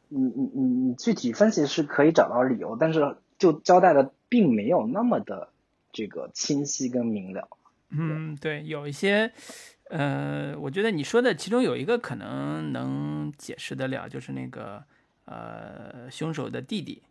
[0.08, 5.50] 你你你你具体分析是可以找到理由，但是就交代的并没有那么的
[5.92, 7.48] 这个清晰跟明了。
[7.90, 9.32] 嗯，对，有一些
[9.90, 14.84] 呃，我觉得你说的其中有一个可能能解释得了，就是那个
[15.26, 17.02] 呃凶手的弟弟。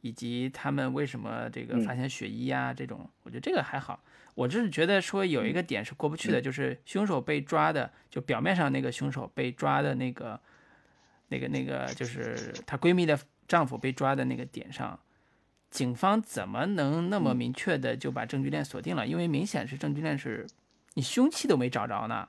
[0.00, 4.02] 以及他们为什么这个嗯发现血衣啊、这种，我觉得这个还好。
[4.34, 10.40] 我只是觉得说有一个点是过不去的，就是凶手被抓的，就表面上那个凶手被抓的那个、
[11.28, 14.98] 那个、那个，就是她闺蜜的丈夫被抓的那个点上，
[15.70, 19.06] 警方怎么能那么明确的就把证据链锁定了？
[19.06, 20.46] 因为明显是证据链是，
[20.94, 22.26] 你凶器都没找着呢，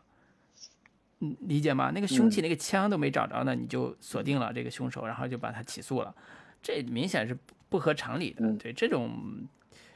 [1.19, 1.91] 嗯，理解吗？
[1.93, 6.14] 那个凶器、那个枪都没找着呢，你就锁定了这个凶手，然后就把他起诉了，
[6.61, 7.38] 这明显是
[7.72, 8.45] 不不合常理的。
[8.45, 8.57] 嗯。
[8.57, 9.10] 对，这种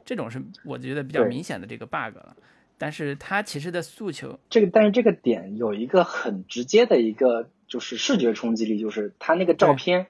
[0.06, 2.36] 这种是我觉得比较明显的这个 bug 了。
[2.78, 10.08] 但是他其实的诉求，这个，但是这个点有一个很直接的一个就是视觉冲击力，就是他那个照片，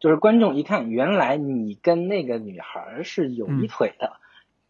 [0.00, 3.68] 就是观众一看，原来你跟那个女孩是有一嗯。
[3.68, 4.14] 腿的，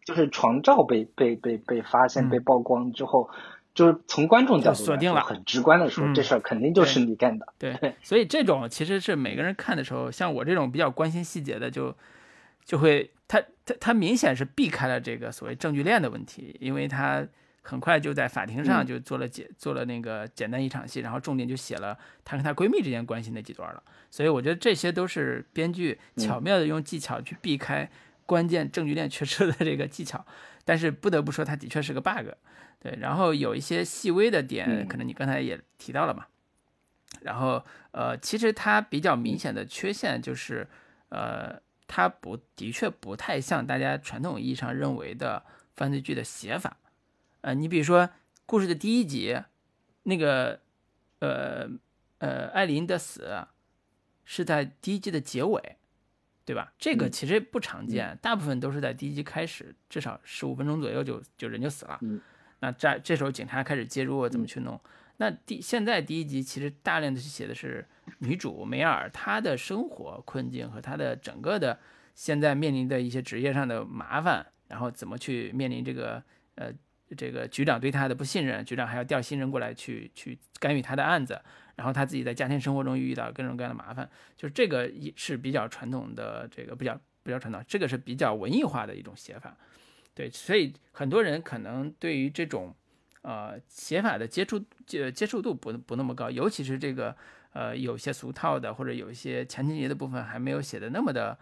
[0.05, 2.29] 就是床照被被被被发现、嗯。
[2.29, 3.29] 被曝光之后，
[3.73, 7.47] 就是从观众角度锁定了很直观的说，嗯这事儿肯定就是你干的。
[7.57, 11.95] 对对，所以这种其实是每个人看的时候，像我这种比较关心细节的就，
[12.63, 17.25] 就会他他他明显是避开了这个所谓证据链的问题，因为他
[17.63, 23.81] 很快就在法庭上嗯就做了简、做了那个简单一场戏，然后重点就写了她跟她闺蜜之间关系那几段了。
[24.11, 27.89] 所以我觉得这些都是编剧巧妙的用技巧去避开
[28.25, 30.23] 关键证据链缺失的这个技巧，
[30.63, 32.29] 但是不得不说它的确是个 bug。
[32.79, 36.27] 对，然后有一些细微的点，嗯可能你刚才也提到了嘛。
[37.21, 40.67] 然后呃，其实它比较明显的缺陷就是，
[41.09, 45.45] 呃，它不的确不太像大家传统意义上认为的
[45.75, 46.75] 犯罪剧的写法。
[47.41, 48.09] 呃，你比如说
[48.45, 49.39] 故事的第一集，
[50.03, 50.59] 那个
[51.19, 51.69] 呃
[52.17, 53.47] 呃艾琳的死
[54.25, 55.77] 是在第一季的结尾，
[56.45, 56.73] 对吧？
[56.77, 61.97] 这个嗯其实不常见，大部分都是在第一集开始，至少十五分钟左右就就人就死了。
[62.01, 62.19] 嗯
[62.59, 64.79] 那这这时候警察开始介入，怎么嗯去弄？
[65.17, 67.85] 那第现在第一集其实大量的去写的是
[68.19, 71.77] 女主梅尔她的生活困境和她的整个的
[72.15, 76.23] 现在面临的一些职业上的麻烦，然后怎么去面临这个
[76.55, 76.71] 呃
[77.15, 81.41] 这个局长对她的不信任，局长还要调新人过来去去干预她的案子，
[81.75, 89.55] 然后他自己在家庭生活中遇到各种各样的麻烦，就是这个也是比较传统的这个比较比较传统，这个是比较文艺化的一种写法。
[90.13, 92.75] 对，所以很多人可能对于这种
[93.23, 97.15] 呃写法的接触接接触度不不那么高，尤其是这个
[97.53, 101.35] 呃有些俗套的或者有一些强情节的部分还没有写的那么的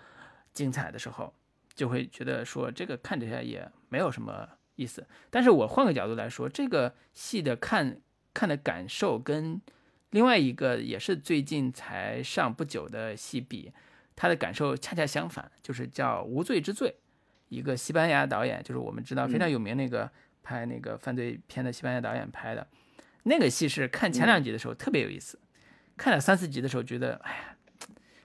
[0.53, 1.33] 精彩的时候，
[1.73, 4.47] 就会觉得说这个看起来也没有什么
[4.77, 5.05] 意思。
[5.29, 7.99] 但是我换个角度来说，这个戏的看
[8.33, 9.59] 看的感受跟
[10.11, 13.71] 另外一个也是最近才上不久的戏比，
[14.15, 16.89] 他的感受恰恰相反，就是叫《无罪之罪》。
[17.49, 20.09] 一个西班牙导演，就是我们知道非常有名那个
[20.41, 22.65] 拍那个犯罪片的西班牙导演拍的，
[23.23, 25.37] 那个戏是看前两集的时候特别有意思，
[25.97, 27.57] 看了三四集的时候觉得，哎呀，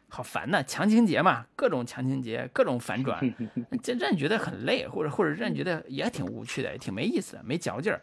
[0.08, 3.20] 好烦呐、强情节嘛，各种强情节，各种反转，
[3.82, 8.00] 这让你觉得很累，或者或者让你觉得也挺无趣的，也挺没意思的，没嚼劲儿。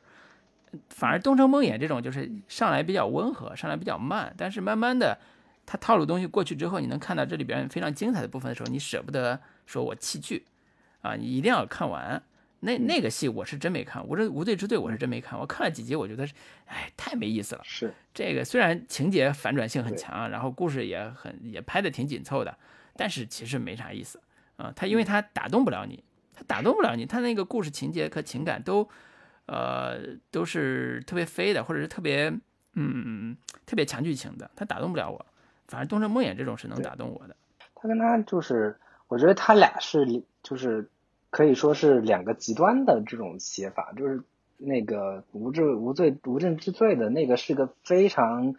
[0.89, 5.17] 反而《东城梦魇》这种就是上来比较温和，上来比较慢，但是慢慢的，
[5.65, 10.45] 它套路东西过去之后，你能看到这里边非常精彩的部分的时候，你舍不得说我弃剧。
[11.01, 12.23] 啊，你一定要看完。
[12.61, 16.33] 那那个戏我是真没看，无罪《无罪之罪》我是真没看，我看了几集，我觉得是，
[16.65, 17.61] 哎，太没意思了。
[17.65, 22.57] 是这个虽然情节反转性很对强，然后故事也很也拍的挺紧凑的，
[22.95, 24.21] 但是其实没啥意思
[24.55, 24.71] 啊。
[24.73, 26.01] 他因为他打动不了你，
[26.33, 28.87] 他打动不了你，他那个故事情节和情感都，
[29.45, 29.99] 呃，
[30.31, 32.33] 都是特别飞的，或者是特别
[32.75, 35.25] 嗯特别强剧情的，他打动不了我。
[35.67, 37.35] 反正《东城梦魇》这种是能打动我的。
[37.75, 40.89] 他跟他就是，我觉得他俩是就是
[41.29, 44.21] 可以说是两个极端的这种写法，就是
[44.57, 48.55] 那个无罪无罪无证之罪的那个是个非常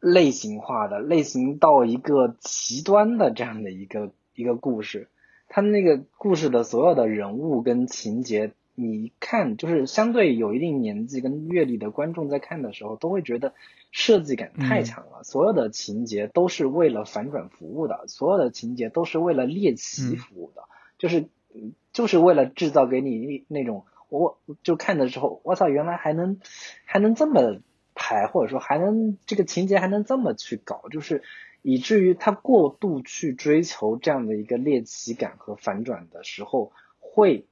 [0.00, 5.08] 类型化的，类型到一个极端的这样的一个一个故事。
[5.48, 13.52] 他那个故事的所有的人物跟情节，你一看就是相对有一定年纪跟阅历的观众在看的时候，都会觉得
[13.90, 14.84] 设计感太嗯。
[14.84, 15.24] 强了。
[15.24, 20.16] 所有的情节都是为了反转服务的，所有的情节都是为了猎奇嗯。
[20.16, 20.62] 服务的，
[20.96, 26.38] 就是嗯就是为了制造给你那种我就看的时候，我操，原来还能
[26.84, 27.60] 还能这么
[27.94, 31.22] 排，或者说还能这个情节还能这么去搞，就是
[31.62, 37.46] 以至于他过度去追求这样的一个猎奇感和反转的时候，会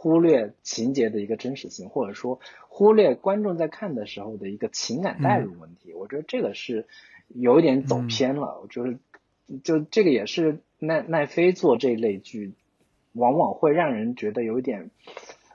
[0.00, 5.92] 忽略情节的一个真实性，或者说忽略观众在看的时候的一个情感代入问题。
[5.92, 6.86] 我觉得这个是
[7.28, 8.98] 有一点走偏了，就是
[9.62, 12.54] 就这个也是奈奈飞做这类剧，
[13.12, 14.90] 往往会让人觉得有一点。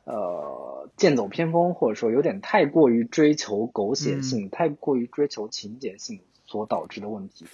[0.07, 7.47] 呃，剑走偏锋，或者说有点太过于追求狗血性，太过于追求情节性所导致的问题。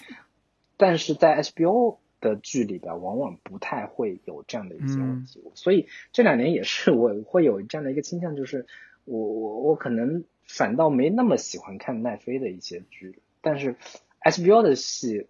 [0.75, 5.43] 但是在 HBO 的剧里边，往往不太会有这样的一些问题。
[5.55, 8.65] 所以这两年也是我会有这样的一个倾向，就是
[9.03, 13.75] 我我我可能反倒没那么喜欢看奈飞的一些剧，但是
[14.21, 15.27] HBO 的戏，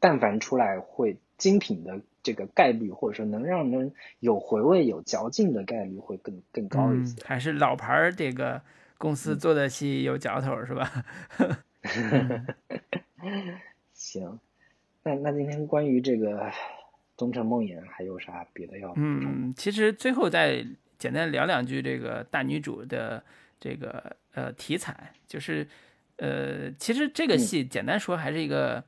[0.00, 7.20] 但凡出来会精品的这个概率，或者说能让人有回味、有嚼劲的概率会更更高一些。
[7.24, 8.62] 还是老牌儿这个
[8.96, 11.04] 公司做的戏有嚼头，是吧？
[13.92, 14.38] 行，
[15.04, 16.40] 那那今天关于这个
[17.16, 18.92] 《东城梦魇》还有啥别的要？
[18.96, 20.64] 嗯，其实最后再
[20.96, 23.22] 简单聊两句这个大女主的
[23.58, 25.66] 这个呃题材，就是
[26.18, 28.84] 呃，其实这个戏简单说还是一个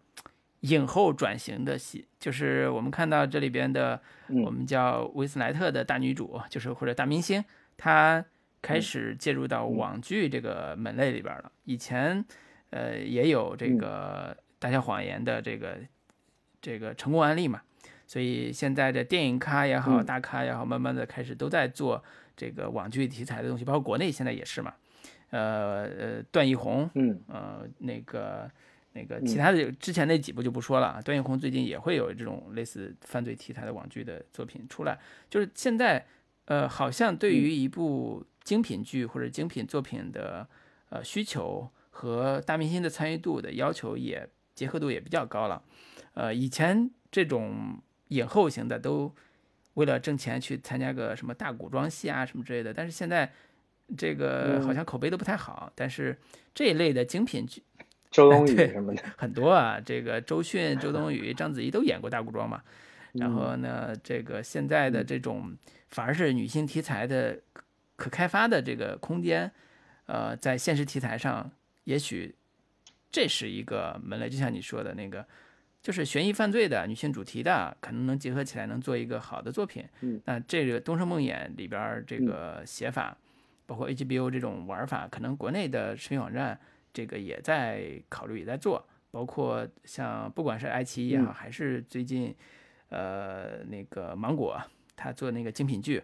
[0.60, 7.44] 影后转型的戏，就是我们看到这里边的我们叫威斯莱特的大女主，就是或者大明星，
[7.76, 8.24] 她
[8.62, 11.50] 开始介入到网剧这个门类里边了。
[11.64, 12.24] 以前
[12.70, 14.36] 呃也有这个。
[14.56, 15.76] 大小谎言的这个
[16.64, 17.60] 这个成功案例嘛，
[18.06, 22.02] 所以现在的电影咖也好，大咖也好，慢慢的开始都在做
[22.34, 24.72] 这个网剧题材的东西，包括国内现在也是嘛。
[25.28, 28.50] 呃呃，段奕宏，嗯，呃，那个
[28.94, 31.02] 那个其他的之前那几部就不说了。
[31.04, 36.06] 段奕宏最近也会有这种类似犯罪题材的网剧的作品出来，就是现在
[36.46, 40.48] 呃，好像对于一部精品剧或者精品作品的
[40.88, 44.26] 呃需求和大明星的参与度的要求也。
[44.54, 45.60] 结合度也比较高了，
[46.14, 49.14] 呃，以前这种影后型的都
[49.74, 53.30] 为了挣钱去参加个什么大古装戏啊什么之类的，但是现在
[53.96, 55.70] 这个好像口碑都不太好。
[55.74, 56.18] 但是
[56.54, 57.62] 这一类的精品剧，
[58.10, 62.62] 周冬雨什么的很多啊，这个周迅、周冬雨、章子怡都演过大古装嘛。
[63.12, 65.56] 然后呢，这个现在的这种
[65.90, 67.40] 反而是女性题材的
[67.96, 69.50] 可开发的这个空间，
[70.06, 71.50] 呃，在现实题材上
[71.84, 72.34] 也许。
[73.12, 75.24] 这是一个门类，就像你说的那个，
[75.84, 79.84] 就是悬疑犯罪的女性主题的，可能能结合起来，能做一个好的作品。
[80.00, 83.14] 嗯，那这个《东升梦魇》里边这个写法，
[83.66, 86.58] 包括 HBO 这种玩法，可能国内的视频网站
[86.90, 88.82] 这个也在考虑，也在做。
[89.10, 92.34] 包括像不管是爱奇艺也好，还是最近
[92.88, 94.58] 呃那个芒果
[94.96, 96.02] 他做那个精品剧，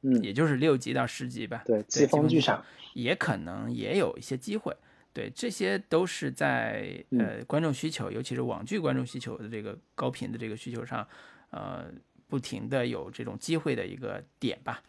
[0.00, 2.64] 嗯，也就是六集到十集吧，对，季风剧场
[2.94, 4.74] 也可能也有一些机会。
[5.16, 11.08] 对，这些都是在呃观众需求，尤其是网剧观众需求的这个高频的这个需求上，
[11.48, 11.86] 呃，
[12.28, 14.82] 不停的有这种机会的一个点吧，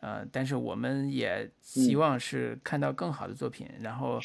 [0.00, 4.18] 呃，但是我们也希望是看到更好的作品，然后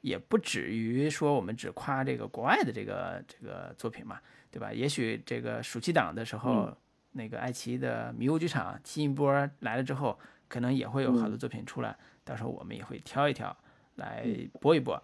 [0.00, 4.18] 也不止于说我们只夸这个国外的这个这个作品嘛，
[4.50, 4.72] 对吧？
[4.72, 6.76] 也许这个暑期档的时候，
[7.12, 10.18] 那个爱奇艺的迷雾剧场新一波来了之后，
[10.48, 13.56] 可能也会有好的作品出来，到时候我们也会挑一挑。
[13.96, 14.24] 来
[14.60, 15.02] 播一播，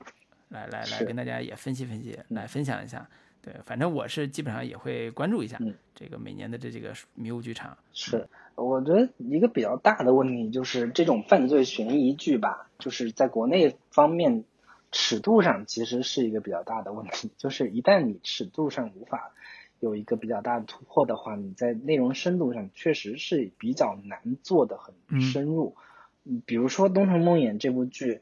[0.48, 3.08] 来来来跟大家也分析分析，来分享一下。
[3.44, 5.58] 对，反正我是基本上也会关注一下
[5.96, 7.76] 这个每年的这几个迷雾剧场。
[7.92, 14.44] 是，我觉得一个比较大的问题就是这种犯罪悬疑剧吧，就是在国内方面
[14.92, 17.32] 尺度上其实是一个比较大的问题。
[17.36, 19.32] 就是一旦你尺度上无法
[19.80, 25.74] 有一个比较大的突破的话，你在内容深度上确实是比较难做的很深入。
[26.22, 28.20] 嗯，比如说《东城梦魇》这部剧。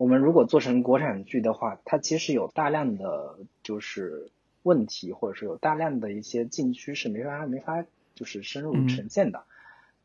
[0.00, 4.30] 我们如果做成国产剧的话，它其实有大量的就是
[4.62, 9.42] 问题，或者是有大量的一些禁区是没法没法就是深入呈现的。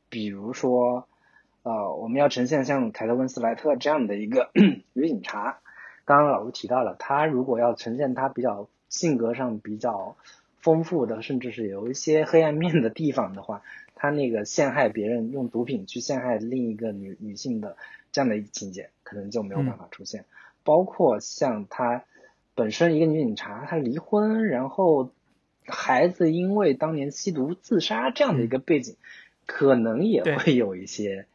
[0.10, 1.08] 比如说，
[1.64, 4.52] 呃，我们要呈现像凯特温斯莱特这样的一个
[4.92, 5.60] 女警察，
[6.04, 10.18] 刚刚老师提到了，她如果要呈现她比较性格上比较
[10.66, 13.62] 丰富的，甚至是有一些黑暗面的地方的话，
[13.94, 17.78] 他那个陷害别人用毒品去陷害另一个女女性的。
[18.12, 20.24] 这样的一个情节可能就没有办法出现，
[20.64, 22.06] 包括像他
[22.54, 25.12] 本身一个女警察，她离婚，然后
[25.66, 28.96] 孩子因为当年吸毒自杀这样的一个背景，
[29.46, 31.26] 可能也会有一些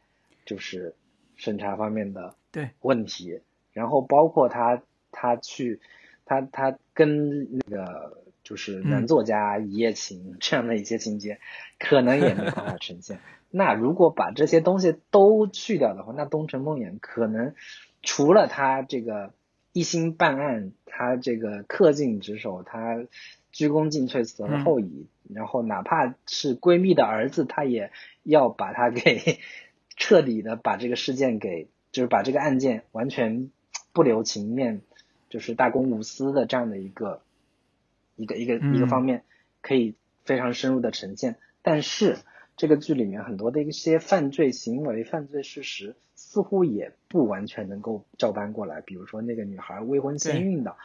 [0.43, 0.95] 就是
[1.35, 2.71] 审查方面的对。
[2.81, 3.41] 问题，
[3.73, 4.81] 然后包括她
[5.11, 5.79] 她去
[6.25, 11.39] 她她跟那个就是男作家一夜情这样的一些情节，
[11.79, 13.19] 可能也没办法呈现。
[13.49, 17.53] 那如果把这些东西都去掉的话，那东城梦魇可能
[18.01, 19.33] 除了他这个
[19.73, 23.05] 一心办案，他这个恪尽职守，他
[23.51, 27.91] 鞠躬尽瘁，死而后已，然后哪怕是闺蜜的儿子，他也
[28.23, 29.39] 要把他给
[29.97, 33.51] 彻底的把这个事件给，就是把这个案件完全
[33.91, 34.81] 不留情面，
[35.29, 37.21] 就是大公无私的这样的一个
[38.15, 39.23] 一个一个一个方面，
[39.61, 42.17] 可以非常深入的呈现，但是。
[42.57, 48.81] 这个剧里面很多的一些犯罪行为、犯罪事实，似乎也不完全能够照搬过来。
[48.81, 50.75] 比如说那个女孩未婚先孕的，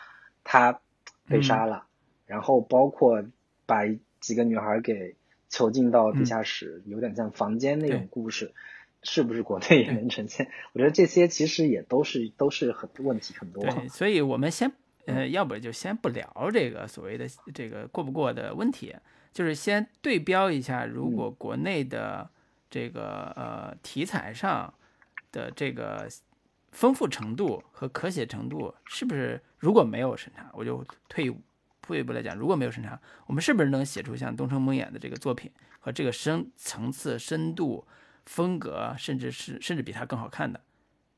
[0.42, 0.80] 她
[1.28, 1.86] 被杀了，
[2.24, 3.26] 然后包括
[3.66, 3.82] 把
[4.20, 5.16] 几个女孩给
[5.50, 8.54] 囚禁到地下室，有点像房间那种故事，
[9.02, 10.48] 是不是国内也能呈现？
[10.72, 13.62] 我觉得这些其实也都是都是很问题很多。
[13.64, 14.72] 对，所以我们先
[15.06, 18.94] 呃，要不就先不聊这个所谓的这个过不过的问题，
[19.32, 22.28] 就是先对标一下，如果国内的
[22.68, 24.72] 这个呃题材上
[25.32, 26.08] 的这个
[26.72, 31.32] 丰富程度和可写程度，是不是如果没有审查，我就退
[31.80, 37.86] 退一步来讲，如果没有审查，我们是不是能写出像东城梦魇的这个作品和这个深层次、深度、
[38.24, 40.60] 风格，甚至是甚至比它更好看的？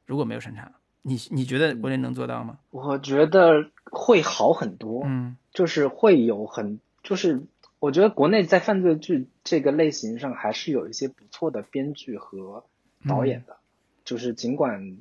[0.05, 0.71] 如果没有审查，
[1.09, 2.59] 你你觉得国内能做到吗？
[2.71, 7.43] 我觉得会好很多，嗯，就是会有很，就是
[7.81, 12.65] 我觉得国内在犯罪剧这个类型上还是有一些不错的编剧和
[13.09, 13.57] 导演的，
[14.05, 14.99] 就是尽管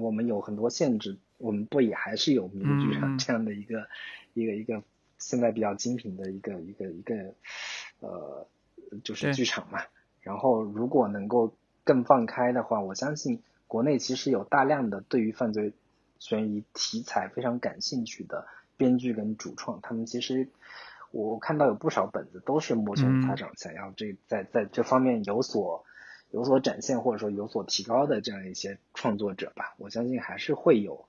[0.00, 3.88] 我们有很多限制，我们不也还是有迷雾剧场 这样的一个
[4.34, 4.82] 一个一个。
[5.22, 7.34] 现在比较精品的一个一个一个
[8.00, 8.46] 呃，
[9.04, 9.80] 就是剧场嘛。
[10.22, 11.52] 然后如果能够
[11.84, 15.72] 更放开的话，我相信国内其实有大量的对于犯罪
[16.18, 20.48] 悬疑题材非常感兴趣的编剧跟主创，他们其实
[21.12, 25.84] 我看到有不少本子都是摩拳擦掌，想要这在在这方面有所
[26.32, 29.76] 有所展现或者说有所提高的这样一些创作者吧。
[29.78, 31.06] 我相信还是会有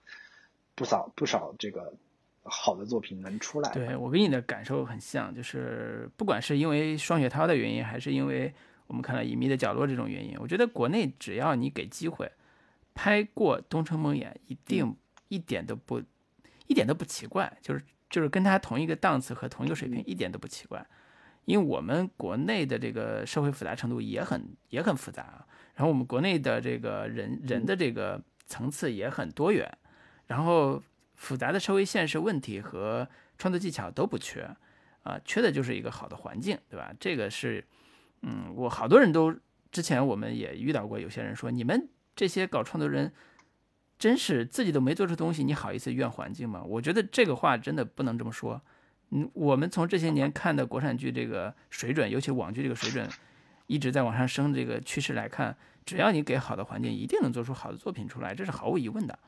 [0.76, 1.96] 不少不少这个。
[2.44, 8.52] 好的作品能出来，对我跟你的感受很像，就是不管是因为双雪涛的原因，还是因为
[8.88, 12.32] 我们看了《隐秘的角落》这种原因，我觉得国内只要你给机会，
[13.02, 14.96] 拍过《东城梦魇》，一定
[15.30, 16.00] 一点都不
[16.68, 20.86] 一点都不奇怪，就是就是跟他同一个档次和同一个水平，一点都不奇怪，
[21.46, 29.76] 因为我们国内的这个社会复杂程度也很也很复杂啊，然后我们国内的这个人人的这个层次也很多元，
[30.28, 30.84] 然后。
[31.16, 33.08] 复杂的社会现实问题和
[33.38, 34.42] 创作技巧都不缺，
[35.04, 36.92] 啊，缺的就是一个好的环境，对吧？
[37.00, 37.64] 这个是，
[38.24, 39.32] 嗯，我好多人都
[39.72, 43.12] 之前我们也遇到过，有些人说你们这些搞创作人，
[43.98, 46.64] 真是自己都没做出东西，你好意思怨环境吗？
[46.64, 48.62] 我觉得这个话真的不能这么说。
[49.10, 53.08] 嗯，我们从这些年看的国产剧这个水准，尤其网剧这个水准
[53.68, 55.56] 一直在往上升这个趋势来看，
[55.86, 59.20] 只要你给好的环境，一定能做出好的作品出来，这是毫无疑问的。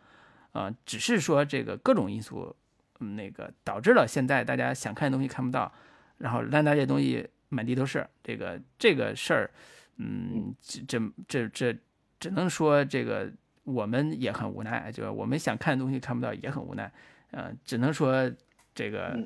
[0.53, 2.55] 啊，只是说这个各种因素，
[2.99, 5.73] 嗯，那个导致了现在大家想看的东西看不到，
[6.19, 8.07] 然后烂大街东西满地都是。
[8.23, 9.51] 这个这个事儿，
[9.97, 10.97] 嗯，这
[11.27, 11.75] 这这
[12.23, 13.29] 只能说这个
[13.65, 16.89] 我们也很无奈，就我们想看的东西看不到也很无奈。
[17.31, 18.31] 嗯，只能说
[18.73, 19.19] 这个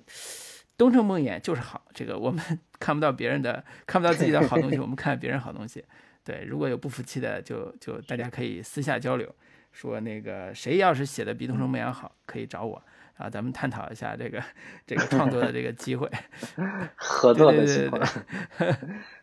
[0.75, 2.43] 东城梦魇就是好，这个我们
[2.79, 5.85] 看不到别人的，看不到自己的好东西，我们看别人好东西。
[6.23, 9.31] 对，如果有不服气的，就就大家可以私下交流。
[9.71, 12.81] 说那个谁要是写的比《东城梦魇》好，可以找我
[13.17, 14.43] 啊，咱们探讨一下这个
[14.87, 16.09] 这个创作的这个机会，
[16.97, 17.99] 合作的机会。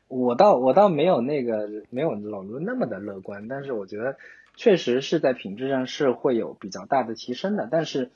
[0.09, 4.17] 我倒我倒没有那个没有老卢那么的乐观，但是我觉得
[4.57, 7.69] 确实是在品质上是会有比较大的提升的。
[7.71, 8.11] 但是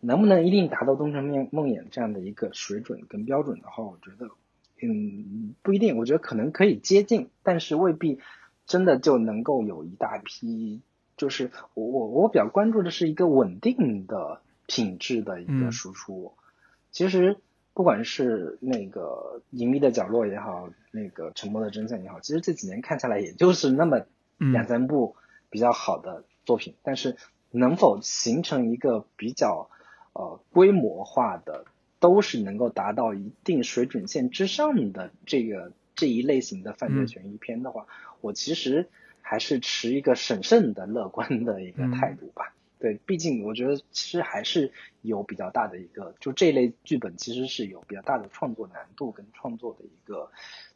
[0.00, 4.30] 能不能一定达到《东城梦梦魇》这样的一个水准跟标准的话，我觉得
[4.82, 5.96] 嗯不一定。
[5.96, 8.18] 我觉得可能可以接近，但是未必
[8.66, 10.80] 真的就能够有一大批。
[11.16, 16.34] 就是我我我比较关注的是一个稳定的品质的一个输出。
[16.90, 17.38] 其实
[17.76, 24.06] 不管是那个隐秘的角落也好，那个沉默的真相也好，其实这几年看下来也就是那么
[24.38, 25.14] 两三部
[25.50, 26.74] 比较好的作品。
[26.82, 27.18] 但是
[27.50, 29.68] 能否形成一个比较
[30.14, 31.66] 呃规模化的，
[32.00, 37.86] 都是能够达到一定水准线之上的这个这一类型的犯罪悬疑片的话，
[38.22, 38.88] 我其实。
[39.28, 42.54] 还是持一个审慎的、乐观的一个态度吧。
[42.78, 44.70] 对，毕竟我觉得其实还是
[45.02, 50.30] 有比较大的一个，就这类剧本其实是有比较大的创作难度跟创作的一个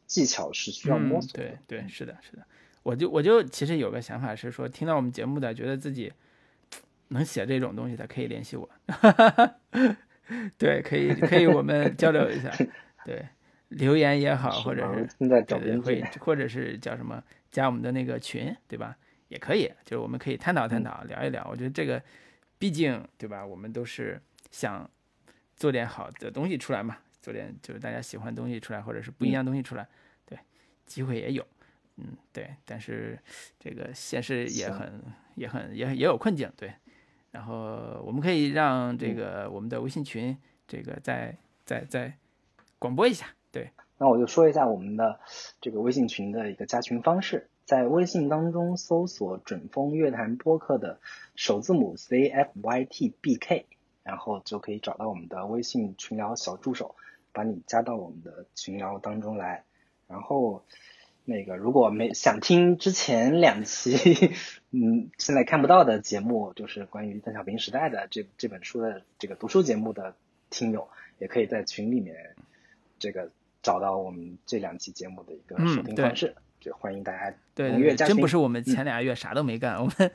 [0.07, 1.31] 技巧是需要摸索。
[1.33, 2.43] 对对，是的，是的。
[2.83, 6.11] 我就我就其实有个想法是说，听到我们节目的，觉得自己
[7.09, 8.67] 能写这种东西的，可以联系我。
[10.57, 12.51] 对，可以可以，我们交流一下。
[13.05, 13.27] 对，
[13.69, 17.23] 留言也好，或者是现在找编会，或者是叫什么？
[17.51, 18.97] 加我们的那个群，对吧？
[19.31, 21.47] 也可以，就是我们可以探讨探讨，聊一聊。
[21.49, 22.03] 我觉得这个，
[22.59, 23.45] 毕竟，对吧？
[23.45, 24.21] 我们都是
[24.51, 24.87] 想
[25.55, 29.87] 做点好的东西出来嘛，做点就是大家喜欢的东西出来，或者是不一样东西出来。
[30.25, 30.37] 对，
[30.85, 31.47] 机会也有，
[31.95, 32.53] 嗯，对。
[32.65, 33.17] 但是
[33.57, 35.01] 这个现实也很、
[35.35, 36.73] 也很、也也有困境，对。
[37.31, 40.37] 然后我们可以让这个我们的微信群，
[40.67, 41.33] 这个再、
[41.63, 42.13] 再、再
[42.77, 43.69] 广播一下，对。
[43.97, 45.21] 那我就说一下我们的
[45.61, 50.99] 这个微信群的一个加群方式，在微信当中搜索“准风乐坛播客”的
[51.35, 53.65] 首字母 C F Y T B K，
[54.03, 56.97] 然后就可以找到我们的微信群聊小助手，
[57.31, 59.63] 把你加到我们的群聊当中来。
[60.09, 60.65] 然后
[61.23, 63.95] 那个如果没想听之前两期，
[64.71, 70.17] 嗯，现在看不到的节目，就是关于邓小平时代的这这本书的这个读书节目的
[70.49, 70.89] 听友，
[71.19, 72.35] 也可以在群里面
[72.99, 73.31] 这个
[73.63, 76.35] 找到我们这两期节目的一个收听方式。
[76.61, 80.11] 就欢迎大家踊跃加真不是我们前俩月啥都没干，我们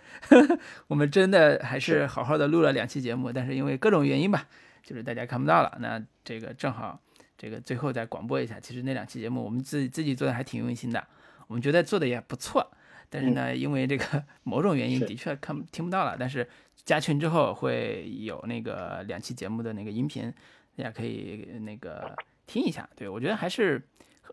[0.86, 4.46] 我们真的还是好好的录了两期节目，但是因为各种原因吧，
[4.84, 5.76] 就是大家看不到了。
[5.80, 7.00] 那这个正好
[7.36, 11.04] 这个最后再广播一下，其实那两期节目我们自己自己做的还挺用心的，
[11.48, 12.70] 我们觉得做的也不错。
[13.10, 16.16] 但是呢，因为这个 某种原因，的确看听不到了。
[16.16, 16.48] 但是
[16.84, 20.32] 加群之后会有那个两期节目的那个音频，
[20.76, 22.16] 大家可以那个
[22.46, 22.88] 听一下。
[22.94, 23.82] 对我觉得还是。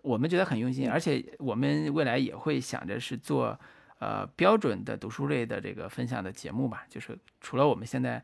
[0.02, 3.58] 我们觉得很用心，而且我们未来也会想着是做，
[4.00, 6.86] 呃，标准的读书类的这个分享的节目吧。
[6.90, 8.22] 就是除了我们现在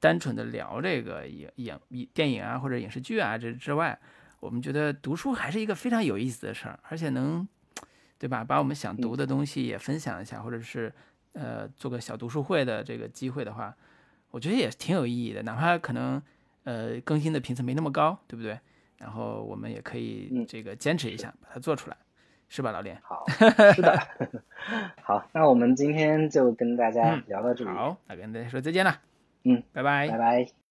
[0.00, 1.78] 单纯的聊这个影影
[2.12, 3.98] 电影啊或者影视剧啊这之外，
[4.40, 7.46] 我们觉得读书还是一个非常有意思的事儿，而且能，
[8.18, 8.44] 对吧？
[8.44, 10.92] 把我们想读的东西也分享一下，或者是
[11.32, 13.74] 呃做个小读书会的这个机会的话，
[14.30, 15.42] 我觉得也挺有意义的。
[15.44, 16.20] 哪怕可能
[16.64, 18.60] 呃更新的频次没那么高，对不对？
[19.04, 21.96] 然后我们也可以这个坚持一下，把它做出来，
[22.48, 22.96] 是吧，老林？
[23.02, 23.22] 好，
[23.74, 23.98] 是的。
[25.04, 27.70] 好，那我们今天就跟大家聊到这里。
[27.70, 28.98] 好，那跟大家说再见了。
[29.44, 30.63] 嗯，拜拜，拜拜。